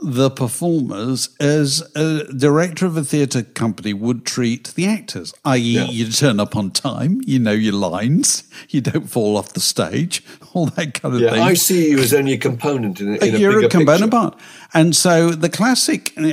the 0.00 0.30
performers 0.30 1.30
as 1.40 1.82
a 1.96 2.24
director 2.32 2.86
of 2.86 2.96
a 2.96 3.02
theatre 3.02 3.42
company 3.42 3.92
would 3.92 4.24
treat 4.24 4.68
the 4.74 4.86
actors, 4.86 5.34
i.e., 5.44 5.58
Yeah. 5.60 5.84
you 5.86 6.10
turn 6.12 6.38
up 6.38 6.54
on 6.54 6.70
time, 6.70 7.20
you 7.26 7.38
know 7.40 7.50
your 7.52 7.72
lines, 7.74 8.44
you 8.68 8.80
don't 8.80 9.10
fall 9.10 9.36
off 9.36 9.54
the 9.54 9.60
stage, 9.60 10.22
all 10.54 10.66
that 10.66 10.94
kind 10.94 11.16
of 11.16 11.20
Yeah, 11.20 11.30
thing. 11.30 11.40
I 11.42 11.54
see 11.54 11.90
you 11.90 11.98
as 11.98 12.14
only 12.14 12.34
a 12.34 12.38
component 12.38 13.00
in, 13.00 13.14
a- 13.14 13.24
in 13.24 13.34
a 13.34 13.38
You're 13.38 13.64
a 13.64 13.68
component 13.68 14.02
picture. 14.02 14.08
part. 14.10 14.40
And 14.72 14.94
so 14.94 15.30
the 15.30 15.48
classic, 15.48 16.12
uh, 16.16 16.32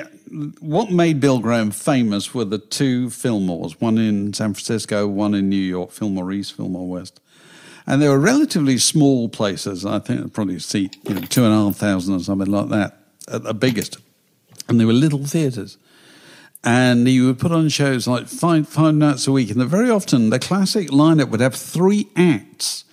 what 0.59 0.91
made 0.91 1.19
Bill 1.19 1.39
Graham 1.39 1.71
famous 1.71 2.35
were 2.35 2.45
the 2.45 2.59
two 2.59 3.07
Fillmores, 3.07 3.81
one 3.81 3.97
in 3.97 4.33
San 4.33 4.53
Francisco, 4.53 5.07
one 5.07 5.33
in 5.33 5.49
New 5.49 5.55
York, 5.55 5.89
Fillmore 5.91 6.31
East, 6.31 6.53
Fillmore 6.55 6.87
West. 6.87 7.19
And 7.87 7.99
they 8.01 8.09
were 8.09 8.19
relatively 8.19 8.77
small 8.77 9.27
places. 9.29 9.85
I 9.85 9.99
think 9.99 10.33
probably 10.33 10.59
seat 10.59 10.97
you 11.07 11.15
know, 11.15 11.21
two 11.21 11.45
and 11.45 11.53
a 11.53 11.57
half 11.57 11.75
thousand 11.77 12.15
or 12.15 12.19
something 12.19 12.51
like 12.51 12.69
that 12.69 12.99
at 13.27 13.43
the 13.43 13.53
biggest. 13.53 13.97
And 14.67 14.79
they 14.79 14.85
were 14.85 14.93
little 14.93 15.25
theatres. 15.25 15.77
And 16.63 17.07
he 17.07 17.21
would 17.21 17.37
put 17.37 17.51
on 17.51 17.69
shows 17.69 18.07
like 18.07 18.27
five, 18.27 18.67
five 18.67 18.95
nights 18.95 19.27
a 19.27 19.31
week. 19.31 19.51
And 19.51 19.63
very 19.65 19.89
often 19.89 20.31
the 20.31 20.39
classic 20.39 20.89
lineup 20.89 21.29
would 21.29 21.41
have 21.41 21.55
three 21.55 22.07
acts. 22.15 22.85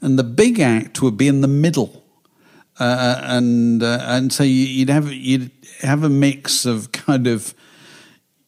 And 0.00 0.18
the 0.18 0.24
big 0.24 0.58
act 0.58 1.00
would 1.02 1.16
be 1.16 1.28
in 1.28 1.40
the 1.40 1.48
middle 1.48 2.00
uh, 2.80 3.20
and 3.24 3.82
uh, 3.82 3.98
and 4.02 4.32
so 4.32 4.42
you'd 4.42 4.88
have 4.88 5.12
you'd 5.12 5.50
have 5.82 6.02
a 6.02 6.08
mix 6.08 6.64
of 6.64 6.90
kind 6.92 7.26
of 7.26 7.54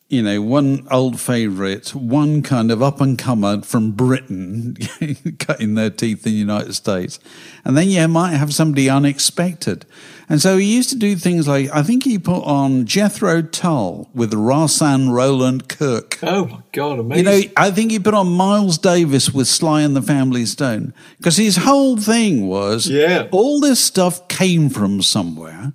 you 0.09 0.23
know 0.23 0.41
one 0.41 0.89
old 0.91 1.21
favourite, 1.21 1.95
one 1.95 2.43
kind 2.43 2.71
of 2.71 2.83
up 2.83 3.03
and 3.03 3.19
comer 3.19 3.61
from 3.61 3.93
Britain 3.93 4.77
cutting 5.39 5.75
their 5.75 5.91
teeth 5.91 6.27
in 6.27 6.33
the 6.33 6.39
United 6.39 6.73
States, 6.73 7.21
and 7.63 7.77
then 7.77 7.91
you 7.91 8.09
might 8.09 8.33
have 8.33 8.55
somebody 8.55 8.89
unexpected. 8.89 9.85
And 10.33 10.41
so 10.41 10.57
he 10.57 10.75
used 10.75 10.89
to 10.89 10.97
do 10.97 11.15
things 11.15 11.47
like 11.47 11.69
I 11.75 11.83
think 11.83 12.05
he 12.05 12.19
put 12.19 12.43
on 12.45 12.87
Jethro 12.87 13.43
Tull 13.43 14.09
with 14.15 14.33
Rahsaan 14.33 15.11
Roland 15.13 15.69
Kirk. 15.69 16.19
Oh 16.23 16.47
my 16.47 16.61
god, 16.73 16.99
amazing! 17.01 17.27
You 17.27 17.31
know, 17.49 17.53
I 17.55 17.71
think 17.71 17.91
he 17.91 17.99
put 17.99 18.15
on 18.15 18.29
Miles 18.33 18.79
Davis 18.79 19.31
with 19.35 19.47
Sly 19.47 19.83
and 19.83 19.95
the 19.95 20.01
Family 20.01 20.47
Stone 20.47 20.95
because 21.19 21.37
his 21.37 21.59
whole 21.59 21.99
thing 21.99 22.47
was 22.49 22.89
Yeah. 22.89 23.29
all 23.31 23.61
this 23.61 23.79
stuff 23.79 24.27
came 24.29 24.71
from 24.71 25.03
somewhere. 25.03 25.75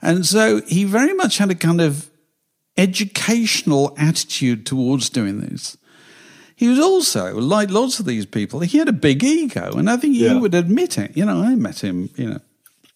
And 0.00 0.24
so 0.24 0.62
he 0.62 0.84
very 0.84 1.12
much 1.12 1.36
had 1.36 1.50
a 1.50 1.54
kind 1.54 1.82
of 1.82 2.08
educational 2.78 3.94
attitude 3.98 4.64
towards 4.64 5.10
doing 5.10 5.40
this. 5.40 5.76
He 6.56 6.68
was 6.68 6.78
also, 6.78 7.38
like 7.38 7.70
lots 7.70 8.00
of 8.00 8.06
these 8.06 8.24
people, 8.24 8.60
he 8.60 8.78
had 8.78 8.88
a 8.88 8.92
big 8.94 9.22
ego. 9.22 9.72
And 9.76 9.90
I 9.90 9.98
think 9.98 10.14
he 10.14 10.24
Yeah. 10.24 10.38
would 10.38 10.54
admit 10.54 10.96
it. 10.96 11.12
You 11.14 11.26
know, 11.26 11.42
I 11.42 11.54
met 11.54 11.80
him, 11.84 12.08
you 12.16 12.30
know, 12.30 12.40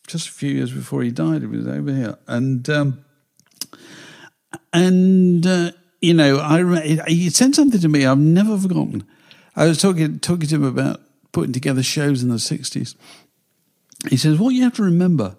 just 0.07 0.29
a 0.29 0.33
few 0.33 0.51
years 0.51 0.73
before 0.73 1.03
he 1.03 1.11
died. 1.11 1.41
He 1.43 1.47
was 1.47 1.67
over 1.67 1.93
here, 1.93 2.19
and 2.27 2.69
um, 2.71 3.05
and 4.73 5.47
uh, 5.47 5.71
you 6.01 6.15
know, 6.15 6.39
I 6.39 7.05
he 7.09 7.31
said 7.31 7.55
something 7.55 7.81
to 7.81 7.89
me 7.89 8.05
I've 8.07 8.19
never 8.19 8.59
forgotten. 8.59 9.05
I 9.57 9.67
was 9.67 9.81
talking 9.81 10.19
talking 10.19 10.49
to 10.49 10.55
him 10.57 10.65
about 10.65 11.01
putting 11.33 11.53
together 11.53 11.83
shows 11.83 12.23
in 12.23 12.29
the 12.29 12.37
'60s. 12.37 12.95
He 14.09 14.17
says, 14.17 14.39
"What 14.39 14.51
you 14.55 14.63
have 14.63 14.75
to 14.75 14.83
remember 14.83 15.37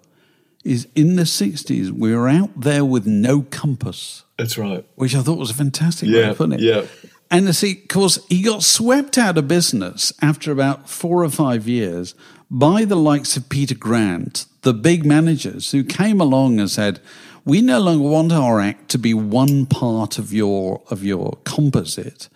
is 0.64 0.88
in 0.96 1.16
the 1.16 1.22
'60s 1.22 1.90
we 1.90 2.14
were 2.14 2.28
out 2.28 2.60
there 2.60 2.84
with 2.84 3.06
no 3.06 3.42
compass." 3.42 4.24
That's 4.38 4.58
right. 4.58 4.84
Which 4.96 5.14
I 5.14 5.22
thought 5.22 5.38
was 5.38 5.50
a 5.50 5.54
fantastic 5.54 6.08
way 6.08 6.20
Yeah, 6.20 6.30
of 6.30 6.38
putting 6.38 6.54
it. 6.58 6.60
yeah. 6.60 6.84
And 7.30 7.52
see, 7.56 7.72
of 7.82 7.88
course, 7.88 8.18
he 8.28 8.40
got 8.42 8.62
swept 8.62 9.18
out 9.18 9.36
of 9.36 9.48
business 9.48 10.12
after 10.22 10.52
about 10.52 10.88
four 10.88 11.24
or 11.24 11.28
five 11.30 11.66
years 11.66 12.14
by 12.50 12.84
the 12.84 12.96
likes 12.96 13.36
of 13.36 13.48
Peter 13.48 13.74
Grant, 13.74 14.46
the 14.62 14.74
big 14.74 15.04
managers 15.04 15.70
who 15.72 15.82
came 15.84 16.20
along 16.20 16.58
and 16.60 16.70
said, 16.70 17.00
"We 17.44 17.60
no 17.60 17.80
longer 17.80 18.08
want 18.08 18.32
our 18.32 18.60
act 18.60 18.88
to 18.90 18.98
be 18.98 19.14
one 19.14 19.66
part 19.66 20.18
of 20.18 20.32
your 20.32 20.82
of 20.90 21.04
your 21.04 21.38
composite. 21.44 22.28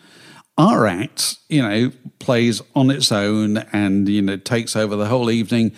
Our 0.58 0.86
act, 0.86 1.36
you 1.48 1.62
know, 1.62 1.92
plays 2.18 2.60
on 2.74 2.90
its 2.90 3.10
own 3.10 3.58
and 3.72 4.08
you 4.08 4.22
know 4.22 4.36
takes 4.36 4.76
over 4.76 4.96
the 4.96 5.06
whole 5.06 5.30
evening." 5.30 5.72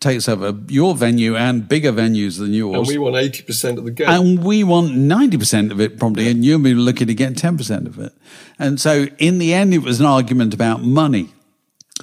Takes 0.00 0.30
over 0.30 0.58
your 0.68 0.94
venue 0.94 1.36
and 1.36 1.68
bigger 1.68 1.92
venues 1.92 2.38
than 2.38 2.54
yours. 2.54 2.78
And 2.78 2.86
we 2.88 2.96
want 2.96 3.16
80% 3.16 3.76
of 3.76 3.84
the 3.84 3.90
game. 3.90 4.08
And 4.08 4.42
we 4.42 4.64
want 4.64 4.96
90% 4.96 5.70
of 5.70 5.78
it 5.78 5.98
probably, 5.98 6.30
and 6.30 6.42
you'll 6.42 6.58
be 6.58 6.72
looking 6.72 7.06
to 7.08 7.14
get 7.14 7.36
10% 7.36 7.86
of 7.86 7.98
it. 7.98 8.14
And 8.58 8.80
so 8.80 9.08
in 9.18 9.36
the 9.36 9.52
end, 9.52 9.74
it 9.74 9.82
was 9.82 10.00
an 10.00 10.06
argument 10.06 10.54
about 10.54 10.82
money. 10.82 11.34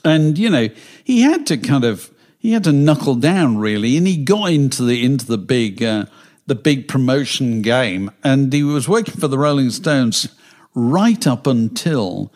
And, 0.03 0.37
you 0.37 0.49
know, 0.49 0.69
he 1.03 1.21
had 1.21 1.45
to 1.47 1.57
kind 1.57 1.83
of, 1.83 2.11
he 2.39 2.51
had 2.51 2.63
to 2.65 2.71
knuckle 2.71 3.15
down 3.15 3.57
really, 3.57 3.97
and 3.97 4.07
he 4.07 4.17
got 4.17 4.51
into 4.51 4.83
the, 4.83 5.03
into 5.03 5.25
the 5.25 5.37
big, 5.37 5.83
uh, 5.83 6.05
the 6.45 6.55
big 6.55 6.87
promotion 6.87 7.61
game. 7.61 8.11
And 8.23 8.51
he 8.51 8.63
was 8.63 8.87
working 8.87 9.15
for 9.15 9.27
the 9.27 9.37
Rolling 9.37 9.69
Stones 9.69 10.29
right 10.73 11.25
up 11.25 11.47
until 11.47 12.31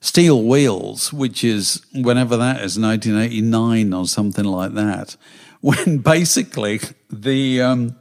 Steel 0.00 0.42
Wheels, 0.42 1.12
which 1.12 1.44
is 1.44 1.84
whenever 1.94 2.36
that 2.36 2.56
is, 2.62 2.78
1989 2.78 3.92
or 3.92 4.06
something 4.06 4.44
like 4.44 4.72
that, 4.74 5.16
when 5.60 5.98
basically 5.98 6.80
the 7.10 7.60
um, 7.60 7.96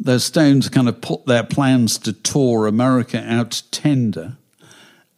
the 0.00 0.18
Stones 0.18 0.68
kind 0.68 0.88
of 0.88 1.00
put 1.00 1.26
their 1.26 1.44
plans 1.44 1.96
to 1.98 2.12
tour 2.12 2.66
America 2.66 3.24
out 3.24 3.62
tender, 3.70 4.36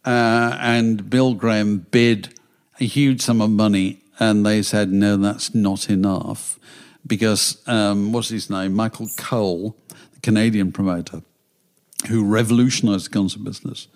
uh, 0.05 0.57
and 0.59 1.09
Bill 1.09 1.33
Graham 1.33 1.87
bid 1.89 2.35
a 2.79 2.85
huge 2.85 3.21
sum 3.21 3.41
of 3.41 3.49
money, 3.49 4.01
and 4.19 4.45
they 4.45 4.61
said 4.61 4.91
no, 4.91 5.17
that's 5.17 5.53
not 5.53 5.89
enough, 5.89 6.59
because 7.05 7.61
um, 7.67 8.11
what's 8.11 8.29
his 8.29 8.49
name, 8.49 8.73
Michael 8.73 9.09
Cohl, 9.17 9.75
the 10.13 10.19
Canadian 10.21 10.71
promoter, 10.71 11.21
who 12.09 12.25
revolutionized 12.25 13.05
the 13.07 13.09
concert 13.13 13.43
business 13.43 13.87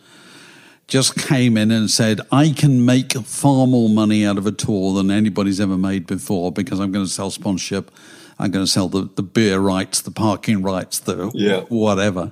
just 0.90 1.16
came 1.16 1.56
in 1.56 1.70
and 1.72 1.90
said, 1.90 2.20
I 2.32 2.50
can 2.50 2.84
make 2.84 3.14
far 3.14 3.68
more 3.68 3.88
money 3.90 4.26
out 4.26 4.38
of 4.40 4.48
a 4.48 4.52
tour 4.52 4.96
than 4.96 5.12
anybody's 5.12 5.60
ever 5.60 5.78
made 5.78 6.08
before 6.08 6.52
because 6.52 6.80
I'm 6.80 6.92
going 6.92 7.06
to 7.06 7.12
sell 7.12 7.30
sponsorship. 7.30 7.92
I'm 8.40 8.50
going 8.52 8.66
to 8.66 8.72
sell 8.72 8.90
the, 8.90 9.08
the 9.16 9.22
beer 9.22 9.60
rights, 9.60 10.02
the 10.02 10.10
parking 10.12 10.64
rights, 10.64 11.00
the 11.00 11.30
Yeah. 11.36 11.62
whatever. 11.70 12.32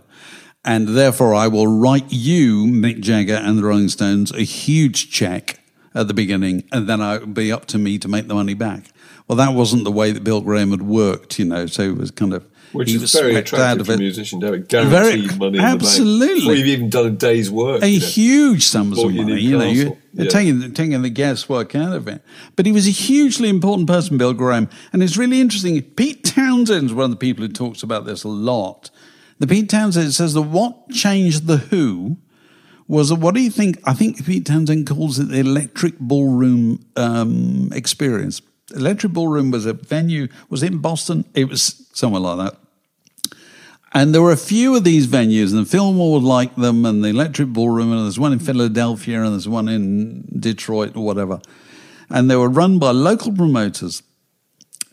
And 0.65 0.89
therefore, 0.89 1.35
I 1.35 1.47
will 1.47 1.67
write 1.67 2.05
you, 2.11 2.65
Mick 2.65 2.99
Jagger 2.99 3.35
and 3.35 3.59
the 3.59 3.63
Rolling 3.63 3.89
Stones, 3.89 4.31
a 4.31 4.41
huge 4.41 5.11
check 5.11 5.59
at 5.97 6.07
the 6.07 6.13
beginning, 6.13 6.63
and 6.71 6.87
then 6.87 7.01
it 7.01 7.21
would 7.21 7.33
be 7.33 7.51
up 7.51 7.65
to 7.67 7.77
me 7.77 7.97
to 7.99 8.07
make 8.07 8.27
the 8.27 8.33
money 8.35 8.53
back. 8.53 8.85
Well, 9.27 9.35
that 9.37 9.53
wasn't 9.53 9.83
the 9.83 9.91
way 9.91 10.11
that 10.11 10.23
Bill 10.23 10.41
Graham 10.41 10.71
had 10.71 10.81
worked, 10.83 11.37
you 11.39 11.45
know, 11.45 11.65
so 11.65 11.83
it 11.83 11.97
was 11.97 12.11
kind 12.11 12.33
of. 12.33 12.45
Which 12.73 12.89
he 12.89 12.95
is 12.95 13.01
was 13.01 13.13
very 13.13 13.35
attractive 13.35 13.81
of 13.81 13.87
for 13.87 13.93
a 13.93 13.97
musician 13.97 14.41
to 14.41 14.47
have 14.47 14.55
it 14.55 14.67
guaranteed 14.67 15.31
Very- 15.31 15.37
money 15.37 15.57
absolutely. 15.59 16.17
the 16.17 16.27
bank. 16.27 16.35
Before 16.39 16.53
you've 16.55 16.67
even 16.67 16.89
done 16.89 17.05
a 17.05 17.09
day's 17.11 17.49
work. 17.49 17.81
a 17.81 17.87
you 17.89 17.99
know. 18.01 18.05
huge 18.05 18.63
sums 18.63 18.99
of 19.01 19.13
money. 19.13 19.39
You 19.41 19.57
know, 19.57 19.65
you, 19.69 19.97
Yeah. 20.13 20.25
taking 20.27 20.73
taking 20.73 21.01
the 21.01 21.09
guesswork 21.09 21.75
out 21.75 21.93
of 21.95 22.09
it. 22.09 22.21
But 22.57 22.65
he 22.65 22.73
was 22.73 22.85
a 22.85 22.91
hugely 22.91 23.47
important 23.47 23.87
person, 23.87 24.17
Bill 24.17 24.33
Graham, 24.33 24.67
and 24.91 25.01
it's 25.01 25.15
really 25.15 25.39
interesting. 25.39 25.81
Pete 25.81 26.25
Townshend's 26.25 26.93
one 26.93 27.05
of 27.05 27.11
the 27.11 27.15
people 27.15 27.45
who 27.47 27.51
talks 27.53 27.83
about 27.83 28.05
this 28.05 28.25
a 28.25 28.27
lot. 28.29 28.89
The 29.39 29.47
Pete 29.47 29.69
Townshend 29.69 30.13
says 30.13 30.33
that 30.33 30.41
what 30.41 30.89
changed 30.89 31.47
the 31.47 31.57
Who 31.57 32.17
was 32.87 33.13
what 33.13 33.35
do 33.35 33.41
you 33.41 33.51
think? 33.51 33.79
I 33.85 33.93
think 33.93 34.25
Pete 34.25 34.45
Townshend 34.45 34.87
calls 34.87 35.19
it 35.19 35.29
the 35.29 35.39
Electric 35.39 35.99
Ballroom 35.99 36.85
um, 36.95 37.69
experience. 37.73 38.41
Electric 38.75 39.13
Ballroom 39.13 39.51
was 39.51 39.65
a 39.65 39.73
venue. 39.73 40.27
Was 40.49 40.63
in 40.63 40.79
Boston? 40.79 41.25
It 41.33 41.49
was 41.49 41.87
somewhere 41.93 42.21
like 42.21 42.37
that. 42.37 42.59
And 43.93 44.13
there 44.13 44.21
were 44.21 44.31
a 44.31 44.37
few 44.37 44.75
of 44.75 44.83
these 44.83 45.07
venues, 45.07 45.53
and 45.55 45.67
Fillmore 45.67 46.13
would 46.13 46.23
like 46.23 46.55
them, 46.55 46.85
and 46.85 47.03
the 47.03 47.09
Electric 47.09 47.49
Ballroom, 47.49 47.91
and 47.91 48.03
there's 48.03 48.19
one 48.19 48.33
in 48.33 48.39
Philadelphia, 48.39 49.23
and 49.23 49.31
there's 49.31 49.47
one 49.47 49.69
in 49.69 50.27
Detroit, 50.37 50.95
or 50.95 51.05
whatever. 51.05 51.39
And 52.09 52.29
they 52.29 52.35
were 52.35 52.49
run 52.49 52.79
by 52.79 52.91
local 52.91 53.31
promoters, 53.31 54.03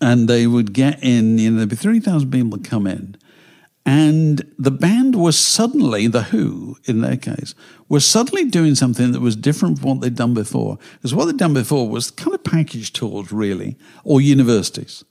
and 0.00 0.28
they 0.28 0.46
would 0.46 0.72
get 0.72 1.02
in, 1.02 1.38
you 1.38 1.50
know, 1.50 1.58
there'd 1.58 1.70
be 1.70 1.76
3,000 1.76 2.30
people 2.30 2.56
to 2.56 2.68
come 2.68 2.86
in. 2.86 3.16
And 3.86 4.50
the 4.58 4.70
band 4.70 5.14
was 5.14 5.38
suddenly, 5.38 6.06
The 6.06 6.22
Who 6.24 6.78
in 6.84 7.02
their 7.02 7.18
case, 7.18 7.54
was 7.88 8.06
suddenly 8.06 8.46
doing 8.46 8.74
something 8.74 9.12
that 9.12 9.20
was 9.20 9.36
different 9.36 9.78
from 9.78 9.88
what 9.90 10.00
they'd 10.00 10.14
done 10.14 10.32
before. 10.32 10.78
Because 10.94 11.14
what 11.14 11.26
they'd 11.26 11.36
done 11.36 11.52
before 11.54 11.86
was 11.88 12.10
kind 12.10 12.34
of 12.34 12.42
package 12.42 12.92
tours, 12.94 13.30
really, 13.30 13.76
or 14.02 14.20
universities. 14.22 15.04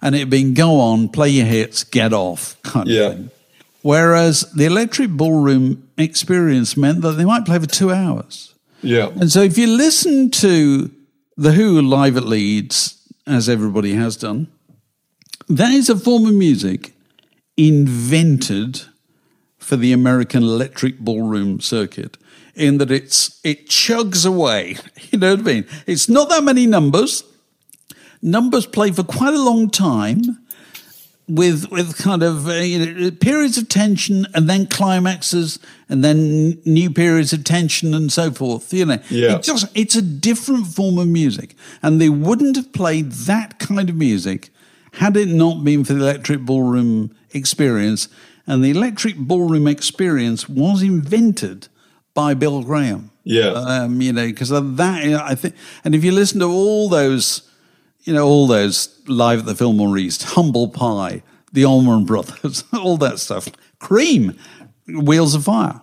And 0.00 0.14
it'd 0.14 0.30
been 0.30 0.54
go 0.54 0.78
on, 0.78 1.08
play 1.08 1.30
your 1.30 1.46
hits, 1.46 1.82
get 1.84 2.12
off 2.12 2.56
kind 2.62 2.88
Yeah. 2.88 3.00
of 3.06 3.16
thing. 3.16 3.30
Whereas 3.82 4.42
the 4.54 4.66
Electric 4.66 5.10
Ballroom 5.10 5.88
experience 5.98 6.76
meant 6.76 7.00
that 7.02 7.12
they 7.12 7.24
might 7.24 7.44
play 7.44 7.58
for 7.58 7.66
two 7.66 7.90
hours. 7.90 8.54
Yeah. 8.82 9.08
And 9.16 9.30
so 9.32 9.42
if 9.42 9.58
you 9.58 9.66
listen 9.66 10.30
to 10.30 10.90
The 11.36 11.52
Who 11.52 11.80
live 11.82 12.16
at 12.16 12.24
Leeds, 12.26 12.98
as 13.26 13.48
everybody 13.48 13.94
has 13.94 14.16
done, 14.16 14.46
that 15.48 15.72
is 15.72 15.88
a 15.88 15.96
form 15.96 16.26
of 16.26 16.34
music 16.34 16.91
invented 17.56 18.82
for 19.58 19.76
the 19.76 19.92
American 19.92 20.42
electric 20.42 20.98
ballroom 20.98 21.60
circuit 21.60 22.16
in 22.54 22.78
that 22.78 22.90
it's 22.90 23.40
it 23.44 23.68
chugs 23.68 24.26
away. 24.26 24.76
You 25.10 25.18
know 25.18 25.32
what 25.32 25.40
I 25.40 25.42
mean? 25.42 25.66
It's 25.86 26.08
not 26.08 26.30
that 26.30 26.42
many 26.42 26.66
numbers. 26.66 27.22
Numbers 28.22 28.64
play 28.66 28.90
for 28.92 29.02
quite 29.04 29.34
a 29.34 29.42
long 29.42 29.68
time 29.68 30.22
with 31.28 31.70
with 31.70 31.98
kind 31.98 32.22
of 32.22 32.48
uh, 32.48 32.52
you 32.54 32.78
know, 32.86 33.10
periods 33.10 33.58
of 33.58 33.68
tension 33.68 34.26
and 34.34 34.48
then 34.48 34.66
climaxes 34.66 35.58
and 35.90 36.02
then 36.02 36.58
new 36.64 36.90
periods 36.90 37.32
of 37.34 37.44
tension 37.44 37.92
and 37.94 38.10
so 38.10 38.30
forth. 38.30 38.72
You 38.72 38.86
know, 38.86 38.98
Yeah. 39.10 39.36
it 39.36 39.42
just 39.42 39.66
it's 39.74 39.96
a 39.96 40.02
different 40.02 40.66
form 40.68 40.98
of 40.98 41.08
music, 41.08 41.54
and 41.82 42.00
they 42.00 42.08
wouldn't 42.08 42.56
have 42.56 42.72
played 42.72 43.12
that 43.28 43.58
kind 43.58 43.90
of 43.90 43.96
music 43.96 44.48
had 44.94 45.16
it 45.16 45.28
not 45.28 45.62
been 45.64 45.84
for 45.84 45.92
the 45.94 46.00
electric 46.00 46.40
ballroom 46.40 47.14
experience. 47.34 48.08
And 48.46 48.64
the 48.64 48.70
electric 48.70 49.16
ballroom 49.16 49.66
experience 49.66 50.48
was 50.48 50.82
invented 50.82 51.68
by 52.14 52.34
Bill 52.34 52.62
Graham. 52.62 53.10
Yeah. 53.24 53.50
Um, 53.50 54.00
you 54.00 54.12
know, 54.12 54.26
because 54.26 54.48
that, 54.48 54.80
I 54.80 55.34
think, 55.34 55.54
and 55.84 55.94
if 55.94 56.04
you 56.04 56.12
listen 56.12 56.40
to 56.40 56.46
all 56.46 56.88
those, 56.88 57.48
you 58.00 58.12
know, 58.12 58.26
all 58.26 58.46
those 58.46 59.00
live 59.06 59.40
at 59.40 59.46
the 59.46 59.54
Fillmore 59.54 59.96
East, 59.96 60.22
Humble 60.24 60.68
Pie, 60.68 61.22
the 61.52 61.64
Allman 61.64 62.04
Brothers, 62.04 62.64
all 62.72 62.96
that 62.98 63.18
stuff, 63.18 63.48
Cream, 63.78 64.36
Wheels 64.88 65.34
of 65.34 65.44
Fire, 65.44 65.80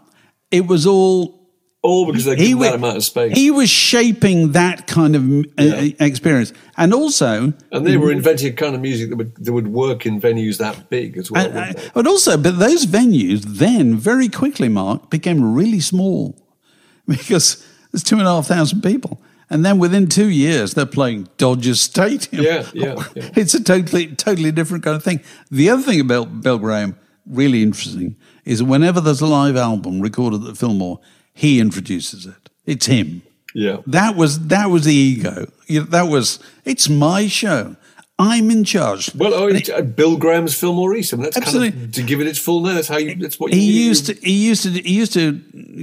it 0.52 0.68
was 0.68 0.86
all. 0.86 1.39
All 1.82 2.06
because 2.06 2.26
they 2.26 2.36
he 2.36 2.50
give 2.50 2.60
that 2.60 2.76
amount 2.76 2.98
of 2.98 3.04
space. 3.06 3.38
He 3.38 3.52
was 3.52 3.70
shaping 3.70 4.52
that 4.52 4.86
kind 4.86 5.16
of 5.16 5.46
uh, 5.58 5.90
experience, 6.02 6.52
and 6.76 6.94
also, 6.94 7.54
and 7.72 7.86
they 7.86 7.96
were 7.96 8.12
inventing 8.12 8.52
a 8.52 8.54
kind 8.54 8.76
of 8.76 8.82
music 8.82 9.10
that 9.10 9.16
would 9.16 9.36
that 9.36 9.54
would 9.54 9.70
work 9.70 10.06
in 10.06 10.20
venues 10.20 10.58
that 10.58 10.90
big 10.90 11.18
as 11.18 11.32
well. 11.32 11.46
and, 11.48 11.78
uh, 11.78 11.82
but 11.94 12.06
also, 12.06 12.36
but 12.36 12.60
those 12.60 12.86
venues 12.86 13.44
then 13.44 13.96
very 13.96 14.28
quickly, 14.28 14.68
Mark, 14.68 15.10
became 15.10 15.54
really 15.54 15.80
small 15.80 16.36
because 17.08 17.66
there's 17.92 18.04
two 18.04 18.18
and 18.18 18.28
a 18.28 18.32
half 18.32 18.48
thousand 18.48 18.82
people. 18.82 19.22
And 19.50 19.66
then 19.66 19.80
within 19.80 20.08
two 20.08 20.30
years, 20.30 20.76
they're 20.76 20.86
playing 20.86 21.28
Dodger 21.38 21.74
Stadium. 21.76 22.44
Yeah, 22.44 22.68
yeah, 22.74 23.04
yeah. 23.16 23.30
It's 23.36 23.56
a 23.56 23.64
totally, 23.64 24.08
totally 24.16 24.52
different 24.52 24.84
kind 24.84 24.96
of 24.96 25.04
thing. 25.04 25.22
The 25.50 25.70
other 25.72 25.82
thing 25.82 26.00
about 26.00 26.42
Bill 26.42 26.60
Graham, 26.60 26.98
really 27.26 27.64
interesting, 27.64 28.16
is 28.46 28.62
whenever 28.62 29.02
there's 29.02 29.22
a 29.22 29.26
live 29.26 29.56
album 29.56 30.02
recorded 30.02 30.46
at 30.46 30.56
Fillmore, 30.56 31.00
he 31.34 31.60
introduces 31.60 32.26
it. 32.26 32.50
It's 32.66 32.86
him. 32.86 33.22
Yeah. 33.54 33.78
That 33.88 34.16
was 34.16 34.48
that 34.48 34.68
was 34.68 34.86
the 34.86 34.94
ego. 34.94 35.48
That 35.70 36.08
was 36.08 36.40
it's 36.66 36.88
my 36.90 37.28
show. 37.28 37.76
I'm 38.22 38.52
in 38.52 38.66
charge. 38.66 39.16
Well, 39.16 39.34
oh, 39.34 39.48
it's, 39.48 39.70
uh, 39.70 39.82
Bill 39.82 40.18
Graham's 40.18 40.54
Fillmore 40.54 40.94
East. 40.94 41.14
I 41.14 41.16
mean, 41.16 41.24
that's 41.24 41.36
kind 41.36 41.46
Absolutely. 41.46 41.84
of 41.86 41.92
to 41.94 42.04
give 42.04 42.20
it 42.20 42.28
its 42.28 42.38
full 42.38 42.62
name. 42.62 42.76
That's 42.76 42.90
how 42.90 42.98
you. 42.98 43.16
That's 43.16 43.40
what 43.40 43.54
you 43.54 43.60
he 43.60 43.86
used 43.86 44.08
to 44.08 44.14
he 44.16 44.46
used 44.46 44.64
to 44.64 44.72
he 44.72 44.94
used 44.94 45.14
to 45.14 45.32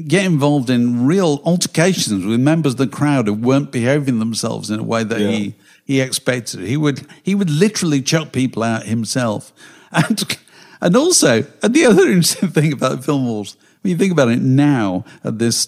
get 0.07 0.27
involved 0.27 0.69
in 0.69 1.07
real 1.07 1.41
altercations 1.47 2.27
with 2.27 2.39
members 2.39 2.73
of 2.73 2.79
the 2.79 2.87
crowd 2.87 3.27
who 3.27 3.33
weren't 3.33 3.73
behaving 3.73 4.19
themselves 4.19 4.71
in 4.71 4.81
a 4.81 4.83
way 4.83 5.03
that 5.03 5.19
he 5.19 5.55
he 5.83 6.03
expected. 6.03 6.61
He 6.61 6.77
would 6.77 7.07
he 7.23 7.35
would 7.35 7.49
literally 7.49 8.03
chuck 8.03 8.33
people 8.33 8.63
out 8.63 8.85
himself, 8.85 9.53
and 9.93 10.37
and 10.83 10.95
also 10.95 11.47
and 11.63 11.73
the 11.73 11.87
other 11.87 12.03
interesting 12.07 12.51
thing 12.51 12.71
about 12.71 13.01
Fillmores, 13.01 13.57
when 13.87 13.93
you 13.93 13.97
think 13.97 14.11
about 14.13 14.29
it 14.29 14.43
now 14.43 15.05
at 15.23 15.39
this 15.39 15.67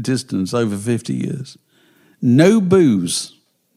distance 0.00 0.54
over 0.54 0.76
fifty 0.76 1.14
years, 1.14 1.58
no 2.22 2.60
booze. 2.60 3.34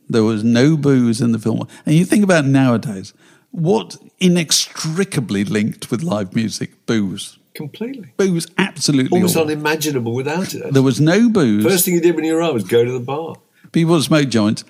There 0.07 0.23
was 0.23 0.43
no 0.43 0.77
booze 0.77 1.21
in 1.21 1.31
the 1.31 1.39
film, 1.39 1.67
and 1.87 1.95
you 1.95 2.05
think 2.05 2.23
about 2.23 2.45
nowadays, 2.45 3.13
what 3.49 3.97
inextricably 4.19 5.43
linked 5.43 5.89
with 5.89 6.03
live 6.03 6.35
music, 6.35 6.85
booze. 6.85 7.39
Completely. 7.55 8.13
Booze, 8.17 8.45
absolutely. 8.59 9.17
Almost 9.17 9.37
all. 9.37 9.43
unimaginable 9.43 10.13
without 10.13 10.53
it. 10.53 10.71
There 10.71 10.83
was 10.83 11.01
no 11.01 11.29
booze. 11.29 11.63
First 11.63 11.85
thing 11.85 11.95
you 11.95 12.01
did 12.01 12.15
when 12.15 12.25
you 12.25 12.37
arrived 12.37 12.53
was 12.53 12.63
go 12.63 12.85
to 12.85 12.91
the 12.91 12.99
bar. 12.99 13.35
People 13.71 13.99
smoke 14.01 14.29
joints. 14.29 14.63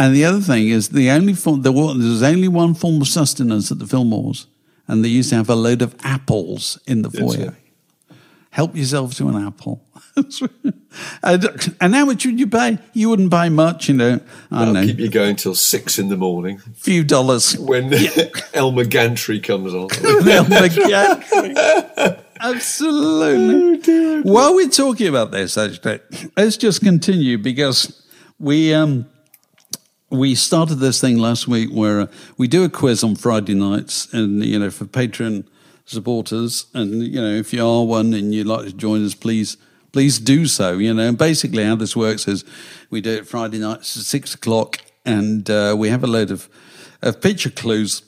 And 0.00 0.14
the 0.14 0.24
other 0.24 0.40
thing 0.40 0.68
is 0.68 0.88
the 0.88 1.10
only 1.10 1.34
form 1.34 1.62
there 1.62 1.72
was, 1.72 1.98
there 1.98 2.08
was 2.08 2.22
only 2.22 2.48
one 2.48 2.74
form 2.74 3.00
of 3.00 3.08
sustenance 3.08 3.70
at 3.70 3.78
the 3.78 3.84
Fillmores, 3.84 4.46
and 4.88 5.04
they 5.04 5.08
used 5.08 5.30
to 5.30 5.36
have 5.36 5.50
a 5.50 5.56
load 5.56 5.82
of 5.82 5.94
apples 6.02 6.78
in 6.86 7.02
the 7.02 7.08
That's 7.08 7.34
foyer. 7.36 7.48
it. 7.48 7.54
Help 8.50 8.74
yourself 8.74 9.14
to 9.16 9.28
an 9.28 9.46
apple. 9.46 9.84
and, 11.22 11.76
and 11.80 11.94
how 11.94 12.04
much 12.06 12.24
would 12.24 12.40
you 12.40 12.46
pay? 12.46 12.78
You 12.92 13.10
wouldn't 13.10 13.30
pay 13.30 13.50
much, 13.50 13.88
you 13.88 13.94
know. 13.94 14.20
I 14.50 14.64
don't 14.64 14.74
That'll 14.74 14.74
know, 14.74 14.84
keep 14.84 14.98
you 14.98 15.10
going 15.10 15.36
till 15.36 15.54
six 15.54 15.98
in 15.98 16.08
the 16.08 16.16
morning 16.16 16.60
a 16.66 16.70
few 16.74 17.04
dollars. 17.04 17.56
when 17.58 17.92
Elmer 18.54 18.84
Gantry 18.84 19.38
comes 19.40 19.74
on. 19.74 19.88
Elmer 20.28 20.68
Gantry. 20.68 21.54
Absolutely. 22.40 24.22
While 24.22 24.54
we're 24.54 24.68
talking 24.68 25.08
about 25.08 25.30
this, 25.30 25.58
actually, 25.58 26.00
let's 26.36 26.56
just 26.56 26.80
continue 26.82 27.36
because 27.38 28.06
we 28.38 28.72
um, 28.72 29.06
we 30.10 30.34
started 30.34 30.76
this 30.76 31.00
thing 31.00 31.18
last 31.18 31.48
week 31.48 31.70
where 31.70 32.02
uh, 32.02 32.06
we 32.36 32.48
do 32.48 32.64
a 32.64 32.68
quiz 32.68 33.04
on 33.04 33.14
Friday 33.16 33.54
nights, 33.54 34.12
and 34.12 34.44
you 34.44 34.58
know, 34.58 34.70
for 34.70 34.84
Patreon 34.86 35.46
supporters, 35.88 36.66
and 36.74 37.02
you 37.02 37.20
know, 37.20 37.34
if 37.34 37.52
you 37.52 37.66
are 37.66 37.84
one 37.84 38.12
and 38.14 38.34
you'd 38.34 38.46
like 38.46 38.66
to 38.66 38.72
join 38.72 39.04
us, 39.04 39.14
please. 39.14 39.56
Please 39.90 40.18
do 40.18 40.46
so. 40.46 40.76
You 40.76 40.92
know, 40.92 41.08
and 41.08 41.16
basically 41.16 41.64
how 41.64 41.74
this 41.74 41.96
works 41.96 42.28
is 42.28 42.44
we 42.90 43.00
do 43.00 43.10
it 43.10 43.26
Friday 43.26 43.58
nights 43.58 43.96
at 43.96 44.02
six 44.02 44.34
o'clock, 44.34 44.80
and 45.06 45.48
uh, 45.48 45.74
we 45.78 45.88
have 45.88 46.04
a 46.04 46.06
load 46.06 46.30
of, 46.30 46.46
of 47.00 47.22
picture 47.22 47.48
clues 47.48 48.02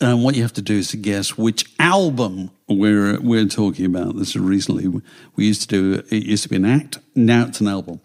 and 0.00 0.22
what 0.22 0.36
you 0.36 0.42
have 0.42 0.52
to 0.52 0.62
do 0.62 0.74
is 0.74 0.88
to 0.88 0.96
guess 0.96 1.36
which 1.36 1.64
album 1.78 2.50
we're 2.68 3.20
we're 3.20 3.46
talking 3.46 3.84
about. 3.86 4.16
This 4.16 4.30
is 4.30 4.38
recently 4.38 4.88
we 5.34 5.46
used 5.46 5.62
to 5.62 5.66
do. 5.68 6.02
It 6.10 6.24
used 6.24 6.44
to 6.44 6.48
be 6.48 6.56
an 6.56 6.64
act. 6.64 6.98
Now 7.14 7.46
it's 7.46 7.60
an 7.60 7.68
album. 7.68 8.00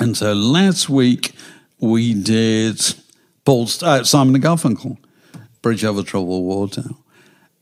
And 0.00 0.16
so 0.16 0.32
last 0.32 0.88
week 0.88 1.32
we 1.78 2.14
did 2.14 2.80
Paul 3.44 3.68
uh, 3.82 4.04
Simon 4.04 4.34
and 4.36 4.44
Garfunkel, 4.44 4.96
Bridge 5.60 5.84
Over 5.84 6.02
Troubled 6.02 6.44
Water, 6.44 6.84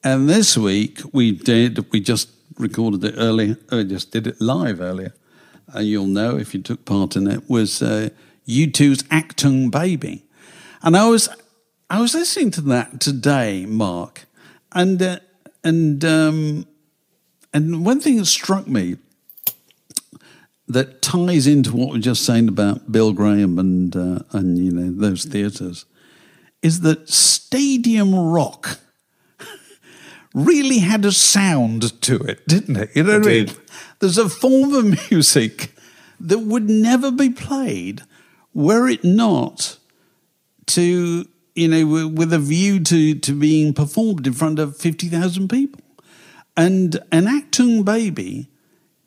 and 0.03 0.29
this 0.29 0.57
week 0.57 1.01
we 1.13 1.33
did. 1.33 1.91
We 1.93 2.01
just 2.01 2.31
recorded 2.59 3.05
it 3.05 3.15
earlier. 3.17 3.57
Uh, 3.71 3.83
just 3.83 4.13
did 4.13 4.27
it 4.27 4.41
live 4.41 4.81
earlier, 4.81 5.15
and 5.69 5.87
you'll 5.87 6.07
know 6.07 6.37
if 6.37 6.55
you 6.55 6.63
took 6.63 6.85
part 6.85 7.17
in 7.17 7.27
it. 7.27 7.49
Was 7.49 7.83
uh, 7.83 8.11
U2's 8.49 9.03
Achtung 9.05 9.71
Baby, 9.71 10.25
and 10.83 10.97
I 10.97 11.09
was 11.09 11.29
I 11.89 12.01
was 12.01 12.15
listening 12.15 12.51
to 12.53 12.61
that 12.63 13.01
today, 13.01 13.67
Mark, 13.67 14.27
and 14.73 15.03
uh, 15.03 15.19
and 15.63 16.05
um, 16.05 16.67
and 17.53 17.85
one 17.85 18.01
thing 18.01 18.17
that 18.17 18.27
struck 18.27 18.67
me 18.67 18.97
that 20.69 21.03
ties 21.03 21.49
into 21.49 21.75
what 21.75 21.91
we 21.91 21.99
are 21.99 22.03
just 22.03 22.25
saying 22.25 22.49
about 22.49 22.93
Bill 22.93 23.13
Graham 23.13 23.59
and 23.59 23.95
uh, 23.97 24.21
and 24.33 24.57
you 24.59 24.71
know 24.71 24.91
those 24.91 25.25
theatres 25.25 25.85
is 26.63 26.81
that 26.83 27.09
stadium 27.09 28.15
rock 28.15 28.79
really 30.35 30.79
had 30.79 31.05
a 31.05 31.13
sound 31.13 32.01
to 32.03 32.17
it, 32.17 32.47
didn't 32.47 32.77
it? 32.77 32.91
You 32.95 33.03
know 33.03 33.19
what 33.19 33.29
I 33.29 33.31
mean? 33.31 33.49
There's 33.99 34.19
a 34.19 34.29
form 34.29 34.75
of 34.75 35.11
music 35.11 35.75
that 36.21 36.41
would 36.41 36.69
never 36.69 37.11
be 37.11 37.31
played 37.31 38.03
were 38.53 38.89
it 38.89 39.05
not 39.05 39.79
to 40.67 41.27
you 41.55 41.69
know 41.69 42.09
with 42.09 42.33
a 42.33 42.39
view 42.39 42.81
to 42.81 43.15
to 43.15 43.33
being 43.33 43.73
performed 43.73 44.27
in 44.27 44.33
front 44.33 44.59
of 44.59 44.77
50,000 44.77 45.49
people 45.49 45.81
and 46.57 46.97
an 47.11 47.25
Achtung 47.25 47.85
Baby 47.85 48.49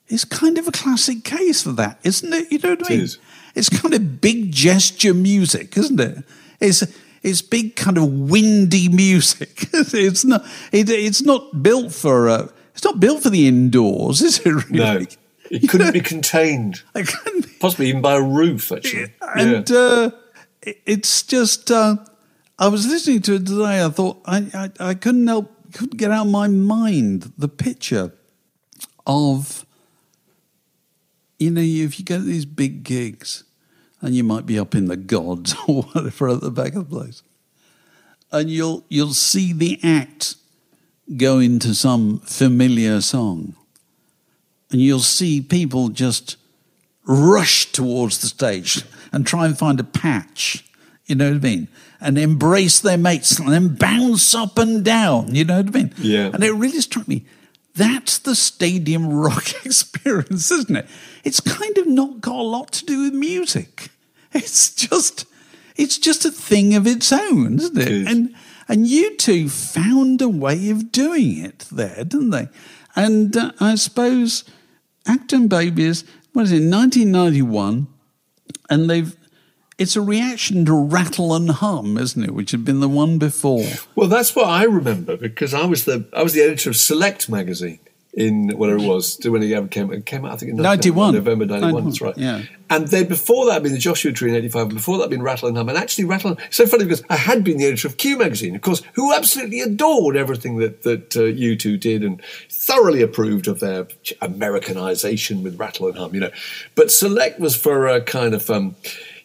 is 0.07 0.25
kind 0.25 0.57
of 0.57 0.67
a 0.67 0.71
classic 0.71 1.23
case 1.23 1.63
for 1.63 1.71
that 1.73 1.99
isn't 2.03 2.33
it 2.33 2.51
you 2.51 2.59
know 2.59 2.71
what 2.71 2.85
I 2.85 2.95
mean 2.95 3.03
is. 3.03 3.19
it's 3.55 3.69
kind 3.69 3.93
of 3.93 4.21
big 4.21 4.51
gesture 4.51 5.13
music 5.13 5.77
isn't 5.77 5.99
it 5.99 6.23
it's 6.59 6.83
it's 7.23 7.41
big 7.41 7.75
kind 7.75 7.97
of 7.97 8.05
windy 8.29 8.89
music 8.89 9.67
it's 9.73 10.23
not 10.25 10.45
it, 10.71 10.89
it's 10.89 11.21
not 11.21 11.63
built 11.63 11.91
for 11.93 12.29
uh, 12.29 12.47
it's 12.73 12.83
not 12.83 12.99
built 12.99 13.23
for 13.23 13.29
the 13.29 13.47
indoors 13.47 14.21
is 14.21 14.39
it 14.39 14.45
really 14.45 14.69
No, 14.69 15.05
it 15.51 15.69
couldn't 15.69 15.93
be 15.93 16.01
contained. 16.01 16.81
I 16.95 17.03
couldn't 17.03 17.45
be- 17.45 17.51
Possibly 17.59 17.89
even 17.89 18.01
by 18.01 18.15
a 18.15 18.21
roof, 18.21 18.71
actually. 18.71 19.13
and 19.35 19.69
uh, 19.71 20.11
it's 20.63 21.21
just 21.23 21.69
uh, 21.71 21.97
I 22.57 22.67
was 22.69 22.87
listening 22.87 23.21
to 23.23 23.35
it 23.35 23.45
today. 23.45 23.83
I 23.85 23.89
thought 23.89 24.21
I, 24.25 24.37
I, 24.79 24.89
I 24.89 24.93
couldn't 24.95 25.27
help 25.27 25.51
couldn't 25.73 25.97
get 25.97 26.11
out 26.11 26.25
of 26.25 26.31
my 26.31 26.47
mind 26.47 27.31
the 27.37 27.47
picture 27.47 28.13
of 29.05 29.65
you 31.39 31.51
know 31.51 31.61
if 31.61 31.99
you 31.99 32.05
go 32.05 32.17
to 32.17 32.23
these 32.23 32.45
big 32.45 32.83
gigs 32.83 33.43
and 34.03 34.13
you 34.13 34.23
might 34.23 34.45
be 34.45 34.59
up 34.59 34.75
in 34.75 34.85
the 34.85 34.97
gods 34.97 35.55
or 35.67 35.83
whatever 35.83 36.29
at 36.29 36.41
the 36.41 36.51
back 36.51 36.75
of 36.75 36.89
the 36.89 36.95
place, 36.95 37.23
and 38.31 38.49
you'll 38.49 38.83
you'll 38.89 39.13
see 39.13 39.53
the 39.53 39.79
act 39.81 40.35
go 41.17 41.39
into 41.39 41.73
some 41.73 42.19
familiar 42.19 43.01
song, 43.01 43.55
and 44.69 44.79
you'll 44.79 44.99
see 44.99 45.41
people 45.41 45.89
just 45.89 46.37
rush 47.05 47.71
towards 47.71 48.19
the 48.19 48.27
stage 48.27 48.83
and 49.11 49.25
try 49.25 49.45
and 49.45 49.57
find 49.57 49.79
a 49.79 49.83
patch, 49.83 50.65
you 51.05 51.15
know 51.15 51.29
what 51.29 51.37
I 51.37 51.39
mean? 51.39 51.67
And 51.99 52.17
embrace 52.17 52.79
their 52.79 52.97
mates 52.97 53.39
and 53.39 53.49
then 53.49 53.75
bounce 53.75 54.33
up 54.33 54.57
and 54.57 54.83
down, 54.83 55.35
you 55.35 55.45
know 55.45 55.57
what 55.57 55.67
I 55.67 55.71
mean? 55.71 55.93
Yeah. 55.97 56.29
And 56.33 56.43
it 56.43 56.51
really 56.51 56.81
struck 56.81 57.07
me. 57.07 57.25
That's 57.75 58.19
the 58.19 58.35
stadium 58.35 59.09
rock 59.11 59.51
experience, 59.65 60.51
isn't 60.51 60.75
it? 60.75 60.87
It's 61.23 61.39
kind 61.39 61.77
of 61.77 61.87
not 61.87 62.21
got 62.21 62.35
a 62.35 62.43
lot 62.43 62.71
to 62.73 62.85
do 62.85 63.03
with 63.03 63.13
music. 63.13 63.89
It's 64.43 64.73
just, 64.73 65.25
it's 65.75 65.97
just 65.97 66.25
a 66.25 66.31
thing 66.31 66.73
of 66.75 66.87
its 66.87 67.11
own, 67.11 67.57
isn't 67.59 67.77
it? 67.77 67.87
It 67.87 67.91
is. 67.91 68.07
And 68.07 68.35
and 68.67 68.85
U2 68.85 69.51
found 69.51 70.21
a 70.21 70.29
way 70.29 70.69
of 70.69 70.91
doing 70.91 71.37
it 71.37 71.67
there, 71.71 72.03
didn't 72.03 72.29
they? 72.29 72.47
And 72.95 73.35
uh, 73.35 73.51
I 73.59 73.75
suppose 73.75 74.43
Achtung 75.05 75.49
Baby's, 75.49 76.05
what 76.31 76.43
is 76.43 76.51
it, 76.51 76.63
1991, 76.69 77.87
and 78.69 78.89
they've. 78.89 79.15
It's 79.79 79.95
a 79.95 80.01
reaction 80.01 80.65
to 80.65 80.73
Rattle 80.73 81.33
and 81.33 81.49
Hum, 81.49 81.97
isn't 81.97 82.23
it? 82.23 82.33
Which 82.33 82.51
had 82.51 82.63
been 82.63 82.79
the 82.79 82.87
one 82.87 83.17
before. 83.17 83.65
Well, 83.95 84.07
that's 84.07 84.35
what 84.35 84.47
I 84.47 84.65
remember 84.65 85.17
because 85.17 85.53
I 85.53 85.65
was 85.65 85.85
the 85.85 86.07
I 86.13 86.21
was 86.21 86.33
the 86.33 86.43
editor 86.43 86.69
of 86.69 86.75
Select 86.75 87.27
magazine 87.27 87.79
in 88.13 88.49
whatever 88.57 88.77
it 88.77 88.87
was 88.87 89.15
to 89.17 89.29
when 89.29 89.41
it 89.41 89.51
ever 89.51 89.67
came 89.67 89.91
it 89.91 90.05
came 90.05 90.23
out. 90.23 90.33
I 90.33 90.35
think 90.37 90.51
in 90.51 90.57
91. 90.57 91.15
November 91.15 91.45
ninety 91.45 91.71
one. 91.71 91.85
That's 91.85 92.01
right. 92.01 92.15
Yeah. 92.15 92.43
And 92.69 92.87
then 92.87 93.07
before 93.07 93.47
that 93.47 93.53
had 93.53 93.63
been 93.63 93.71
the 93.71 93.79
Joshua 93.79 94.11
Tree 94.11 94.29
in 94.29 94.35
eighty 94.35 94.49
five. 94.49 94.67
And 94.67 94.75
before 94.75 94.97
that 94.97 95.05
had 95.05 95.09
been 95.09 95.23
Rattle 95.23 95.47
and 95.47 95.57
Hum. 95.57 95.69
And 95.69 95.77
actually, 95.77 96.05
Rattle 96.05 96.31
and 96.31 96.39
so 96.51 96.67
funny 96.67 96.83
because 96.83 97.03
I 97.09 97.15
had 97.15 97.43
been 97.43 97.57
the 97.57 97.65
editor 97.65 97.87
of 97.87 97.97
Q 97.97 98.17
magazine, 98.17 98.55
of 98.55 98.61
course, 98.61 98.83
who 98.93 99.13
absolutely 99.13 99.61
adored 99.61 100.15
everything 100.15 100.57
that 100.57 100.83
that 100.83 101.15
uh, 101.17 101.21
U2 101.21 101.79
did 101.79 102.03
and 102.03 102.21
thoroughly 102.49 103.01
approved 103.01 103.47
of 103.47 103.59
their 103.59 103.87
Americanization 104.21 105.41
with 105.41 105.59
Rattle 105.59 105.87
and 105.87 105.97
Hum. 105.97 106.13
You 106.13 106.21
know, 106.21 106.31
but 106.75 106.91
Select 106.91 107.39
was 107.39 107.55
for 107.55 107.87
a 107.87 108.01
kind 108.01 108.35
of. 108.35 108.49
Um, 108.49 108.75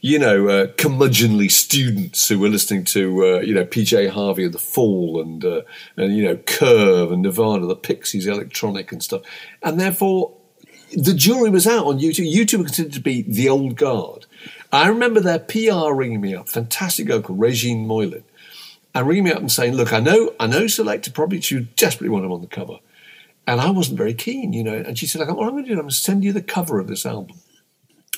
you 0.00 0.18
know, 0.18 0.48
uh, 0.48 0.66
curmudgeonly 0.68 1.50
students 1.50 2.28
who 2.28 2.38
were 2.38 2.48
listening 2.48 2.84
to, 2.84 3.24
uh, 3.24 3.40
you 3.40 3.54
know, 3.54 3.64
PJ 3.64 4.10
Harvey 4.10 4.44
and 4.44 4.54
The 4.54 4.58
Fall 4.58 5.20
and, 5.20 5.44
uh, 5.44 5.62
and, 5.96 6.16
you 6.16 6.24
know, 6.24 6.36
Curve 6.36 7.10
and 7.10 7.22
Nirvana, 7.22 7.66
the 7.66 7.76
Pixies, 7.76 8.26
Electronic 8.26 8.92
and 8.92 9.02
stuff. 9.02 9.22
And 9.62 9.80
therefore, 9.80 10.34
the 10.92 11.14
jury 11.14 11.50
was 11.50 11.66
out 11.66 11.86
on 11.86 11.98
U2. 11.98 12.32
U2 12.32 12.58
were 12.58 12.64
considered 12.64 12.92
to 12.92 13.00
be 13.00 13.22
the 13.22 13.48
old 13.48 13.76
guard. 13.76 14.26
I 14.72 14.88
remember 14.88 15.20
their 15.20 15.38
PR 15.38 15.92
ringing 15.92 16.20
me 16.20 16.34
up, 16.34 16.48
fantastic 16.48 17.06
girl 17.06 17.20
called 17.20 17.40
Regine 17.40 17.86
Moylan, 17.86 18.24
and 18.94 19.06
ringing 19.06 19.24
me 19.24 19.32
up 19.32 19.38
and 19.38 19.50
saying, 19.50 19.74
look, 19.74 19.92
I 19.92 20.00
know, 20.00 20.34
I 20.38 20.46
know 20.46 20.66
Selected 20.66 21.14
probably 21.14 21.40
you 21.44 21.66
desperately 21.76 22.10
want 22.10 22.24
him 22.24 22.32
on 22.32 22.40
the 22.40 22.46
cover. 22.46 22.78
And 23.46 23.60
I 23.62 23.70
wasn't 23.70 23.96
very 23.96 24.12
keen, 24.12 24.52
you 24.52 24.62
know. 24.62 24.74
And 24.74 24.98
she 24.98 25.06
said, 25.06 25.20
like, 25.20 25.34
what 25.34 25.46
I'm 25.46 25.52
going 25.52 25.64
to 25.64 25.68
do, 25.68 25.74
I'm 25.74 25.80
going 25.80 25.88
to 25.88 25.94
send 25.94 26.22
you 26.22 26.34
the 26.34 26.42
cover 26.42 26.78
of 26.78 26.86
this 26.86 27.06
album. 27.06 27.38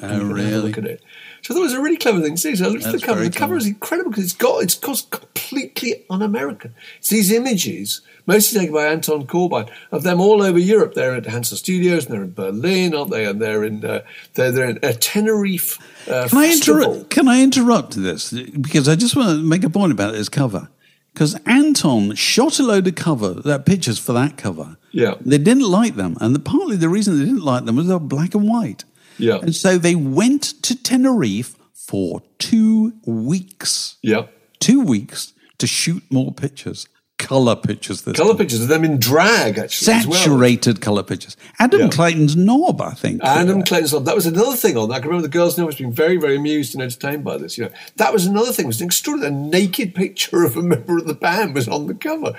Oh, 0.03 0.09
And 0.09 0.15
you 0.15 0.29
can 0.29 0.29
have 0.29 0.31
a 0.31 0.35
really? 0.51 0.69
Look 0.69 0.79
at 0.79 0.87
it. 0.87 1.05
So 1.43 1.53
I 1.53 1.55
thought 1.55 1.61
it 1.61 1.65
was 1.65 1.75
a 1.75 1.81
really 1.81 1.97
clever 1.97 2.21
thing 2.21 2.37
to 2.37 2.43
do. 2.43 2.57
So 2.57 2.65
I 2.65 2.69
looked 2.69 2.87
at 2.87 2.93
the 2.93 3.01
cover. 3.01 3.23
The 3.23 3.31
cover 3.31 3.57
is 3.57 3.67
incredible 3.67 4.11
because 4.11 4.25
it's 4.25 4.35
got 4.35 4.63
it's 4.63 4.75
got 4.75 5.11
completely 5.11 6.05
un-American. 6.11 6.75
It's 6.99 7.09
these 7.09 7.33
images, 7.33 8.03
mostly 8.27 8.61
taken 8.61 8.75
by 8.75 8.87
Anton 8.87 9.27
Corbijn, 9.27 9.71
of 9.93 10.03
them 10.03 10.21
all 10.21 10.43
over 10.43 10.59
Europe. 10.59 10.95
They're 10.95 11.15
at 11.15 11.27
Hansa 11.27 11.57
Studios, 11.57 12.07
and 12.07 12.15
they're 12.15 12.25
in 12.25 12.35
Berlin, 12.35 12.95
aren't 12.95 13.11
they? 13.11 13.25
And 13.25 13.41
they're 13.41 13.65
in 13.65 13.85
uh, 13.85 14.03
they're 14.35 14.53
they're 14.53 14.71
in 14.71 14.79
a 14.83 14.93
Tenerife 14.95 15.79
uh, 16.09 16.29
Can 16.29 16.39
I, 16.39 16.53
interrupt, 16.53 17.11
can 17.11 17.29
I 17.29 17.43
interrupt 17.43 17.95
this? 17.95 18.33
Because 18.33 18.89
I 18.89 18.97
just 18.97 19.17
want 19.17 19.29
to 19.31 19.43
make 19.43 19.65
a 19.65 19.71
point 19.71 19.93
about 19.93 20.13
this 20.13 20.29
cover. 20.29 20.69
Because 21.13 21.35
Anton 21.45 22.15
shot 22.15 22.61
a 22.61 22.63
load 22.63 22.87
of 22.87 22.95
cover, 22.95 23.35
that 23.35 23.67
pictures 23.67 23.99
for 23.99 24.13
that 24.13 24.37
cover. 24.37 24.77
Yeah. 24.93 25.15
They 25.21 25.39
didn't 25.39 25.69
like 25.69 25.97
them. 25.97 26.17
And 26.21 26.35
the, 26.35 26.39
partly 26.39 26.77
the 26.77 26.89
reason 26.89 27.19
they 27.19 27.25
didn't 27.25 27.45
like 27.45 27.65
them 27.65 27.77
was 27.77 27.89
they 27.89 27.95
were 27.95 28.01
black 28.01 28.35
and 28.35 28.49
white. 28.49 28.85
Yeah. 29.21 29.37
And 29.37 29.55
so 29.55 29.79
they 29.79 29.95
went 29.95 30.43
to 30.63 30.75
Tenerife 30.83 31.57
for 31.75 32.23
two 32.39 32.95
weeks. 33.07 33.97
Yeah. 34.03 34.27
Two 34.61 34.81
weeks 34.83 35.33
to 35.59 35.67
shoot 35.67 36.03
more 36.11 36.33
pictures. 36.33 36.87
Color 37.19 37.57
pictures 37.57 38.01
this 38.03 38.17
Colour 38.17 38.31
time. 38.31 38.39
pictures 38.39 38.63
of 38.63 38.69
them 38.69 38.83
in 38.83 38.99
drag, 38.99 39.59
actually. 39.59 39.93
as 39.93 40.07
well. 40.07 40.19
Saturated 40.19 40.81
color 40.81 41.03
pictures. 41.03 41.37
Adam 41.59 41.81
Yeah. 41.83 41.89
Clayton's 41.89 42.35
knob, 42.35 42.81
I 42.81 42.93
think. 42.93 43.21
Adam 43.23 43.63
Clayton's 43.63 43.93
Love. 43.93 44.07
That 44.07 44.15
was 44.15 44.25
another 44.25 44.57
thing 44.57 44.79
on 44.79 44.89
that. 44.89 44.95
I 44.95 44.99
can 45.01 45.09
remember 45.09 45.29
the 45.29 45.33
girls 45.33 45.59
know 45.59 45.67
was 45.67 45.77
being 45.77 45.93
very, 45.93 46.17
very 46.17 46.37
amused 46.37 46.75
and 46.75 46.83
entertained 46.83 47.23
by 47.23 47.37
this. 47.37 47.59
You 47.59 47.65
know, 47.65 47.71
that 47.97 48.15
was 48.15 48.25
another 48.25 48.53
thing. 48.53 48.65
It 48.65 48.69
was 48.69 48.81
an 48.81 48.87
extraordinary 48.87 49.35
a 49.35 49.37
naked 49.37 49.95
picture 49.95 50.45
of 50.45 50.57
a 50.57 50.63
member 50.73 50.97
of 50.97 51.07
the 51.07 51.13
band 51.15 51.55
was 51.55 51.69
on 51.69 51.89
the 51.89 51.95
cover, 51.95 52.33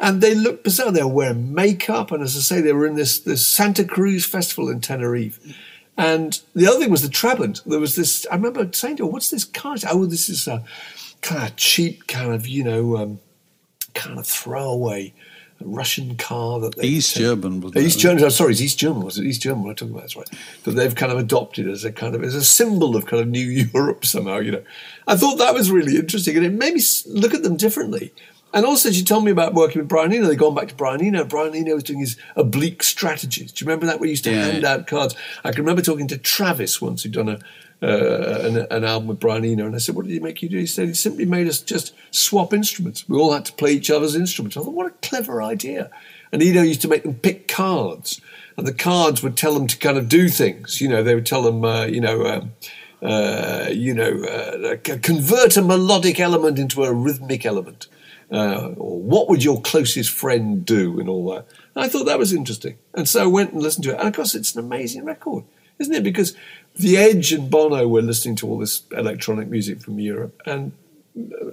and 0.00 0.20
they 0.20 0.34
looked 0.34 0.64
bizarre. 0.64 0.90
They 0.90 1.04
were 1.04 1.08
wearing 1.08 1.54
makeup, 1.54 2.10
and 2.10 2.20
as 2.20 2.36
I 2.36 2.40
say, 2.40 2.60
they 2.60 2.72
were 2.72 2.86
in 2.86 2.96
this 2.96 3.20
this 3.20 3.46
Santa 3.46 3.84
Cruz 3.84 4.24
festival 4.26 4.68
in 4.68 4.80
Tenerife. 4.80 5.38
And 5.96 6.40
the 6.54 6.66
other 6.66 6.80
thing 6.80 6.90
was 6.90 7.02
the 7.02 7.08
Trabant. 7.08 7.62
There 7.64 7.78
was 7.78 7.94
this. 7.94 8.26
I 8.30 8.34
remember 8.34 8.68
saying 8.72 8.96
to 8.96 9.04
her, 9.04 9.10
"What's 9.10 9.30
this 9.30 9.44
car?" 9.44 9.76
Said, 9.76 9.90
Oh, 9.92 10.06
this 10.06 10.28
is 10.28 10.48
a 10.48 10.64
kind 11.22 11.48
of 11.48 11.56
cheap, 11.56 12.06
kind 12.06 12.32
of 12.32 12.46
you 12.46 12.64
know, 12.64 12.96
um, 12.96 13.20
kind 13.94 14.18
of 14.18 14.26
throwaway 14.26 15.12
Russian 15.60 16.16
car 16.16 16.60
that 16.60 16.76
they 16.76 16.84
East 16.84 17.16
German 17.16 17.60
was 17.60 17.76
East? 17.76 17.98
German. 17.98 18.22
oh, 18.24 18.28
sorry, 18.28 18.52
it's 18.52 18.60
East 18.60 18.78
German. 18.78 19.02
Was 19.02 19.18
it 19.18 19.24
East 19.24 19.42
German? 19.42 19.64
What 19.64 19.70
I'm 19.70 19.76
talking 19.76 19.94
about 19.94 20.02
that's 20.02 20.16
right. 20.16 20.30
That 20.64 20.72
they've 20.72 20.94
kind 20.94 21.12
of 21.12 21.18
adopted 21.18 21.68
as 21.68 21.84
a 21.84 21.92
kind 21.92 22.14
of 22.14 22.22
as 22.22 22.34
a 22.34 22.44
symbol 22.44 22.96
of 22.96 23.06
kind 23.06 23.22
of 23.22 23.28
New 23.28 23.40
Europe 23.74 24.04
somehow. 24.04 24.38
You 24.38 24.52
know, 24.52 24.64
I 25.06 25.16
thought 25.16 25.36
that 25.36 25.54
was 25.54 25.70
really 25.70 25.96
interesting, 25.96 26.36
and 26.36 26.46
it 26.46 26.52
made 26.52 26.74
me 26.74 26.82
look 27.06 27.34
at 27.34 27.42
them 27.42 27.56
differently. 27.56 28.12
And 28.54 28.64
also, 28.64 28.90
she 28.92 29.02
told 29.04 29.24
me 29.24 29.32
about 29.32 29.52
working 29.52 29.80
with 29.82 29.88
Brian 29.88 30.12
Eno. 30.12 30.28
They'd 30.28 30.38
gone 30.38 30.54
back 30.54 30.68
to 30.68 30.74
Brian 30.74 31.02
Eno. 31.02 31.24
Brian 31.24 31.54
Eno 31.54 31.74
was 31.74 31.82
doing 31.82 31.98
his 32.00 32.16
oblique 32.36 32.82
strategies. 32.84 33.50
Do 33.52 33.64
you 33.64 33.68
remember 33.68 33.86
that? 33.86 33.98
We 34.00 34.08
used 34.10 34.24
to 34.24 34.30
Yeah. 34.30 34.44
hand 34.46 34.64
out 34.64 34.86
cards. 34.86 35.16
I 35.44 35.50
can 35.50 35.62
remember 35.62 35.82
talking 35.82 36.06
to 36.08 36.16
Travis 36.18 36.80
once, 36.80 37.02
who'd 37.02 37.12
done 37.12 37.28
a 37.28 37.38
uh, 37.82 38.40
an, 38.44 38.56
an 38.70 38.84
album 38.84 39.08
with 39.08 39.20
Brian 39.20 39.44
Eno, 39.44 39.66
and 39.66 39.74
I 39.74 39.78
said, 39.78 39.94
"What 39.94 40.06
did 40.06 40.12
he 40.12 40.20
make 40.20 40.40
you 40.40 40.48
do?" 40.48 40.56
He 40.58 40.64
said, 40.66 40.88
"He 40.88 40.94
simply 40.94 41.26
made 41.26 41.46
us 41.48 41.60
just 41.60 41.92
swap 42.12 42.54
instruments. 42.54 43.06
We 43.08 43.18
all 43.18 43.32
had 43.32 43.44
to 43.46 43.52
play 43.52 43.72
each 43.72 43.90
other's 43.90 44.14
instruments." 44.14 44.56
I 44.56 44.60
thought, 44.60 44.72
"What 44.72 44.86
a 44.86 45.06
clever 45.06 45.42
idea!" 45.42 45.90
And 46.32 46.40
Eno 46.42 46.62
used 46.62 46.80
to 46.82 46.88
make 46.88 47.02
them 47.02 47.14
pick 47.14 47.46
cards, 47.48 48.20
and 48.56 48.66
the 48.66 48.72
cards 48.72 49.22
would 49.22 49.36
tell 49.36 49.52
them 49.52 49.66
to 49.66 49.76
kind 49.76 49.98
of 49.98 50.08
do 50.08 50.28
things. 50.28 50.80
You 50.80 50.88
know, 50.88 51.02
they 51.02 51.14
would 51.14 51.26
tell 51.26 51.42
them, 51.42 51.64
uh, 51.64 51.84
you 51.86 52.00
know. 52.00 52.24
Um, 52.24 52.52
uh, 53.02 53.68
you 53.70 53.92
know, 53.92 54.24
uh, 54.24 54.76
convert 55.02 55.58
a 55.58 55.62
melodic 55.62 56.18
element 56.18 56.58
into 56.58 56.84
a 56.84 56.92
rhythmic 56.92 57.44
element. 57.44 57.86
Uh, 58.30 58.72
or 58.76 59.00
what 59.00 59.28
would 59.28 59.44
your 59.44 59.60
closest 59.60 60.10
friend 60.10 60.64
do 60.64 60.98
and 60.98 61.08
all 61.08 61.32
that. 61.32 61.46
And 61.74 61.84
I 61.84 61.88
thought 61.88 62.04
that 62.04 62.18
was 62.18 62.32
interesting. 62.32 62.78
And 62.94 63.08
so 63.08 63.22
I 63.22 63.26
went 63.26 63.52
and 63.52 63.62
listened 63.62 63.84
to 63.84 63.90
it. 63.90 63.98
And 63.98 64.08
of 64.08 64.14
course, 64.14 64.34
it's 64.34 64.54
an 64.54 64.64
amazing 64.64 65.04
record, 65.04 65.44
isn't 65.78 65.94
it? 65.94 66.02
Because 66.02 66.34
The 66.76 66.96
Edge 66.96 67.32
and 67.32 67.50
Bono 67.50 67.86
were 67.86 68.02
listening 68.02 68.36
to 68.36 68.48
all 68.48 68.58
this 68.58 68.82
electronic 68.92 69.48
music 69.48 69.80
from 69.80 70.00
Europe. 70.00 70.40
And 70.46 70.72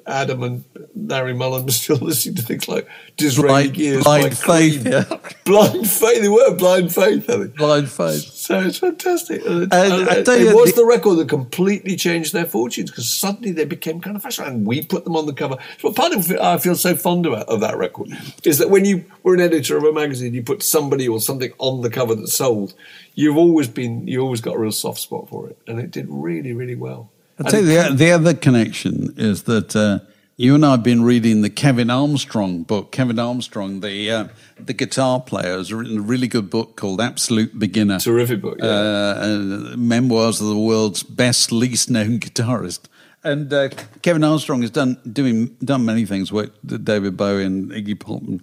Adam 0.07 0.41
and 0.41 0.63
Larry 0.95 1.33
Mullen 1.35 1.65
were 1.65 1.71
still 1.71 1.95
listening 2.01 2.35
to 2.35 2.41
things 2.41 2.67
like 2.67 2.87
Disraeli 3.17 3.47
Blind, 3.69 3.73
Gears 3.75 4.03
blind 4.03 4.37
faith, 4.37 4.81
Cream. 4.81 4.91
yeah. 4.93 5.17
Blind 5.45 5.87
Faith. 5.89 6.21
They 6.21 6.29
were 6.29 6.55
Blind 6.55 6.93
Faith, 6.93 7.29
I 7.29 7.33
think. 7.37 7.55
Blind 7.57 7.89
faith. 7.89 8.21
So 8.23 8.59
it's 8.61 8.79
fantastic. 8.79 9.45
And 9.45 9.63
it, 9.63 9.69
And 9.73 9.93
and 9.93 10.07
it- 10.09 10.25
tell 10.25 10.35
it 10.35 10.49
you, 10.49 10.55
was 10.55 10.71
the- 10.73 10.81
the 10.81 10.85
record 10.85 11.15
that 11.17 11.29
completely 11.29 11.95
changed 11.95 12.33
their 12.33 12.45
fortunes 12.45 12.89
because 12.89 13.11
suddenly 13.13 13.51
they 13.51 13.65
became 13.65 14.01
kind 14.01 14.15
of 14.15 14.23
fashionable, 14.23 14.51
and 14.57 14.65
we 14.65 14.83
put 14.83 15.03
them 15.03 15.15
on 15.15 15.25
the 15.27 15.33
cover. 15.33 15.57
So 15.79 15.91
part 15.93 16.13
of 16.13 16.31
I 16.31 16.57
feel 16.57 16.75
so 16.75 16.95
fond 16.95 17.25
of, 17.27 17.33
of 17.33 17.59
that 17.59 17.77
record 17.77 18.09
is 18.43 18.57
that 18.57 18.69
when 18.71 18.85
you 18.85 19.05
were 19.23 19.35
an 19.35 19.41
editor 19.41 19.77
of 19.77 19.83
a 19.83 19.93
magazine, 19.93 20.33
you 20.33 20.41
put 20.41 20.63
somebody 20.63 21.07
or 21.07 21.19
something 21.21 21.51
on 21.59 21.81
the 21.81 21.89
cover 21.89 22.15
that 22.15 22.29
sold. 22.29 22.73
You've 23.13 23.37
always 23.37 23.67
been, 23.67 24.07
you 24.07 24.21
always 24.21 24.41
got 24.41 24.55
a 24.55 24.59
real 24.59 24.71
soft 24.71 24.99
spot 24.99 25.29
for 25.29 25.47
it, 25.49 25.57
and 25.67 25.79
it 25.79 25.91
did 25.91 26.07
really, 26.09 26.53
really 26.53 26.75
well. 26.75 27.09
I'll 27.45 27.51
tell 27.51 27.61
you, 27.61 27.89
the, 27.89 27.93
the 27.95 28.11
other 28.11 28.33
connection 28.33 29.13
is 29.17 29.43
that 29.43 29.75
uh, 29.75 29.99
you 30.37 30.55
and 30.55 30.65
I 30.65 30.71
have 30.71 30.83
been 30.83 31.03
reading 31.03 31.41
the 31.41 31.49
Kevin 31.49 31.89
Armstrong 31.89 32.63
book. 32.63 32.91
Kevin 32.91 33.19
Armstrong, 33.19 33.81
the 33.81 34.11
uh, 34.11 34.27
the 34.59 34.73
guitar 34.73 35.21
player, 35.21 35.57
has 35.57 35.71
written 35.71 35.99
a 35.99 36.01
really 36.01 36.27
good 36.27 36.49
book 36.49 36.75
called 36.75 36.99
Absolute 36.99 37.59
Beginner. 37.59 37.99
Terrific 37.99 38.41
book, 38.41 38.57
yeah. 38.59 38.65
Uh, 38.65 39.71
uh, 39.73 39.77
memoirs 39.77 40.41
of 40.41 40.47
the 40.47 40.57
world's 40.57 41.03
best, 41.03 41.51
least 41.51 41.89
known 41.89 42.19
guitarist. 42.19 42.87
And 43.23 43.53
uh, 43.53 43.69
Kevin 44.01 44.23
Armstrong 44.23 44.61
has 44.61 44.71
done 44.71 44.97
doing 45.11 45.55
done 45.63 45.85
many 45.85 46.05
things. 46.05 46.31
Worked 46.31 46.63
with 46.63 46.85
David 46.85 47.17
Bowie 47.17 47.45
and 47.45 47.71
Iggy 47.71 47.99
Pop 47.99 48.23
and 48.23 48.41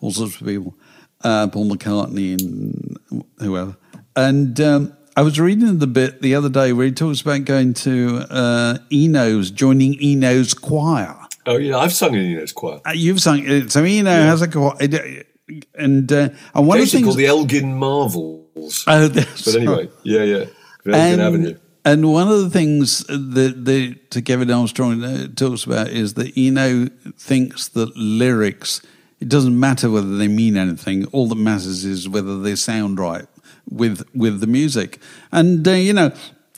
all 0.00 0.12
sorts 0.12 0.40
of 0.40 0.46
people, 0.46 0.76
uh, 1.22 1.48
Paul 1.48 1.68
McCartney 1.70 2.40
and 2.40 3.24
whoever. 3.38 3.76
And 4.14 4.60
um, 4.60 4.92
I 5.16 5.22
was 5.22 5.40
reading 5.40 5.78
the 5.78 5.86
bit 5.86 6.22
the 6.22 6.34
other 6.34 6.48
day 6.48 6.72
where 6.72 6.86
he 6.86 6.92
talks 6.92 7.20
about 7.20 7.44
going 7.44 7.74
to 7.74 8.26
uh, 8.30 8.78
Eno's, 8.92 9.50
joining 9.50 10.00
Eno's 10.00 10.54
choir. 10.54 11.16
oh 11.46 11.56
yeah, 11.56 11.78
I've 11.78 11.92
sung 11.92 12.14
in 12.14 12.20
Eno's 12.20 12.52
choir. 12.52 12.80
Uh, 12.86 12.92
you've 12.92 13.20
sung 13.20 13.42
it, 13.44 13.72
so 13.72 13.82
Eno 13.82 14.10
has 14.10 14.42
a 14.42 14.48
choir, 14.48 14.76
and 15.74 16.12
uh, 16.12 16.28
and 16.54 16.66
one 16.66 16.78
of 16.78 16.82
the 16.82 16.84
Basically 16.84 16.86
things 16.86 17.04
called 17.04 17.18
the 17.18 17.26
Elgin 17.26 17.74
Marvels. 17.74 18.84
Oh, 18.86 19.08
that's 19.08 19.44
But 19.44 19.54
anyway, 19.56 19.88
yeah, 20.04 20.22
yeah, 20.22 20.44
Elgin 20.86 20.94
and, 20.94 21.20
Avenue. 21.20 21.58
And 21.84 22.12
one 22.12 22.28
of 22.28 22.40
the 22.42 22.50
things 22.50 23.04
that 23.06 23.64
the 23.64 23.94
to 24.10 24.22
Kevin 24.22 24.50
Armstrong 24.50 25.02
uh, 25.02 25.26
talks 25.34 25.64
about 25.64 25.88
is 25.88 26.14
that 26.14 26.32
Eno 26.36 26.86
thinks 27.16 27.68
that 27.68 27.96
lyrics. 27.96 28.82
It 29.18 29.28
doesn't 29.28 29.58
matter 29.58 29.90
whether 29.90 30.16
they 30.16 30.28
mean 30.28 30.56
anything. 30.56 31.04
All 31.06 31.26
that 31.28 31.34
matters 31.34 31.84
is 31.84 32.08
whether 32.08 32.40
they 32.40 32.54
sound 32.54 32.98
right 32.98 33.26
with 33.70 34.04
with 34.14 34.40
the 34.40 34.46
music. 34.46 34.98
And 35.32 35.66
uh, 35.66 35.72
you 35.72 35.92
know, 35.92 36.12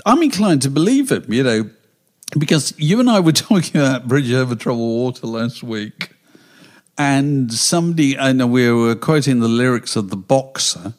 I'm 0.04 0.22
inclined 0.22 0.62
to 0.62 0.70
believe 0.70 1.10
him. 1.10 1.24
You 1.32 1.42
know, 1.42 1.70
because 2.38 2.74
you 2.78 3.00
and 3.00 3.10
I 3.10 3.20
were 3.20 3.32
talking 3.48 3.80
about 3.80 4.08
Bridge 4.08 4.32
Over 4.32 4.54
Troubled 4.54 4.80
Water 4.80 5.26
last 5.26 5.62
week, 5.62 6.10
and 6.98 7.52
somebody 7.52 8.18
I 8.18 8.32
know 8.32 8.46
we 8.46 8.70
were 8.70 8.94
quoting 8.94 9.40
the 9.40 9.48
lyrics 9.48 9.96
of 9.96 10.10
the 10.10 10.16
Boxer 10.16 10.94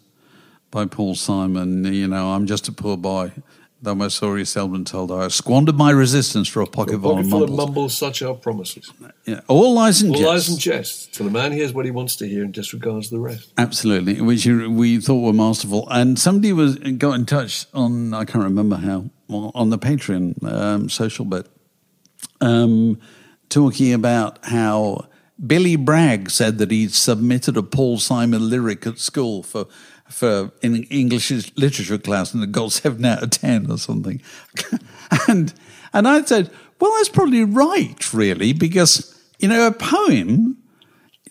by 0.71 0.85
Paul 0.85 1.15
Simon. 1.15 1.85
You 1.85 2.07
know, 2.07 2.31
I'm 2.31 2.47
just 2.47 2.67
a 2.67 2.71
poor 2.71 2.97
boy, 2.97 3.31
though 3.83 3.93
my 3.95 4.07
story 4.07 4.41
is 4.41 4.49
seldom 4.49 4.85
told. 4.85 5.11
I 5.11 5.27
squandered 5.27 5.75
my 5.75 5.91
resistance 5.91 6.47
for 6.47 6.61
a 6.61 6.65
pocket, 6.65 6.99
full 7.01 7.19
of 7.19 7.27
mumbles. 7.27 7.51
mumbles, 7.51 7.97
such 7.97 8.21
are 8.21 8.33
promises. 8.33 8.91
Yeah, 9.25 9.41
all 9.47 9.73
lies 9.73 10.01
and 10.01 10.11
All 10.15 10.21
jests. 10.21 10.27
lies 10.31 10.49
and 10.49 10.59
jests. 10.59 11.05
Till 11.07 11.27
a 11.27 11.29
man 11.29 11.51
hears 11.51 11.73
what 11.73 11.85
he 11.85 11.91
wants 11.91 12.15
to 12.17 12.27
hear 12.27 12.43
and 12.43 12.53
disregards 12.53 13.09
the 13.09 13.19
rest. 13.19 13.51
Absolutely, 13.57 14.21
which 14.21 14.45
we 14.45 14.99
thought 14.99 15.19
were 15.19 15.33
masterful. 15.33 15.87
And 15.91 16.17
somebody 16.17 16.53
was 16.53 16.75
got 16.77 17.13
in 17.13 17.25
touch 17.25 17.65
on 17.73 18.13
I 18.13 18.25
can't 18.25 18.43
remember 18.43 18.77
how 18.77 19.09
on 19.29 19.69
the 19.69 19.77
Patreon 19.77 20.43
um, 20.43 20.89
social 20.89 21.25
bit, 21.25 21.47
um, 22.41 22.99
talking 23.49 23.93
about 23.93 24.39
how 24.45 25.07
Billy 25.45 25.75
Bragg 25.75 26.29
said 26.29 26.57
that 26.59 26.71
he'd 26.71 26.93
submitted 26.93 27.57
a 27.57 27.63
Paul 27.63 27.97
Simon 27.97 28.49
lyric 28.49 28.85
at 28.87 28.99
school 28.99 29.43
for 29.43 29.65
for 30.13 30.51
in 30.61 30.83
English 30.83 31.31
literature 31.57 31.97
class 31.97 32.33
and 32.33 32.43
it 32.43 32.51
got 32.51 32.71
seven 32.71 33.03
out 33.05 33.23
of 33.23 33.29
ten 33.31 33.69
or 33.71 33.77
something, 33.77 34.21
and 35.27 35.53
and 35.91 36.07
I 36.07 36.23
said, 36.23 36.49
well, 36.79 36.91
that's 36.97 37.09
probably 37.09 37.43
right, 37.43 38.13
really, 38.13 38.53
because 38.53 39.19
you 39.39 39.47
know 39.47 39.67
a 39.67 39.71
poem. 39.71 40.57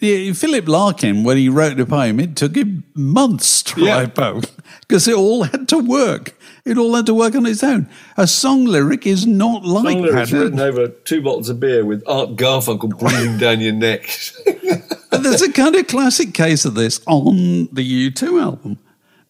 Philip 0.01 0.67
Larkin, 0.67 1.23
when 1.23 1.37
he 1.37 1.49
wrote 1.49 1.77
the 1.77 1.87
poem, 1.87 2.19
it 2.19 2.35
took 2.35 2.57
him 2.57 2.83
months 2.93 3.63
to 3.63 3.81
Yeah. 3.85 3.95
write 3.99 4.09
a 4.09 4.11
poem 4.11 4.43
because 4.81 5.07
it 5.07 5.15
all 5.15 5.45
had 5.45 5.69
to 5.69 5.79
work. 5.79 6.35
It 6.65 6.77
all 6.77 6.93
had 6.97 7.07
to 7.07 7.15
work 7.15 7.37
on 7.37 7.47
its 7.47 7.63
own. 7.63 7.89
A 8.17 8.27
song 8.27 8.65
lyric 8.65 9.07
is 9.07 9.29
not 9.29 9.65
like 9.65 9.93
Song 9.93 10.03
lyrics 10.03 10.31
that. 10.33 10.39
written 10.39 10.59
over 10.59 10.89
two 10.89 11.23
bottles 11.23 11.49
of 11.51 11.61
beer 11.61 11.85
with 11.85 12.03
Art 12.09 12.31
Garfunkel 12.31 12.99
breathing 12.99 13.39
down 13.39 13.61
your 13.61 13.75
neck. 13.75 14.11
But 15.13 15.25
there's 15.25 15.43
a 15.43 15.53
kind 15.53 15.77
of 15.77 15.89
classic 15.89 16.33
case 16.33 16.65
of 16.65 16.75
this 16.75 17.03
on 17.07 17.69
the 17.71 18.11
U2 18.11 18.41
album 18.41 18.79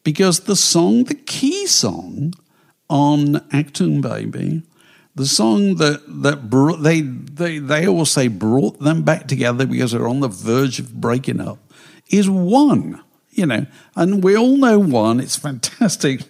because 0.05 0.39
the 0.39 0.55
song, 0.55 1.03
the 1.05 1.17
key 1.17 1.67
song 1.67 2.35
on 2.89 3.41
Achtung 3.51 4.01
Baby, 4.01 4.63
the 5.17 5.27
song 5.27 5.75
that 5.77 6.01
that 6.23 6.49
brought, 6.49 6.85
they 6.85 7.01
they 7.01 7.59
they 7.59 7.89
all 7.89 8.05
say 8.05 8.29
brought 8.29 8.79
them 8.79 9.03
back 9.03 9.27
together 9.27 9.67
because 9.67 9.91
they're 9.91 10.07
on 10.07 10.21
the 10.21 10.29
verge 10.29 10.79
of 10.79 11.01
breaking 11.01 11.41
up, 11.41 11.59
is 12.11 12.31
one. 12.31 13.03
You 13.31 13.47
know, 13.47 13.67
and 13.97 14.23
we 14.23 14.37
all 14.37 14.57
know 14.57 14.79
one. 14.79 15.19
It's 15.19 15.37
fantastic. 15.37 16.21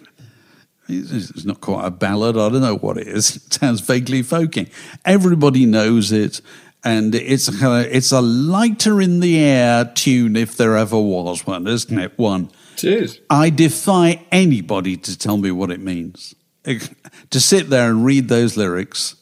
It's 0.87 1.29
it's 1.29 1.45
not 1.45 1.61
quite 1.61 1.85
a 1.85 1.91
ballad. 1.91 2.37
I 2.37 2.49
don't 2.49 2.61
know 2.61 2.77
what 2.77 2.97
it 2.97 3.07
is. 3.07 3.35
It 3.45 3.53
sounds 3.53 3.81
vaguely 3.81 4.23
folky. 4.23 4.71
Everybody 5.05 5.67
knows 5.67 6.11
it, 6.11 6.41
and 6.83 7.15
it's 7.15 7.47
a 7.49 7.95
it's 7.95 8.11
a 8.11 8.21
lighter 8.21 9.01
in 9.01 9.19
the 9.19 9.39
air 9.39 9.85
tune 9.85 10.35
if 10.35 10.57
there 10.57 10.75
ever 10.75 10.99
was 10.99 11.45
one, 11.45 11.67
isn't 11.67 11.97
it? 11.97 12.17
One. 12.17 12.49
It 12.77 12.83
is. 12.83 13.19
I 13.29 13.49
defy 13.49 14.25
anybody 14.31 14.97
to 14.97 15.17
tell 15.17 15.37
me 15.37 15.51
what 15.51 15.71
it 15.71 15.79
means. 15.79 16.35
To 16.65 17.39
sit 17.39 17.69
there 17.69 17.89
and 17.89 18.03
read 18.03 18.27
those 18.29 18.57
lyrics, 18.57 19.15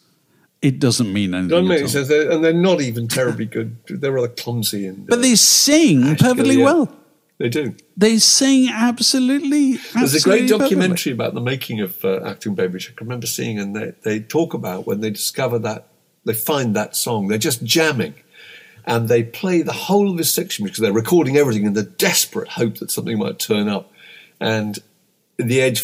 it 0.62 0.80
doesn't 0.80 1.12
mean 1.12 1.34
anything. 1.34 1.50
Doesn't 1.50 1.68
make 1.68 1.88
sense. 1.88 2.08
They're, 2.08 2.32
and 2.32 2.44
they're 2.44 2.54
not 2.54 2.82
even 2.82 3.08
terribly 3.08 3.46
good. 3.46 3.78
They're 3.88 4.12
rather 4.12 4.28
clumsy. 4.30 4.88
And, 4.88 5.06
But 5.08 5.22
they 5.22 5.36
sing 5.36 6.16
perfectly 6.16 6.58
yeah. 6.58 6.66
well. 6.66 6.96
They 7.40 7.50
do. 7.50 7.76
They 7.98 8.20
sing 8.20 8.70
absolutely. 8.70 9.74
There's 9.74 9.86
a 9.96 10.00
absolutely 10.00 10.20
great 10.20 10.50
perfectly. 10.50 10.58
documentary 10.58 11.14
about 11.14 11.34
the 11.34 11.42
making 11.42 11.82
of 11.82 12.06
uh, 12.06 12.20
Achtung 12.20 12.56
Baby, 12.56 12.74
which 12.74 12.92
I 12.92 12.94
can 12.94 13.08
remember 13.08 13.26
seeing, 13.26 13.58
and 13.58 13.76
they, 13.76 13.94
they 14.04 14.20
talk 14.20 14.54
about 14.54 14.86
when 14.86 15.02
they 15.02 15.10
discover 15.10 15.58
that, 15.60 15.88
they 16.26 16.34
find 16.34 16.76
that 16.76 16.96
song, 16.96 17.28
they're 17.28 17.38
just 17.38 17.64
jamming. 17.64 18.14
And 18.86 19.08
they 19.10 19.24
play 19.24 19.62
the 19.62 19.74
whole 19.74 20.10
of 20.10 20.18
this 20.18 20.34
section 20.34 20.66
because 20.66 20.80
they're 20.80 20.92
recording 20.94 21.38
everything 21.38 21.66
in 21.66 21.74
the 21.74 21.84
desperate 21.84 22.48
hope 22.50 22.76
that 22.80 22.90
something 22.90 23.18
might 23.20 23.38
turn 23.38 23.68
up. 23.70 23.92
And 24.40 24.80
the 25.38 25.62
edge 25.62 25.84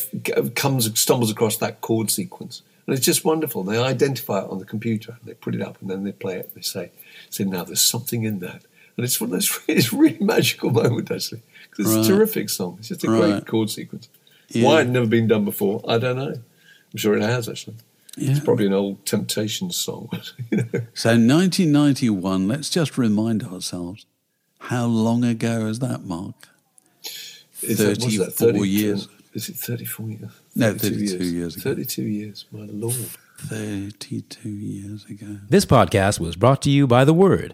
comes, 0.56 1.00
stumbles 1.00 1.32
across 1.32 1.58
that 1.58 1.82
chord 1.82 2.10
sequence. 2.10 2.64
And 2.88 2.96
it's 2.96 3.06
just 3.06 3.24
wonderful. 3.26 3.64
They 3.64 3.78
identify 3.78 4.40
it 4.42 4.50
on 4.50 4.58
the 4.60 4.66
computer 4.66 5.12
and 5.20 5.30
they 5.30 5.34
put 5.36 5.54
it 5.54 5.62
up 5.62 5.80
and 5.82 5.90
then 5.90 6.04
they 6.06 6.12
play 6.12 6.38
it 6.38 6.56
they 6.56 6.62
say, 6.62 6.92
say 7.30 7.44
now 7.44 7.64
there's 7.64 7.82
something 7.82 8.24
in 8.24 8.40
that. 8.40 8.64
And 8.96 9.04
it's 9.06 9.22
one 9.22 9.28
of 9.30 9.34
those 9.34 9.60
it's 9.68 9.94
really 9.94 10.18
magical 10.20 10.72
moment, 10.72 11.12
actually. 11.12 11.42
Because 11.70 11.86
it's 11.96 12.08
Right. 12.08 12.16
a 12.16 12.18
terrific 12.18 12.50
song. 12.50 12.78
It's 12.80 12.88
just 12.88 13.04
a 13.04 13.12
Right. 13.12 13.32
great 13.34 13.46
chord 13.48 13.70
sequence. 13.70 14.10
Yeah. 14.50 14.66
Why 14.66 14.82
it 14.82 14.88
never 14.88 15.06
been 15.06 15.28
done 15.28 15.46
before, 15.46 15.84
I 15.88 15.98
don't 16.00 16.16
know. 16.16 16.34
I'm 16.34 16.98
sure 16.98 17.16
it 17.16 17.22
has 17.22 17.48
actually. 17.50 17.76
Yeah. 18.18 18.32
It's 18.32 18.40
probably 18.40 18.66
an 18.66 18.74
old 18.74 19.06
Temptations 19.06 19.76
song. 19.76 20.10
you 20.52 20.58
know. 20.74 20.82
So 20.94 21.10
1991. 21.12 22.48
Let's 22.48 22.70
just 22.70 22.98
remind 22.98 23.44
ourselves 23.44 24.06
how 24.60 24.86
long 24.88 25.24
ago 25.24 25.68
is 25.68 25.80
that, 25.80 26.04
Mark? 26.04 26.50
Is 27.62 27.78
that- 27.78 28.00
that, 28.00 28.34
34 28.34 28.54
30 28.54 28.60
years. 28.70 29.08
Is 29.34 29.50
it 29.50 29.56
34 29.58 30.10
years? 30.10 30.32
No, 30.56 30.74
32 30.74 31.24
years 31.26 31.56
ago. 31.56 31.62
32 31.64 32.02
years, 32.02 32.46
my 32.52 32.66
lord. 32.66 32.96
32 33.38 34.50
years 34.50 35.06
ago. 35.06 35.38
This 35.48 35.64
podcast 35.66 36.20
was 36.20 36.36
brought 36.36 36.62
to 36.64 36.72
you 36.72 36.88
by 36.88 37.06
The 37.06 37.14
Word. 37.14 37.54